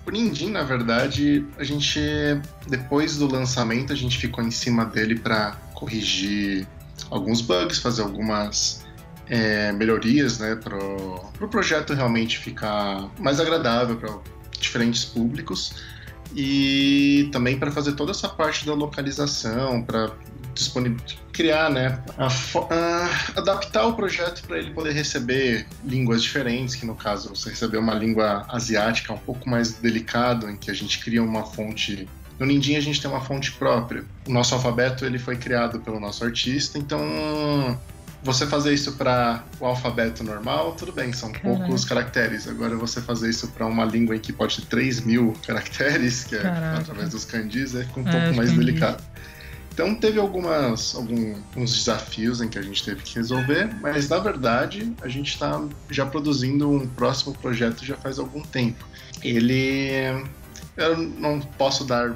o 0.07 0.11
Nindim, 0.11 0.51
na 0.51 0.62
verdade, 0.62 1.45
a 1.59 1.62
gente 1.62 2.01
depois 2.66 3.18
do 3.18 3.30
lançamento 3.30 3.93
a 3.93 3.97
gente 3.97 4.16
ficou 4.16 4.43
em 4.43 4.51
cima 4.51 4.86
dele 4.86 5.18
para 5.18 5.53
corrigir 5.74 6.66
alguns 7.11 7.43
bugs, 7.43 7.78
fazer 7.78 8.01
algumas 8.01 8.86
é, 9.28 9.72
melhorias, 9.72 10.39
né, 10.39 10.57
para 10.57 10.82
o 10.82 11.20
pro 11.36 11.49
projeto 11.49 11.93
realmente 11.93 12.39
ficar 12.39 13.11
mais 13.18 13.39
agradável 13.39 13.97
para 13.97 14.18
diferentes 14.59 15.05
públicos 15.05 15.74
e 16.34 17.28
também 17.30 17.59
para 17.59 17.70
fazer 17.70 17.93
toda 17.93 18.12
essa 18.12 18.28
parte 18.28 18.64
da 18.64 18.72
localização, 18.72 19.82
para 19.82 20.12
criar, 21.39 21.70
né, 21.70 21.97
a 22.18 23.39
adaptar 23.39 23.86
o 23.86 23.93
projeto 23.95 24.43
para 24.43 24.59
ele 24.59 24.72
poder 24.72 24.91
receber 24.93 25.66
línguas 25.84 26.20
diferentes, 26.20 26.74
que 26.74 26.84
no 26.84 26.97
caso 26.97 27.28
você 27.28 27.51
receber 27.51 27.78
uma 27.78 27.95
língua 27.95 28.45
asiática 28.49 29.12
um 29.12 29.18
pouco 29.18 29.49
mais 29.49 29.70
delicado, 29.74 30.51
em 30.51 30.57
que 30.57 30.68
a 30.68 30.74
gente 30.74 30.99
cria 30.99 31.22
uma 31.22 31.45
fonte 31.45 32.09
no 32.41 32.47
Nindim 32.47 32.74
a 32.76 32.80
gente 32.80 33.01
tem 33.01 33.09
uma 33.11 33.20
fonte 33.20 33.53
própria. 33.53 34.05
O 34.26 34.32
nosso 34.32 34.53
alfabeto 34.55 35.05
ele 35.05 35.18
foi 35.18 35.36
criado 35.36 35.78
pelo 35.80 35.99
nosso 36.01 36.24
artista, 36.24 36.76
então 36.76 37.01
você 38.22 38.45
fazer 38.45 38.74
isso 38.74 38.93
para 38.95 39.45
o 39.61 39.66
alfabeto 39.66 40.24
normal, 40.24 40.72
tudo 40.72 40.93
bem, 40.93 41.12
são 41.12 41.30
Caraca. 41.30 41.57
poucos 41.61 41.84
caracteres. 41.84 42.49
Agora 42.49 42.76
você 42.76 43.01
fazer 43.01 43.30
isso 43.30 43.47
para 43.49 43.64
uma 43.66 43.84
língua 43.84 44.16
em 44.16 44.18
que 44.18 44.32
pode 44.32 44.57
ter 44.61 44.66
3 44.66 45.01
mil 45.03 45.36
caracteres, 45.47 46.24
que 46.24 46.34
é 46.34 46.43
Caraca. 46.43 46.78
através 46.78 47.11
dos 47.11 47.24
kanjis, 47.24 47.74
é 47.76 47.86
um 47.97 48.09
É, 48.09 48.11
pouco 48.11 48.36
mais 48.36 48.53
delicado. 48.53 49.03
Então 49.79 49.95
teve 49.95 50.18
algumas 50.18 50.97
algum- 50.97 51.37
uns 51.57 51.72
desafios 51.72 52.41
em 52.41 52.49
que 52.49 52.59
a 52.59 52.62
gente 52.62 52.85
teve 52.85 53.01
que 53.01 53.14
resolver, 53.14 53.70
mas 53.81 54.09
na 54.09 54.18
verdade 54.18 54.93
a 55.01 55.07
gente 55.07 55.29
está 55.35 55.64
já 55.89 56.05
produzindo 56.05 56.68
um 56.68 56.85
próximo 56.85 57.33
projeto 57.35 57.85
já 57.85 57.97
faz 57.97 58.18
algum 58.18 58.43
tempo. 58.43 58.85
Ele 59.22 60.26
eu 60.76 60.99
não 60.99 61.39
posso 61.39 61.85
dar 61.85 62.12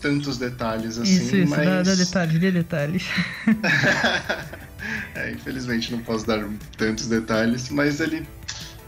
tantos 0.00 0.38
detalhes 0.38 0.96
assim, 0.96 1.12
isso, 1.12 1.36
isso, 1.36 1.50
mas 1.50 1.66
dá, 1.66 1.82
dá 1.82 1.94
detalhes, 1.94 2.40
dê 2.40 2.50
detalhes. 2.50 3.04
é, 5.14 5.30
infelizmente 5.30 5.92
não 5.92 5.98
posso 5.98 6.26
dar 6.26 6.42
tantos 6.78 7.06
detalhes, 7.06 7.68
mas 7.68 8.00
ele. 8.00 8.26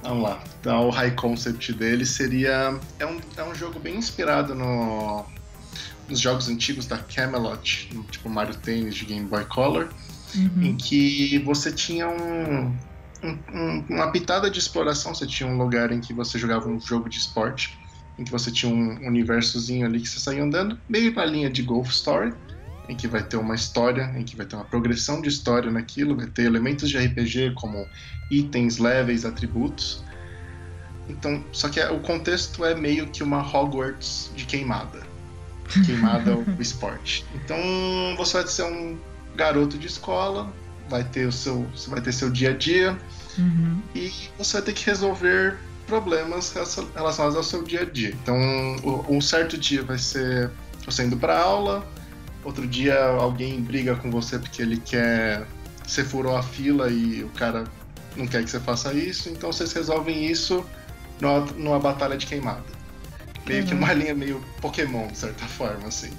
Vamos 0.02 0.22
lá. 0.22 0.42
Então, 0.60 0.86
o 0.86 0.90
high 0.90 1.10
concept 1.10 1.70
dele 1.74 2.06
seria. 2.06 2.78
É 2.98 3.04
um, 3.04 3.20
é 3.36 3.42
um 3.44 3.54
jogo 3.54 3.78
bem 3.78 3.96
inspirado 3.96 4.54
no, 4.54 5.26
nos 6.08 6.20
jogos 6.20 6.48
antigos 6.48 6.86
da 6.86 6.98
Camelot, 6.98 7.88
tipo 8.10 8.28
Mario 8.28 8.56
Tennis 8.56 8.94
de 8.94 9.04
Game 9.04 9.26
Boy 9.26 9.44
Color, 9.46 9.88
Uhum. 10.34 10.62
em 10.62 10.76
que 10.76 11.38
você 11.40 11.72
tinha 11.72 12.08
um, 12.08 12.76
um- 13.22 13.44
um- 13.52 13.86
uma 13.90 14.12
pitada 14.12 14.50
de 14.50 14.58
exploração. 14.58 15.14
Você 15.14 15.26
tinha 15.26 15.48
um 15.48 15.56
lugar 15.56 15.92
em 15.92 16.00
que 16.00 16.12
você 16.12 16.38
jogava 16.38 16.68
um 16.68 16.78
jogo 16.80 17.08
de 17.08 17.18
esporte, 17.18 17.78
em 18.18 18.24
que 18.24 18.30
você 18.30 18.50
tinha 18.50 18.72
um 18.72 19.06
universozinho 19.06 19.86
ali 19.86 20.00
que 20.00 20.08
você 20.08 20.20
saía 20.20 20.42
andando, 20.42 20.78
meio 20.88 21.14
na 21.14 21.24
linha 21.24 21.50
de 21.50 21.62
Golf 21.62 21.90
Story, 21.90 22.34
em 22.88 22.96
que 22.96 23.08
vai 23.08 23.22
ter 23.22 23.36
uma 23.36 23.54
história, 23.54 24.04
em 24.16 24.24
que 24.24 24.36
vai 24.36 24.46
ter 24.46 24.56
uma 24.56 24.64
progressão 24.64 25.20
de 25.20 25.28
história 25.28 25.70
naquilo, 25.70 26.16
vai 26.16 26.26
ter 26.26 26.42
elementos 26.44 26.88
de 26.88 26.96
RPG 26.98 27.52
como 27.54 27.88
itens, 28.30 28.78
levels, 28.78 29.24
atributos. 29.24 30.04
Então, 31.08 31.44
só 31.52 31.68
que 31.68 31.80
o 31.80 32.00
contexto 32.00 32.64
é 32.64 32.74
meio 32.74 33.08
que 33.10 33.22
uma 33.22 33.40
Hogwarts 33.40 34.30
de 34.34 34.44
queimada. 34.44 35.05
Queimada 35.84 36.30
é 36.30 36.34
o 36.34 36.44
esporte. 36.60 37.24
Então, 37.34 37.58
você 38.16 38.38
vai 38.38 38.46
ser 38.46 38.62
um 38.64 38.98
garoto 39.34 39.76
de 39.78 39.86
escola, 39.86 40.52
vai 40.88 41.04
ter 41.04 41.26
o 41.26 41.32
seu, 41.32 41.66
você 41.74 41.90
vai 41.90 42.00
ter 42.00 42.12
seu 42.12 42.30
dia 42.30 42.50
a 42.50 42.56
dia 42.56 42.96
Uhum. 43.38 43.82
e 43.94 44.10
você 44.38 44.54
vai 44.54 44.62
ter 44.62 44.72
que 44.72 44.86
resolver 44.86 45.58
problemas 45.86 46.52
relacion- 46.52 46.86
relacionados 46.94 47.36
ao 47.36 47.42
seu 47.42 47.62
dia 47.62 47.82
a 47.82 47.84
dia. 47.84 48.10
Então, 48.22 48.34
um 49.08 49.20
certo 49.20 49.58
dia 49.58 49.82
vai 49.82 49.98
ser 49.98 50.50
você 50.84 51.04
indo 51.04 51.16
para 51.16 51.38
aula, 51.38 51.86
outro 52.44 52.66
dia 52.66 52.98
alguém 53.04 53.60
briga 53.60 53.94
com 53.96 54.10
você 54.10 54.38
porque 54.38 54.62
ele 54.62 54.78
quer. 54.78 55.46
Você 55.86 56.02
furou 56.02 56.36
a 56.36 56.42
fila 56.42 56.88
e 56.88 57.22
o 57.22 57.28
cara 57.30 57.64
não 58.16 58.26
quer 58.26 58.42
que 58.42 58.50
você 58.50 58.58
faça 58.58 58.92
isso, 58.94 59.28
então 59.28 59.52
vocês 59.52 59.72
resolvem 59.72 60.24
isso 60.24 60.64
numa, 61.20 61.40
numa 61.56 61.78
batalha 61.78 62.16
de 62.16 62.26
queimada. 62.26 62.64
Meio 63.46 63.64
que 63.64 63.72
Uhum. 63.72 63.78
uma 63.78 63.92
linha 63.92 64.14
meio 64.14 64.40
Pokémon, 64.60 65.06
de 65.08 65.18
certa 65.18 65.44
forma, 65.44 65.88
assim. 65.88 66.10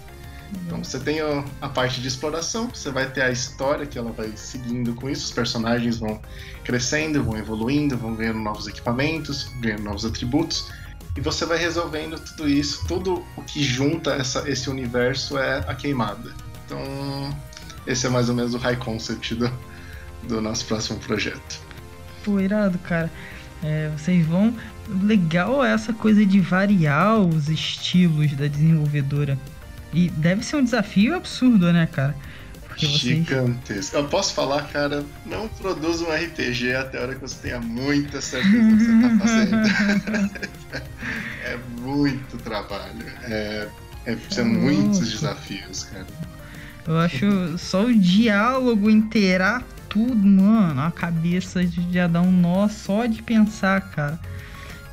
Então 0.66 0.84
você 0.84 1.00
tem 1.00 1.20
a, 1.20 1.44
a 1.62 1.70
parte 1.70 2.00
de 2.02 2.08
exploração, 2.08 2.70
você 2.70 2.90
vai 2.90 3.10
ter 3.10 3.22
a 3.22 3.30
história 3.30 3.86
que 3.86 3.98
ela 3.98 4.12
vai 4.12 4.32
seguindo 4.36 4.94
com 4.96 5.10
isso, 5.10 5.26
os 5.26 5.32
personagens 5.32 5.98
vão 6.00 6.22
crescendo, 6.64 7.24
vão 7.24 7.38
evoluindo, 7.38 7.98
vão 7.98 8.16
ganhando 8.16 8.40
novos 8.40 8.68
equipamentos, 8.68 9.52
ganhando 9.60 9.84
novos 9.84 10.06
atributos, 10.06 10.72
e 11.18 11.22
você 11.22 11.46
vai 11.46 11.58
resolvendo 11.58 12.20
tudo 12.20 12.48
isso, 12.48 12.86
tudo 12.88 13.26
o 13.36 13.42
que 13.42 13.62
junta 13.62 14.12
essa, 14.14 14.50
esse 14.50 14.70
universo 14.70 15.38
é 15.38 15.66
a 15.68 15.76
queimada. 15.76 16.32
Então, 16.66 16.80
esse 17.86 18.06
é 18.06 18.10
mais 18.10 18.30
ou 18.30 18.36
menos 18.36 18.54
o 18.54 18.58
high 18.58 18.76
concept 18.78 19.36
do, 19.36 19.52
do 20.24 20.42
nosso 20.42 20.66
próximo 20.66 21.00
projeto. 21.00 21.60
Pô, 22.24 22.40
irado, 22.40 22.78
cara. 22.80 23.12
É, 23.64 23.90
vocês 23.98 24.26
vão. 24.26 24.56
Legal 25.04 25.64
essa 25.64 25.92
coisa 25.94 26.26
de 26.26 26.40
variar 26.40 27.20
os 27.20 27.50
estilos 27.50 28.32
da 28.34 28.48
desenvolvedora. 28.48 29.38
E 29.94 30.10
deve 30.12 30.44
ser 30.44 30.58
um 30.58 30.64
desafio 30.64 31.16
absurdo, 31.16 31.72
né, 31.74 31.88
cara? 31.92 32.16
Vocês. 32.78 33.00
Gigantesco. 33.00 33.96
Eu 33.98 34.08
posso 34.08 34.34
falar, 34.36 34.68
cara, 34.68 35.04
não 35.26 35.48
produza 35.48 36.06
um 36.06 36.12
RPG 36.14 36.74
até 36.76 37.00
a 37.00 37.02
hora 37.02 37.16
que 37.16 37.22
você 37.22 37.36
tenha 37.42 37.60
muita 37.60 38.22
certeza 38.22 38.64
do 38.64 38.78
que 38.78 38.86
você 38.86 39.02
tá 39.02 39.18
fazendo. 39.18 40.82
é 41.44 41.58
muito 41.82 42.38
trabalho. 42.38 43.06
É, 43.24 43.68
é, 44.06 44.18
são 44.30 44.46
É 44.46 44.48
muitos 44.48 45.00
louco. 45.00 45.12
desafios, 45.12 45.84
cara. 45.86 46.06
Eu 46.88 47.00
acho 47.00 47.58
só 47.58 47.84
o 47.84 47.94
diálogo 47.94 48.90
inteirar 48.90 49.64
tudo, 49.90 50.16
mano. 50.16 50.80
A 50.82 50.92
cabeça 50.92 51.62
já 51.92 52.08
dá 52.08 52.22
um 52.22 52.32
nó 52.32 52.68
só 52.70 53.06
de 53.06 53.22
pensar, 53.24 53.82
cara. 53.90 54.20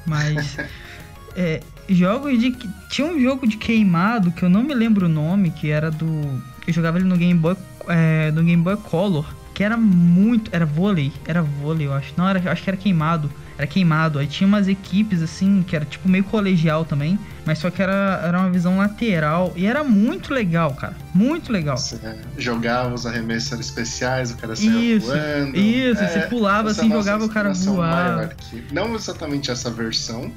Mas. 0.06 0.56
é, 1.36 1.60
jogos 1.88 2.38
de. 2.38 2.52
Tinha 2.90 3.06
um 3.06 3.20
jogo 3.20 3.46
de 3.46 3.56
queimado 3.56 4.32
que 4.32 4.42
eu 4.42 4.48
não 4.48 4.62
me 4.62 4.74
lembro 4.74 5.06
o 5.06 5.08
nome, 5.08 5.50
que 5.50 5.70
era 5.70 5.90
do. 5.90 6.42
Eu 6.66 6.72
jogava 6.72 6.98
ele 6.98 7.06
no 7.06 7.16
Game 7.16 7.38
Boy. 7.38 7.56
É, 7.88 8.30
no 8.30 8.42
Game 8.42 8.62
Boy 8.62 8.76
Color. 8.76 9.26
Que 9.52 9.62
era 9.62 9.76
muito. 9.76 10.50
Era 10.52 10.66
vôlei. 10.66 11.12
Era 11.26 11.42
vôlei, 11.42 11.86
eu 11.86 11.92
acho. 11.92 12.12
Não, 12.16 12.28
era, 12.28 12.50
acho 12.50 12.62
que 12.62 12.70
era 12.70 12.76
queimado. 12.76 13.30
Era 13.56 13.66
queimado. 13.66 14.18
Aí 14.18 14.26
tinha 14.26 14.46
umas 14.46 14.66
equipes 14.68 15.22
assim, 15.22 15.62
que 15.66 15.76
era 15.76 15.84
tipo 15.84 16.08
meio 16.08 16.24
colegial 16.24 16.84
também. 16.84 17.18
Mas 17.46 17.58
só 17.58 17.70
que 17.70 17.82
era, 17.82 18.20
era 18.24 18.38
uma 18.38 18.50
visão 18.50 18.78
lateral. 18.78 19.52
E 19.54 19.66
era 19.66 19.84
muito 19.84 20.32
legal, 20.32 20.74
cara. 20.74 20.94
Muito 21.14 21.52
legal. 21.52 21.76
Você 21.76 21.98
jogava, 22.38 22.94
os 22.94 23.06
arremessos 23.06 23.52
eram 23.52 23.60
especiais, 23.60 24.30
o 24.30 24.36
cara 24.36 24.56
saía 24.56 24.96
Isso, 24.96 25.06
voando. 25.06 25.56
isso, 25.56 26.02
É, 26.02 26.08
você 26.08 26.20
pulava 26.28 26.70
assim, 26.70 26.88
nossa 26.88 27.02
jogava 27.02 27.24
o 27.26 27.28
cara 27.28 27.52
voar. 27.52 28.30
Não 28.72 28.94
exatamente 28.94 29.50
essa 29.50 29.70
versão 29.70 30.32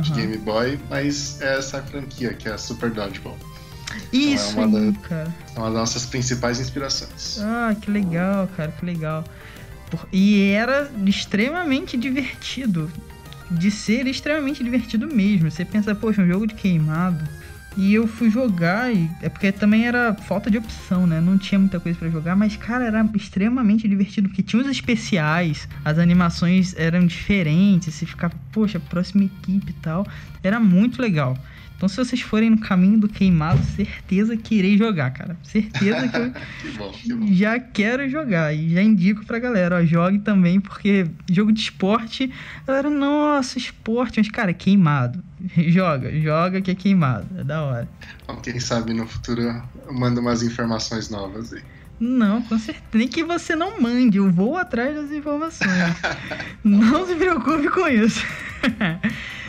de 0.00 0.10
Aham. 0.10 0.14
Game 0.20 0.38
Boy, 0.38 0.78
mas 0.88 1.40
é 1.42 1.58
essa 1.58 1.82
franquia, 1.82 2.32
que 2.32 2.48
é 2.48 2.52
a 2.52 2.58
Super 2.58 2.90
Dodgeball. 2.90 3.36
Isso 4.10 4.58
é 4.58 4.64
uma 4.64 4.78
aí, 4.78 4.92
da- 4.92 4.98
cara. 5.00 5.34
É 5.54 5.58
uma 5.58 5.68
das 5.68 5.78
nossas 5.78 6.06
principais 6.06 6.58
inspirações. 6.60 7.38
Ah, 7.42 7.74
que 7.78 7.90
legal, 7.90 8.48
cara, 8.56 8.72
que 8.72 8.86
legal. 8.86 9.22
E 10.12 10.50
era 10.50 10.90
extremamente 11.06 11.96
divertido. 11.96 12.90
De 13.50 13.70
ser 13.70 14.06
extremamente 14.06 14.64
divertido 14.64 15.06
mesmo. 15.06 15.50
Você 15.50 15.64
pensa, 15.64 15.94
poxa, 15.94 16.22
um 16.22 16.26
jogo 16.26 16.46
de 16.46 16.54
queimado. 16.54 17.22
E 17.76 17.94
eu 17.94 18.06
fui 18.06 18.28
jogar, 18.28 18.94
e 18.94 19.10
é 19.22 19.28
porque 19.30 19.50
também 19.50 19.86
era 19.86 20.14
falta 20.14 20.50
de 20.50 20.58
opção, 20.58 21.06
né? 21.06 21.20
Não 21.20 21.38
tinha 21.38 21.58
muita 21.58 21.80
coisa 21.80 21.98
pra 21.98 22.10
jogar, 22.10 22.36
mas, 22.36 22.54
cara, 22.54 22.84
era 22.84 23.08
extremamente 23.14 23.88
divertido, 23.88 24.28
porque 24.28 24.42
tinha 24.42 24.60
os 24.60 24.68
especiais, 24.68 25.66
as 25.82 25.98
animações 25.98 26.74
eram 26.76 27.06
diferentes, 27.06 27.94
você 27.94 28.04
ficava, 28.04 28.34
poxa, 28.52 28.78
próxima 28.78 29.24
equipe 29.24 29.70
e 29.70 29.74
tal. 29.74 30.06
Era 30.42 30.60
muito 30.60 31.00
legal. 31.00 31.36
Então, 31.82 31.88
se 31.88 31.96
vocês 31.96 32.20
forem 32.20 32.48
no 32.48 32.60
caminho 32.60 32.96
do 32.96 33.08
queimado, 33.08 33.60
certeza 33.74 34.36
que 34.36 34.54
irei 34.54 34.78
jogar, 34.78 35.10
cara. 35.10 35.36
Certeza 35.42 36.06
que 36.06 36.16
eu 36.16 36.30
Que 36.62 36.70
bom, 36.78 36.92
que 36.92 37.12
bom. 37.12 37.26
já 37.34 37.58
quero 37.58 38.08
jogar 38.08 38.54
e 38.54 38.72
já 38.72 38.80
indico 38.80 39.26
pra 39.26 39.40
galera, 39.40 39.78
ó, 39.78 39.84
jogue 39.84 40.20
também, 40.20 40.60
porque 40.60 41.08
jogo 41.28 41.50
de 41.50 41.58
esporte, 41.60 42.32
galera, 42.64 42.88
nossa, 42.88 43.58
esporte, 43.58 44.20
mas 44.20 44.28
cara, 44.28 44.52
é 44.52 44.54
queimado. 44.54 45.24
Joga, 45.58 46.16
joga 46.20 46.60
que 46.60 46.70
é 46.70 46.74
queimado, 46.76 47.26
é 47.36 47.42
da 47.42 47.62
hora. 47.62 47.88
Bom, 48.28 48.36
Quem 48.36 48.60
sabe 48.60 48.94
no 48.94 49.04
futuro 49.08 49.40
eu 49.42 49.92
mando 49.92 50.20
umas 50.20 50.40
informações 50.44 51.10
novas 51.10 51.52
aí. 51.52 51.62
Não, 51.98 52.42
com 52.42 52.56
certeza. 52.60 52.84
Nem 52.94 53.08
que 53.08 53.24
você 53.24 53.56
não 53.56 53.80
mande, 53.80 54.18
eu 54.18 54.30
vou 54.30 54.56
atrás 54.56 54.94
das 54.94 55.10
informações. 55.10 55.68
não 56.62 57.04
se 57.08 57.16
preocupe 57.16 57.68
com 57.70 57.88
isso. 57.88 58.24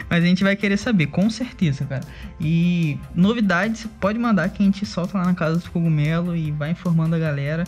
Mas 0.09 0.23
a 0.23 0.27
gente 0.27 0.43
vai 0.43 0.55
querer 0.55 0.77
saber, 0.77 1.07
com 1.07 1.29
certeza, 1.29 1.85
cara. 1.85 2.03
E 2.39 2.97
novidades, 3.15 3.87
pode 3.99 4.19
mandar 4.19 4.49
que 4.49 4.61
a 4.61 4.65
gente 4.65 4.85
solta 4.85 5.17
lá 5.17 5.25
na 5.25 5.33
casa 5.33 5.59
do 5.59 5.71
cogumelo 5.71 6.35
e 6.35 6.51
vai 6.51 6.71
informando 6.71 7.15
a 7.15 7.19
galera 7.19 7.63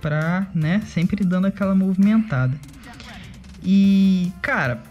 pra, 0.00 0.46
né, 0.54 0.82
sempre 0.86 1.24
dando 1.24 1.46
aquela 1.46 1.74
movimentada. 1.74 2.58
E, 3.62 4.32
cara, 4.40 4.82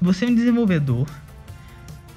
você 0.00 0.24
é 0.24 0.28
um 0.28 0.34
desenvolvedor. 0.34 1.08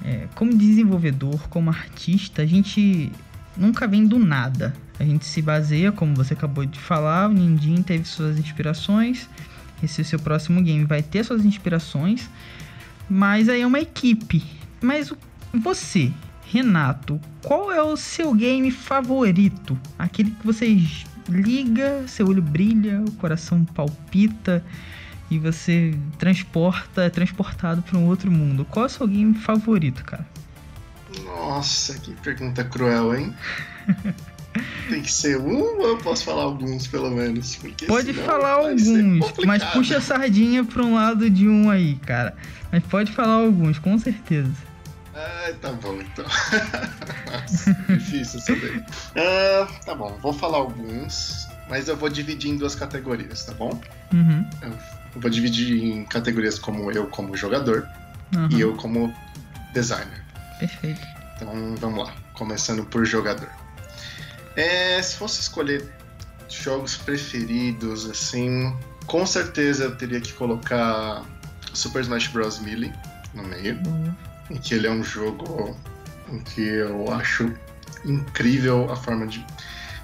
É, 0.04 0.28
como 0.36 0.54
desenvolvedor, 0.56 1.47
como 1.49 1.70
artista, 1.70 2.41
a 2.41 2.45
gente 2.45 3.12
nunca 3.56 3.88
vem 3.88 4.06
do 4.06 4.20
nada. 4.20 4.74
A 4.99 5.04
gente 5.04 5.26
se 5.26 5.41
baseia, 5.41 5.91
como 5.91 6.16
você 6.16 6.34
acabou 6.34 6.66
de 6.66 6.80
falar, 6.80 7.30
o 7.30 7.34
Nindin 7.34 7.82
teve 7.82 8.06
suas 8.06 8.38
inspirações. 8.38 9.30
Esse 9.82 10.04
seu 10.04 10.20
próximo 10.20 10.62
game 10.62 10.86
vai 10.86 11.01
ter 11.01 11.24
suas 11.24 11.43
inspirações. 11.43 12.30
Mas 13.10 13.49
aí 13.49 13.62
é 13.62 13.68
uma 13.68 13.80
equipe. 13.80 14.43
Mas 14.82 15.14
você, 15.54 16.12
Renato, 16.45 17.20
qual 17.41 17.72
é 17.72 17.82
o 17.82 17.95
seu 17.95 18.34
game 18.34 18.72
favorito? 18.72 19.78
Aquele 19.97 20.32
que 20.32 20.45
você 20.45 20.78
liga, 21.30 22.08
seu 22.08 22.28
olho 22.28 22.41
brilha, 22.41 23.01
o 23.01 23.12
coração 23.14 23.64
palpita 23.64 24.64
e 25.30 25.39
você 25.39 25.97
transporta, 26.18 27.04
é 27.04 27.10
transportado 27.10 27.82
para 27.82 27.97
um 27.97 28.08
outro 28.08 28.32
mundo. 28.32 28.66
Qual 28.66 28.84
é 28.84 28.88
o 28.88 28.89
seu 28.89 29.08
game 29.08 29.34
favorito, 29.34 30.04
cara? 30.04 30.28
Nossa, 31.26 31.97
que 31.99 32.14
pergunta 32.16 32.64
cruel, 32.64 33.16
hein? 33.16 33.34
Tem 34.89 35.01
que 35.01 35.12
ser 35.12 35.39
um 35.39 35.80
ou 35.80 35.88
eu 35.88 35.97
posso 35.97 36.24
falar 36.26 36.43
alguns, 36.43 36.88
pelo 36.88 37.10
menos? 37.10 37.60
Pode 37.88 38.14
falar 38.14 38.51
alguns, 38.54 38.84
mas 39.45 39.64
puxa 39.66 39.97
a 39.97 40.01
sardinha 40.01 40.64
pra 40.64 40.84
um 40.84 40.95
lado 40.95 41.30
de 41.30 41.47
um 41.47 41.70
aí, 41.70 41.95
cara. 42.06 42.36
Mas 42.72 42.84
pode 42.84 43.12
falar 43.12 43.43
alguns, 43.45 43.80
com 43.80 43.97
certeza. 43.97 44.51
Ah, 45.16 45.54
tá 45.62 45.72
bom 45.74 45.99
então. 46.01 46.26
Nossa, 47.32 47.74
difícil 47.89 48.39
saber. 48.39 48.84
Ah, 49.16 49.68
tá 49.86 49.95
bom, 49.95 50.18
vou 50.22 50.34
falar 50.34 50.58
alguns, 50.58 51.47
mas 51.70 51.88
eu 51.88 51.95
vou 51.95 52.10
dividir 52.10 52.51
em 52.51 52.58
duas 52.58 52.76
categorias, 52.76 53.45
tá 53.45 53.54
bom? 53.54 53.80
Uhum. 54.12 54.47
Eu 54.64 55.22
vou 55.22 55.30
dividir 55.30 55.84
em 55.84 56.04
categorias 56.06 56.58
como 56.58 56.91
eu 56.91 57.08
como 57.08 57.38
jogador 57.38 57.88
uhum. 58.36 58.49
e 58.51 58.62
eu 58.62 58.76
como 58.76 59.14
designer. 59.74 60.24
Perfeito. 60.60 61.01
Então 61.36 61.76
vamos 61.80 62.06
lá, 62.06 62.14
começando 62.34 62.84
por 62.86 63.06
jogador. 63.06 63.49
É, 64.56 65.01
se 65.01 65.16
fosse 65.16 65.41
escolher 65.41 65.91
jogos 66.49 66.95
preferidos, 66.95 68.10
assim, 68.10 68.76
com 69.06 69.26
certeza 69.26 69.86
eu 69.86 69.95
teria 69.95 70.22
que 70.22 70.34
colocar 70.34 71.24
Super 71.74 72.01
Smash 72.01 72.28
Bros. 72.28 72.60
Melee 72.60 72.93
no 73.34 73.43
meio, 73.43 73.80
em 74.49 74.58
que 74.58 74.76
ele 74.76 74.88
é 74.88 74.91
um 74.91 75.04
jogo 75.04 75.76
em 76.32 76.39
que 76.39 76.62
eu 76.62 77.12
acho 77.12 77.51
incrível 78.06 78.91
a 78.91 78.95
forma 78.95 79.26
de. 79.28 79.45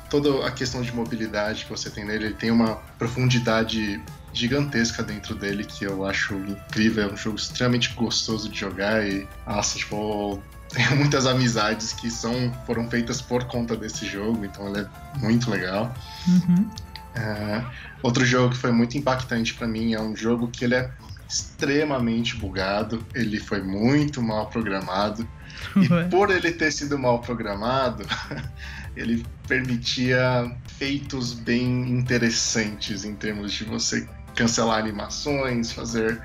toda 0.10 0.46
a 0.46 0.52
questão 0.52 0.82
de 0.82 0.94
mobilidade 0.94 1.66
que 1.66 1.72
você 1.72 1.90
tem 1.90 2.06
nele. 2.06 2.26
Ele 2.26 2.34
tem 2.34 2.52
uma 2.52 2.76
profundidade 2.98 4.02
gigantesca 4.34 5.04
dentro 5.04 5.36
dele 5.36 5.64
que 5.64 5.86
eu 5.86 6.06
acho 6.06 6.34
incrível. 6.34 7.10
É 7.10 7.14
um 7.14 7.18
jogo 7.18 7.38
extremamente 7.38 7.94
gostoso 7.94 8.50
de 8.50 8.60
jogar 8.60 9.08
e, 9.08 9.28
nossa, 9.46 9.78
tipo, 9.78 10.42
tenho 10.70 10.96
muitas 10.98 11.26
amizades 11.26 11.94
que 11.94 12.10
são, 12.10 12.54
foram 12.66 12.90
feitas 12.90 13.22
por 13.22 13.46
conta 13.46 13.76
desse 13.76 14.06
jogo, 14.06 14.46
então 14.46 14.68
ele 14.68 14.86
é 14.86 15.20
muito 15.20 15.50
legal. 15.50 15.94
Uhum. 16.28 16.70
É, 17.16 17.66
outro 18.04 18.26
jogo 18.26 18.52
que 18.52 18.58
foi 18.58 18.72
muito 18.72 18.98
impactante 18.98 19.54
pra 19.56 19.68
mim 19.68 19.94
é 19.94 20.02
um 20.02 20.16
jogo 20.16 20.48
que 20.48 20.64
ele 20.64 20.76
é 20.76 20.92
extremamente 21.28 22.36
bugado, 22.36 23.06
ele 23.14 23.40
foi 23.40 23.62
muito 23.62 24.22
mal 24.22 24.48
programado 24.48 25.28
e 25.76 25.88
Ué. 25.88 26.04
por 26.06 26.32
ele 26.32 26.52
ter 26.52 26.72
sido 26.72 26.98
mal 26.98 27.20
programado, 27.20 28.04
ele 28.96 29.26
permitia 29.48 30.52
feitos 30.78 31.34
bem 31.34 31.90
interessantes 31.90 33.06
em 33.06 33.14
termos 33.16 33.52
de 33.52 33.64
você 33.64 34.08
cancelar 34.36 34.80
animações, 34.80 35.72
fazer 35.72 36.20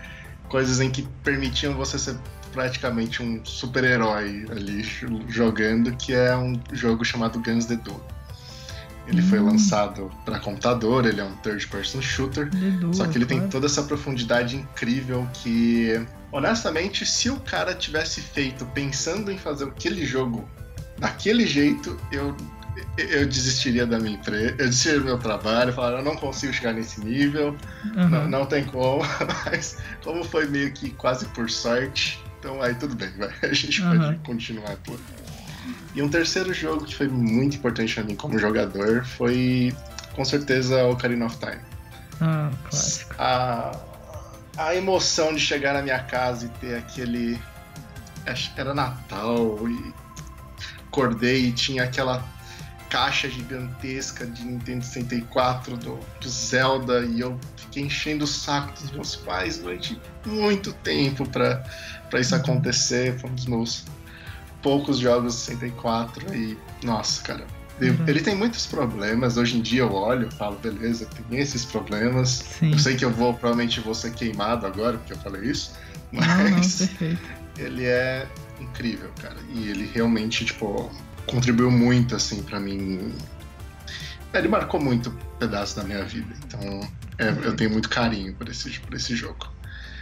coisas 0.49 0.81
em 0.81 0.91
que 0.91 1.03
permitiam 1.23 1.75
você 1.75 1.99
ser 1.99 2.17
praticamente 2.55 3.23
um 3.23 3.45
super-herói 3.45 4.47
ali 4.51 4.83
jo- 4.83 5.21
jogando, 5.29 5.95
que 5.97 6.15
é 6.15 6.35
um 6.37 6.59
jogo 6.73 7.05
chamado 7.05 7.41
Guns 7.41 7.67
the 7.67 7.75
Doom. 7.77 7.99
Ele 9.07 9.21
foi 9.21 9.39
Hum. 9.39 9.47
lançado 9.47 10.11
para 10.25 10.39
computador, 10.39 11.05
ele 11.05 11.21
é 11.21 11.25
um 11.25 11.35
third-person 11.37 12.01
shooter, 12.01 12.49
só 12.93 13.07
que 13.07 13.19
ele 13.19 13.27
tem 13.27 13.37
claro. 13.39 13.51
toda 13.53 13.67
essa 13.67 13.83
profundidade 13.83 14.57
incrível 14.57 15.29
que, 15.35 16.01
honestamente, 16.33 17.05
se 17.05 17.29
o 17.29 17.37
cara 17.41 17.75
tivesse 17.75 18.23
feito 18.23 18.65
pensando 18.67 19.31
em 19.31 19.37
fazer 19.37 19.65
aquele 19.65 20.07
jogo 20.07 20.49
daquele 20.97 21.47
jeito, 21.47 22.01
eu, 22.11 22.35
eu 22.97 23.27
desistiria 23.27 23.85
da 23.87 23.99
minha 23.99 24.15
empresa, 24.17 24.53
eu 24.59 24.67
desistiria 24.69 25.01
do 25.01 25.05
meu 25.05 25.19
trabalho, 25.19 25.71
falaria, 25.75 25.99
eu 25.99 26.05
não 26.05 26.17
consigo 26.17 26.55
chegar 26.55 26.73
nesse 26.73 26.99
nível, 27.03 27.55
Aham. 27.99 28.09
não, 28.09 28.29
não 28.29 28.47
tem 28.47 28.65
como, 28.65 29.03
mas 29.45 29.77
como 30.03 30.25
foi 30.25 30.47
meio 30.47 30.73
que 30.73 30.91
quase 30.93 31.27
por 31.27 31.51
sorte, 31.51 32.25
então 32.45 32.61
aí 32.61 32.75
tudo 32.75 32.95
bem, 32.95 33.11
vai, 33.17 33.33
a 33.43 33.55
gente 33.55 33.83
Aham. 33.83 33.99
pode 33.99 34.19
continuar 34.19 34.77
por. 34.85 35.01
E 35.95 36.03
um 36.03 36.09
terceiro 36.09 36.53
jogo 36.53 36.85
que 36.85 36.95
foi 36.95 37.09
muito 37.09 37.57
importante 37.57 37.95
pra 37.95 38.05
mim 38.05 38.15
como 38.15 38.39
jogador 38.39 39.05
foi, 39.05 39.75
com 40.13 40.25
certeza, 40.25 40.85
Ocarina 40.85 41.25
of 41.25 41.39
Time. 41.39 41.61
Ah, 42.21 42.51
clássico. 42.69 43.15
A, 43.17 43.81
a 44.59 44.75
emoção 44.75 45.33
de 45.33 45.41
chegar 45.41 45.73
na 45.73 45.81
minha 45.81 46.01
casa 46.01 46.47
e 46.47 46.49
ter 46.59 46.77
aquele. 46.77 47.41
acho 48.27 48.53
que 48.55 48.61
Era 48.61 48.75
Natal 48.75 49.59
e 49.69 49.95
acordei 50.89 51.47
e 51.47 51.53
tinha 51.53 51.85
aquela 51.85 52.23
caixa 52.95 53.29
gigantesca 53.29 54.25
de 54.25 54.45
Nintendo 54.45 54.85
64 54.85 55.77
do, 55.77 55.99
do 56.21 56.29
Zelda 56.29 57.01
e 57.05 57.19
eu 57.19 57.37
fiquei 57.57 57.83
enchendo 57.83 58.23
o 58.23 58.27
saco 58.27 58.73
dos 58.81 58.93
meus 58.93 59.17
pais 59.17 59.59
durante 59.59 60.01
muito 60.25 60.73
tempo 60.75 61.29
pra 61.29 61.65
isso 62.21 62.37
acontecer. 62.37 63.19
Foi 63.19 63.31
um 63.31 63.35
dos 63.35 63.47
meus 63.47 63.85
poucos 64.63 64.99
jogos 65.01 65.35
64 65.35 66.33
e 66.37 66.57
nossa, 66.85 67.21
cara. 67.23 67.45
Ele, 67.81 67.91
Uhum. 67.91 68.05
ele 68.07 68.21
tem 68.21 68.37
muitos 68.37 68.65
problemas. 68.67 69.37
Hoje 69.37 69.59
em 69.59 69.61
dia 69.61 69.81
eu 69.81 69.93
olho 69.93 70.29
e 70.29 70.35
falo, 70.37 70.57
beleza, 70.61 71.07
tem 71.29 71.41
esses 71.41 71.65
problemas. 71.65 72.45
Sim. 72.61 72.71
Eu 72.71 72.79
sei 72.79 72.95
que 72.95 73.05
eu 73.05 73.11
vou, 73.11 73.35
provavelmente 73.35 73.81
vou 73.81 73.93
ser 73.97 74.13
queimado 74.13 74.65
agora 74.69 74.99
porque 74.99 75.15
eu 75.15 75.19
falei 75.19 75.51
isso, 75.51 75.73
Não, 76.13 76.21
não, 76.25 76.51
mas 76.53 76.77
perfeito. 76.77 77.29
ele 77.59 77.85
é 77.87 78.29
incrível, 78.61 79.11
cara. 79.21 79.35
E 79.53 79.69
ele 79.69 79.91
realmente, 79.93 80.45
tipo, 80.45 80.89
contribuiu 81.27 81.71
muito, 81.71 82.15
assim, 82.15 82.43
pra 82.43 82.59
mim. 82.61 83.15
Ele 84.33 84.49
marcou 84.49 84.81
muito 84.81 85.11
pedaço 85.39 85.77
da 85.77 85.85
minha 85.85 86.05
vida. 86.05 86.35
Então, 86.45 86.81
é, 87.19 87.29
eu 87.29 87.55
tenho 87.55 87.71
muito 87.71 87.89
carinho 87.89 88.35
por 88.35 88.49
esse, 88.49 88.79
por 88.81 88.95
esse 88.95 89.15
jogo. 89.15 89.49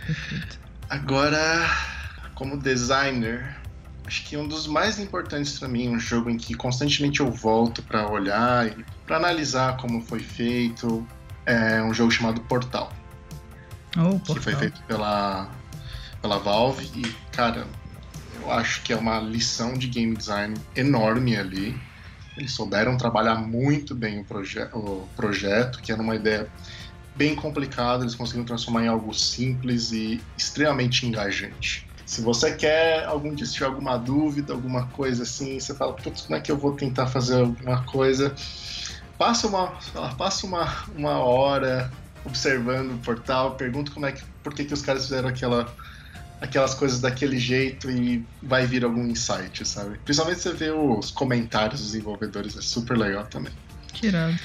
Perfeito. 0.07 0.59
Agora, 0.89 1.71
como 2.35 2.57
designer, 2.57 3.57
acho 4.07 4.25
que 4.25 4.37
um 4.37 4.49
dos 4.49 4.67
mais 4.67 4.99
importantes 4.99 5.59
pra 5.59 5.69
mim, 5.69 5.89
um 5.91 5.99
jogo 5.99 6.31
em 6.31 6.37
que 6.37 6.55
constantemente 6.55 7.21
eu 7.21 7.31
volto 7.31 7.83
pra 7.83 8.11
olhar 8.11 8.67
e 8.67 8.85
pra 9.07 9.17
analisar 9.17 9.77
como 9.77 10.01
foi 10.03 10.21
feito, 10.21 11.07
é 11.45 11.83
um 11.83 11.93
jogo 11.93 12.11
chamado 12.11 12.41
Portal 12.43 12.93
Oh, 13.99 14.19
que 14.21 14.27
foi 14.27 14.35
portal. 14.37 14.61
feito 14.61 14.83
pela, 14.85 15.51
pela 16.23 16.39
Valve 16.39 16.91
e, 16.97 17.03
cara, 17.31 17.67
eu 18.43 18.51
acho 18.51 18.83
que 18.83 18.93
é 18.93 18.97
uma 18.97 19.21
lição 19.21 19.75
de 19.75 19.87
game 19.87 20.17
design 20.17 20.55
enorme 20.75 21.37
ali. 21.37 21.75
Eles 22.37 22.53
souberam 22.53 22.97
trabalhar 22.97 23.37
muito 23.37 23.95
bem 23.95 24.21
o, 24.21 24.25
proje 24.25 24.61
o 24.73 25.07
projeto, 25.15 25.81
que 25.81 25.93
era 25.93 26.01
uma 26.01 26.17
ideia 26.17 26.49
bem 27.15 27.35
complicada, 27.35 28.05
eles 28.05 28.15
conseguiram 28.15 28.47
transformar 28.47 28.85
em 28.85 28.89
algo 28.89 29.13
simples 29.13 29.93
e 29.93 30.21
extremamente 30.37 31.07
engajante. 31.07 31.87
Se 32.07 32.21
você 32.21 32.53
quer 32.53 33.05
algum 33.05 33.35
dia 33.35 33.47
tiver 33.47 33.67
alguma 33.67 33.97
dúvida, 33.97 34.53
alguma 34.53 34.87
coisa 34.89 35.23
assim, 35.23 35.61
você 35.61 35.75
fala, 35.75 35.95
putz, 35.95 36.23
como 36.23 36.37
é 36.37 36.41
que 36.41 36.51
eu 36.51 36.57
vou 36.57 36.73
tentar 36.75 37.07
fazer 37.07 37.41
alguma 37.41 37.85
coisa? 37.85 38.35
Passa 39.17 39.47
uma, 39.47 39.79
passa 40.17 40.47
uma, 40.47 40.85
uma 40.97 41.19
hora 41.19 41.91
observando 42.25 42.93
o 42.93 42.99
portal, 42.99 43.57
pergunta 43.57 43.93
como 43.93 44.07
é 44.07 44.13
que, 44.13 44.23
por 44.43 44.55
que, 44.55 44.65
que 44.65 44.75
os 44.75 44.83
caras 44.83 45.05
fizeram 45.05 45.29
aquela, 45.29 45.73
aquelas 46.43 46.75
coisas 46.75 47.01
daquele 47.01 47.39
jeito 47.39 47.89
e 47.89 48.27
vai 48.43 48.67
vir 48.67 48.85
algum 48.85 49.07
insight, 49.07 49.65
sabe? 49.65 49.97
Principalmente 50.05 50.41
você 50.41 50.53
vê 50.53 50.73
os 50.73 51.13
comentários 51.13 51.81
dos 51.81 51.93
desenvolvedores, 51.93 52.57
é 52.57 52.61
super 52.61 52.99
legal 52.99 53.25
também. 53.27 53.53
Tirado. 53.93 54.37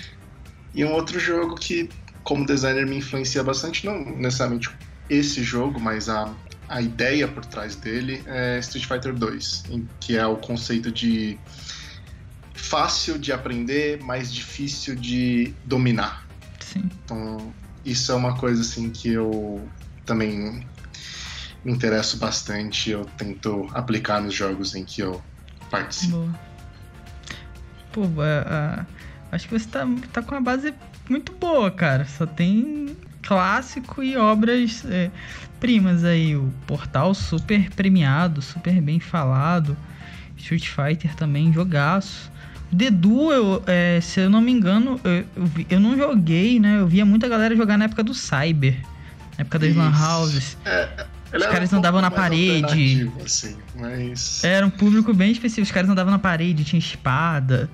E 0.75 0.85
um 0.85 0.93
outro 0.93 1.19
jogo 1.19 1.55
que, 1.55 1.89
como 2.23 2.45
designer, 2.45 2.85
me 2.85 2.97
influencia 2.97 3.43
bastante, 3.43 3.83
não 3.83 3.99
necessariamente 4.15 4.69
esse 5.09 5.43
jogo, 5.43 5.79
mas 5.79 6.07
a, 6.07 6.31
a 6.69 6.81
ideia 6.83 7.27
por 7.27 7.43
trás 7.43 7.75
dele 7.75 8.21
é 8.27 8.59
Street 8.59 8.85
Fighter 8.85 9.15
2, 9.15 9.63
em 9.71 9.89
que 9.99 10.15
é 10.15 10.25
o 10.27 10.35
conceito 10.35 10.91
de 10.91 11.35
fácil 12.53 13.17
de 13.17 13.31
aprender, 13.31 13.99
mas 14.03 14.31
difícil 14.31 14.95
de 14.95 15.51
dominar. 15.65 16.27
Sim. 16.59 16.87
Então, 17.03 17.51
isso 17.83 18.11
é 18.11 18.15
uma 18.15 18.37
coisa 18.37 18.61
assim 18.61 18.91
que 18.91 19.13
eu 19.13 19.67
também 20.05 20.63
me 21.67 21.73
interesso 21.73 22.15
bastante, 22.17 22.89
eu 22.91 23.03
tento 23.17 23.67
aplicar 23.73 24.21
nos 24.21 24.33
jogos 24.33 24.73
em 24.73 24.85
que 24.85 25.01
eu 25.01 25.21
participo. 25.69 26.13
Boa. 26.17 26.39
Pô, 27.91 28.21
a- 28.21 28.79
a- 28.79 29.35
acho 29.35 29.49
que 29.49 29.59
você 29.59 29.67
tá, 29.67 29.85
tá 30.13 30.21
com 30.21 30.31
uma 30.33 30.39
base 30.41 30.73
muito 31.09 31.33
boa, 31.33 31.69
cara. 31.69 32.05
Só 32.05 32.25
tem 32.25 32.95
clássico 33.21 34.01
e 34.01 34.15
obras 34.15 34.85
é, 34.85 35.11
primas 35.59 36.05
aí. 36.05 36.37
O 36.37 36.53
Portal 36.65 37.13
super 37.13 37.69
premiado, 37.71 38.41
super 38.41 38.81
bem 38.81 39.01
falado. 39.01 39.75
Street 40.37 40.69
Fighter 40.69 41.15
também, 41.15 41.51
jogaço. 41.51 42.31
O 42.71 42.75
Dedu, 42.75 43.33
eu, 43.33 43.63
é, 43.67 43.99
se 44.01 44.21
eu 44.21 44.29
não 44.29 44.39
me 44.39 44.53
engano, 44.53 45.01
eu, 45.03 45.25
eu, 45.35 45.51
eu 45.71 45.79
não 45.81 45.97
joguei, 45.97 46.59
né? 46.61 46.79
Eu 46.79 46.87
via 46.87 47.05
muita 47.05 47.27
galera 47.27 47.53
jogar 47.57 47.77
na 47.77 47.85
época 47.85 48.03
do 48.03 48.13
Cyber. 48.13 48.79
Na 49.37 49.41
época 49.41 49.59
das 49.59 49.75
Lan. 49.75 49.91
Houses. 49.91 50.57
Ele 50.65 51.16
Os 51.33 51.45
caras 51.45 51.73
um 51.73 51.77
andavam 51.77 52.01
na 52.01 52.11
parede. 52.11 53.11
Assim, 53.23 53.57
mas 53.75 54.43
Era 54.43 54.65
um 54.65 54.69
público 54.69 55.13
bem 55.13 55.31
específico. 55.31 55.65
Os 55.65 55.71
caras 55.71 55.89
andavam 55.89 56.11
na 56.11 56.19
parede, 56.19 56.63
tinha 56.63 56.79
espada. 56.79 57.69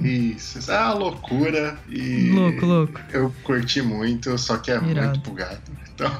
Isso, 0.00 0.70
é 0.70 0.78
uma 0.78 0.94
loucura 0.94 1.78
e. 1.88 2.30
Louco, 2.30 2.66
louco. 2.66 3.00
Eu 3.12 3.34
curti 3.42 3.80
muito, 3.80 4.36
só 4.38 4.56
que 4.58 4.70
é 4.70 4.76
Irado. 4.76 5.08
muito 5.08 5.20
bugado. 5.20 5.60
Então, 5.94 6.10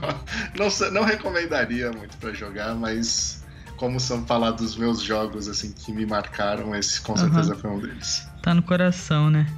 não, 0.56 0.92
não 0.92 1.02
recomendaria 1.02 1.90
muito 1.90 2.16
pra 2.18 2.32
jogar, 2.32 2.76
mas 2.76 3.44
como 3.76 3.98
são 3.98 4.24
falar 4.24 4.52
dos 4.52 4.76
meus 4.76 5.02
jogos 5.02 5.48
assim 5.48 5.72
que 5.72 5.92
me 5.92 6.06
marcaram, 6.06 6.76
esse 6.76 7.00
com 7.00 7.16
certeza 7.16 7.56
foi 7.56 7.70
um 7.70 7.80
deles. 7.80 8.24
Tá 8.40 8.54
no 8.54 8.62
coração, 8.62 9.28
né? 9.28 9.48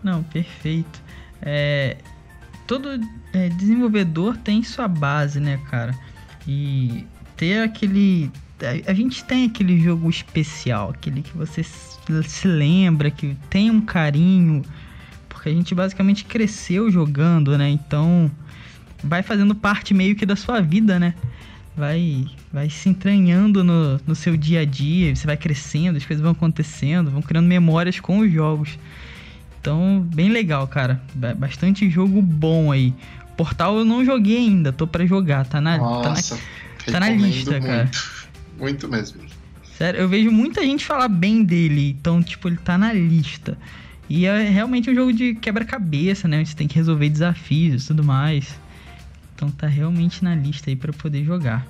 Não, 0.00 0.22
perfeito. 0.22 1.02
É, 1.40 1.96
todo 2.68 3.00
é, 3.32 3.48
desenvolvedor 3.48 4.36
tem 4.36 4.62
sua 4.62 4.86
base, 4.86 5.40
né, 5.40 5.58
cara? 5.68 5.92
E 6.46 7.04
ter 7.36 7.62
aquele. 7.62 8.30
A, 8.86 8.94
gente 8.94 9.24
tem 9.24 9.46
aquele 9.46 9.80
jogo 9.80 10.08
especial, 10.08 10.90
aquele 10.90 11.22
que 11.22 11.36
você 11.36 11.64
se, 11.64 12.46
lembra, 12.46 13.10
que 13.10 13.36
tem 13.50 13.70
um 13.70 13.80
carinho, 13.80 14.62
porque 15.28 15.48
a 15.48 15.52
gente 15.52 15.74
basicamente 15.74 16.24
cresceu 16.24 16.88
jogando, 16.88 17.58
né? 17.58 17.68
Então 17.68 18.30
vai 19.02 19.22
fazendo 19.22 19.52
parte 19.54 19.92
meio 19.92 20.14
que 20.14 20.24
da 20.24 20.36
sua 20.36 20.60
vida, 20.60 20.98
né? 21.00 21.14
Vai, 21.76 22.26
vai 22.52 22.70
se 22.70 22.88
entranhando 22.88 23.64
no, 23.64 24.00
no 24.06 24.14
seu 24.14 24.36
dia 24.36 24.60
a 24.60 24.64
dia, 24.64 25.16
você 25.16 25.26
vai 25.26 25.36
crescendo, 25.36 25.96
as 25.96 26.04
coisas 26.04 26.22
vão 26.22 26.32
acontecendo, 26.32 27.10
vão 27.10 27.22
criando 27.22 27.46
memórias 27.46 27.98
com 27.98 28.18
os 28.20 28.30
jogos. 28.30 28.78
Então, 29.60 30.06
bem 30.12 30.28
legal, 30.28 30.66
cara. 30.68 31.00
Ba- 31.14 31.34
Bastante 31.34 31.88
jogo 31.88 32.20
bom 32.20 32.70
aí. 32.70 32.92
Portal 33.36 33.78
eu 33.78 33.84
não 33.84 34.04
joguei 34.04 34.36
ainda, 34.36 34.72
tô 34.72 34.86
pra 34.86 35.04
jogar, 35.06 35.46
tá 35.46 35.60
na, 35.60 35.78
tá 35.78 35.84
na 35.84 35.88
Nossa, 36.10 36.38
tá 36.90 37.00
na 37.00 37.06
recomendo 37.06 37.34
lista, 37.34 37.50
muito. 37.52 37.66
cara. 37.66 37.90
Muito 38.58 38.88
mesmo. 38.88 39.22
Sério, 39.76 40.00
eu 40.00 40.08
vejo 40.08 40.30
muita 40.30 40.62
gente 40.62 40.84
falar 40.84 41.08
bem 41.08 41.42
dele, 41.42 41.96
então, 41.98 42.22
tipo, 42.22 42.48
ele 42.48 42.58
tá 42.58 42.76
na 42.78 42.92
lista. 42.92 43.56
E 44.08 44.26
é 44.26 44.48
realmente 44.48 44.90
um 44.90 44.94
jogo 44.94 45.12
de 45.12 45.34
quebra-cabeça, 45.34 46.28
né? 46.28 46.44
Você 46.44 46.54
tem 46.54 46.68
que 46.68 46.74
resolver 46.74 47.08
desafios 47.08 47.84
e 47.84 47.86
tudo 47.88 48.04
mais. 48.04 48.58
Então 49.34 49.50
tá 49.50 49.66
realmente 49.66 50.22
na 50.22 50.34
lista 50.34 50.70
aí 50.70 50.76
pra 50.76 50.92
poder 50.92 51.24
jogar. 51.24 51.66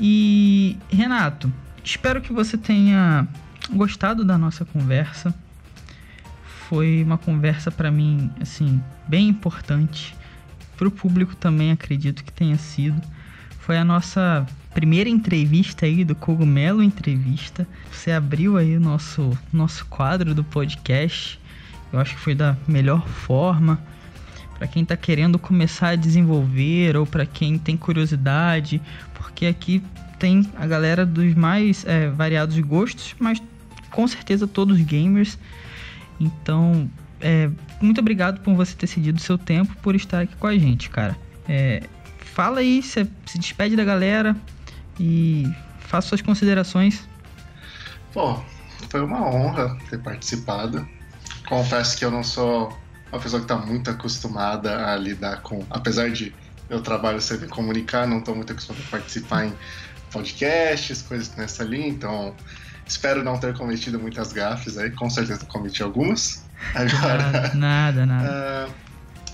E, 0.00 0.76
Renato, 0.90 1.52
espero 1.84 2.20
que 2.20 2.32
você 2.32 2.58
tenha 2.58 3.26
gostado 3.70 4.24
da 4.24 4.36
nossa 4.36 4.64
conversa. 4.64 5.34
Foi 6.68 7.02
uma 7.04 7.18
conversa 7.18 7.70
pra 7.70 7.90
mim, 7.90 8.30
assim, 8.40 8.82
bem 9.06 9.28
importante. 9.28 10.14
Pro 10.76 10.90
público 10.90 11.36
também 11.36 11.70
acredito 11.70 12.24
que 12.24 12.32
tenha 12.32 12.56
sido. 12.56 13.00
Foi 13.60 13.78
a 13.78 13.84
nossa 13.84 14.46
primeira 14.74 15.08
entrevista 15.08 15.86
aí 15.86 16.04
do 16.04 16.14
Cogumelo 16.14 16.82
Entrevista. 16.82 17.66
Você 17.90 18.10
abriu 18.10 18.56
aí 18.56 18.76
o 18.76 18.80
nosso, 18.80 19.38
nosso 19.52 19.86
quadro 19.86 20.34
do 20.34 20.42
podcast. 20.42 21.38
Eu 21.92 22.00
acho 22.00 22.14
que 22.14 22.20
foi 22.20 22.34
da 22.34 22.56
melhor 22.66 23.06
forma. 23.06 23.78
Para 24.58 24.66
quem 24.66 24.84
tá 24.84 24.96
querendo 24.96 25.38
começar 25.38 25.90
a 25.90 25.96
desenvolver 25.96 26.96
ou 26.96 27.06
para 27.06 27.26
quem 27.26 27.58
tem 27.58 27.76
curiosidade, 27.76 28.80
porque 29.14 29.46
aqui 29.46 29.82
tem 30.18 30.48
a 30.56 30.66
galera 30.66 31.04
dos 31.04 31.34
mais 31.34 31.84
é, 31.84 32.08
variados 32.08 32.58
gostos, 32.60 33.14
mas 33.18 33.42
com 33.90 34.06
certeza 34.06 34.46
todos 34.46 34.80
gamers. 34.80 35.38
Então, 36.18 36.88
é, 37.22 37.48
muito 37.80 38.00
obrigado 38.00 38.40
por 38.40 38.54
você 38.54 38.74
ter 38.74 38.86
cedido 38.86 39.18
o 39.18 39.22
seu 39.22 39.38
tempo 39.38 39.74
por 39.76 39.94
estar 39.94 40.20
aqui 40.20 40.34
com 40.36 40.46
a 40.46 40.58
gente, 40.58 40.90
cara. 40.90 41.16
É, 41.48 41.82
fala 42.18 42.60
aí, 42.60 42.82
se, 42.82 43.08
se 43.24 43.38
despede 43.38 43.76
da 43.76 43.84
galera 43.84 44.36
e 44.98 45.48
faça 45.78 46.08
suas 46.08 46.20
considerações. 46.20 47.08
Pô, 48.12 48.38
foi 48.88 49.00
uma 49.00 49.24
honra 49.26 49.78
ter 49.88 49.98
participado. 50.00 50.86
Confesso 51.48 51.96
que 51.96 52.04
eu 52.04 52.10
não 52.10 52.24
sou 52.24 52.76
uma 53.10 53.20
pessoa 53.20 53.40
que 53.40 53.44
está 53.44 53.56
muito 53.56 53.90
acostumada 53.90 54.90
a 54.90 54.96
lidar 54.96 55.42
com. 55.42 55.64
Apesar 55.70 56.10
de 56.10 56.34
meu 56.68 56.80
trabalho 56.80 57.20
ser 57.20 57.42
em 57.42 57.48
comunicar, 57.48 58.06
não 58.06 58.18
estou 58.18 58.34
muito 58.34 58.52
acostumado 58.52 58.82
a 58.86 58.90
participar 58.90 59.46
em 59.46 59.54
podcasts, 60.10 61.02
coisas 61.02 61.34
nessa 61.36 61.62
linha, 61.62 61.88
então 61.88 62.34
espero 62.86 63.22
não 63.22 63.38
ter 63.38 63.56
cometido 63.56 63.98
muitas 63.98 64.32
gafes 64.32 64.76
aí, 64.78 64.90
com 64.90 65.08
certeza 65.08 65.44
cometi 65.46 65.82
algumas. 65.82 66.44
Agora. 66.74 67.52
Nada, 67.54 68.06
nada. 68.06 68.06
nada. 68.06 68.28
Ah, 68.30 68.68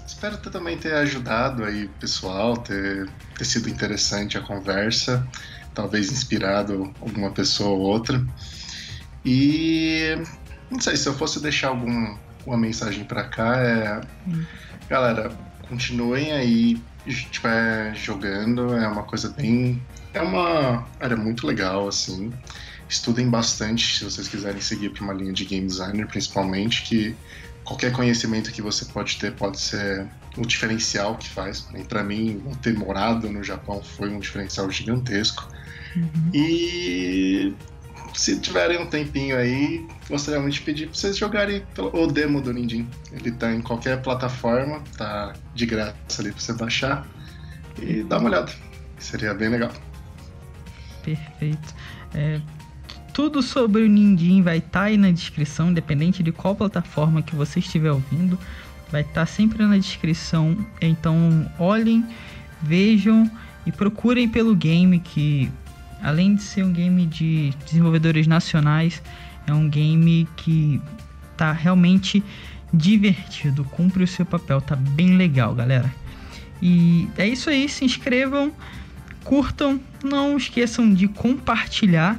espero 0.07 0.37
também 0.39 0.77
ter 0.77 0.95
ajudado 0.95 1.65
aí 1.65 1.85
o 1.85 1.89
pessoal, 1.91 2.57
ter, 2.57 3.09
ter 3.37 3.45
sido 3.45 3.69
interessante 3.69 4.37
a 4.37 4.41
conversa, 4.41 5.27
talvez 5.75 6.11
inspirado 6.11 6.93
alguma 7.01 7.31
pessoa 7.31 7.71
ou 7.71 7.81
outra. 7.81 8.25
E 9.25 10.17
não 10.71 10.81
sei, 10.81 10.97
se 10.97 11.09
eu 11.09 11.15
fosse 11.15 11.41
deixar 11.41 11.69
algum, 11.69 12.17
uma 12.47 12.57
mensagem 12.57 13.05
pra 13.05 13.25
cá 13.25 13.57
é. 13.57 14.01
Hum. 14.27 14.45
Galera, 14.89 15.31
continuem 15.69 16.33
aí 16.33 16.81
tipo, 17.07 17.47
é, 17.47 17.95
jogando, 17.95 18.75
é 18.75 18.87
uma 18.89 19.03
coisa 19.03 19.31
bem. 19.31 19.83
É 20.13 20.21
uma 20.21 20.87
área 21.01 21.17
muito 21.17 21.47
legal, 21.47 21.89
assim. 21.89 22.33
Estudem 22.89 23.29
bastante 23.29 23.99
se 23.99 24.05
vocês 24.05 24.29
quiserem 24.29 24.61
seguir 24.61 24.91
para 24.91 25.05
uma 25.05 25.13
linha 25.13 25.33
de 25.33 25.45
game 25.45 25.67
designer, 25.67 26.07
principalmente, 26.07 26.83
que 26.83 27.15
qualquer 27.65 27.93
conhecimento 27.93 28.51
que 28.51 28.63
você 28.63 28.85
pode 28.87 29.19
ter 29.19 29.33
pode 29.33 29.61
ser 29.61 30.07
o 30.37 30.47
diferencial 30.47 31.17
que 31.17 31.29
faz. 31.29 31.69
Para 31.89 32.03
mim, 32.03 32.43
ter 32.63 32.75
morado 32.75 33.29
no 33.29 33.45
Japão 33.45 33.83
foi 33.83 34.09
um 34.09 34.19
diferencial 34.19 34.71
gigantesco. 34.71 35.47
Uhum. 35.95 36.31
E 36.33 37.55
se 38.15 38.39
tiverem 38.41 38.81
um 38.81 38.87
tempinho 38.87 39.37
aí, 39.37 39.87
gostaria 40.09 40.41
muito 40.41 40.55
de 40.55 40.61
pedir 40.63 40.87
para 40.87 40.95
vocês 40.95 41.17
jogarem 41.17 41.63
o 41.93 42.07
demo 42.07 42.41
do 42.41 42.53
Ninjin. 42.53 42.89
Ele 43.13 43.31
tá 43.33 43.53
em 43.53 43.61
qualquer 43.61 44.01
plataforma, 44.03 44.83
tá 44.97 45.35
de 45.55 45.67
graça 45.67 45.95
ali 46.21 46.33
para 46.33 46.41
você 46.41 46.53
baixar 46.55 47.07
e 47.81 48.03
dar 48.03 48.19
uma 48.19 48.31
olhada. 48.31 48.53
Seria 48.99 49.35
bem 49.35 49.51
legal. 49.51 49.73
Perfeito. 51.03 51.75
É, 52.15 52.41
tudo 53.19 53.43
sobre 53.43 53.83
o 53.83 53.89
Nindim 53.89 54.43
vai 54.43 54.59
estar 54.59 54.83
aí 54.83 54.97
na 54.97 55.11
descrição, 55.11 55.71
independente 55.73 56.23
de 56.23 56.31
qual 56.31 56.55
plataforma 56.55 57.21
que 57.21 57.35
você 57.35 57.59
estiver 57.59 57.91
ouvindo. 57.91 58.39
Vai 58.93 59.01
estar 59.01 59.27
sempre 59.27 59.67
na 59.67 59.77
descrição. 59.77 60.57
Então 60.81 61.51
olhem, 61.59 62.07
vejam 62.63 63.29
e 63.67 63.73
procurem 63.73 64.29
pelo 64.29 64.55
game 64.55 65.01
que, 65.01 65.51
além 66.01 66.37
de 66.37 66.45
ser 66.45 66.63
um 66.63 66.73
game 66.73 67.07
de 67.07 67.53
desenvolvedores 67.67 68.29
nacionais, 68.29 69.03
é 69.49 69.53
um 69.53 69.69
game 69.69 70.29
que 70.37 70.81
tá 71.37 71.51
realmente 71.51 72.23
divertido, 72.73 73.65
cumpre 73.65 74.05
o 74.05 74.07
seu 74.07 74.25
papel, 74.25 74.61
tá 74.61 74.77
bem 74.77 75.17
legal, 75.17 75.57
galera. 75.57 75.93
E 76.63 77.09
é 77.19 77.27
isso 77.27 77.51
aí, 77.51 77.69
se 77.69 77.85
inscrevam, 77.85 78.53
curtam, 79.25 79.81
não 80.05 80.37
esqueçam 80.37 80.95
de 80.95 81.09
compartilhar 81.09 82.17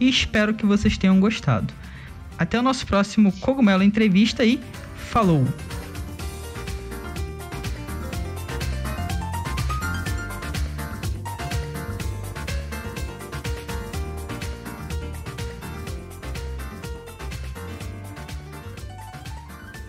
e 0.00 0.08
espero 0.08 0.54
que 0.54 0.66
vocês 0.66 0.96
tenham 0.96 1.20
gostado. 1.20 1.72
Até 2.38 2.58
o 2.58 2.62
nosso 2.62 2.86
próximo 2.86 3.32
Cogumelo 3.40 3.82
Entrevista 3.82 4.44
e 4.44 4.60
falou! 4.96 5.46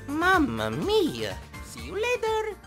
Mamma 0.08 0.70
mia! 0.72 1.38
See 1.64 1.88
you 1.88 1.96
later! 1.96 2.59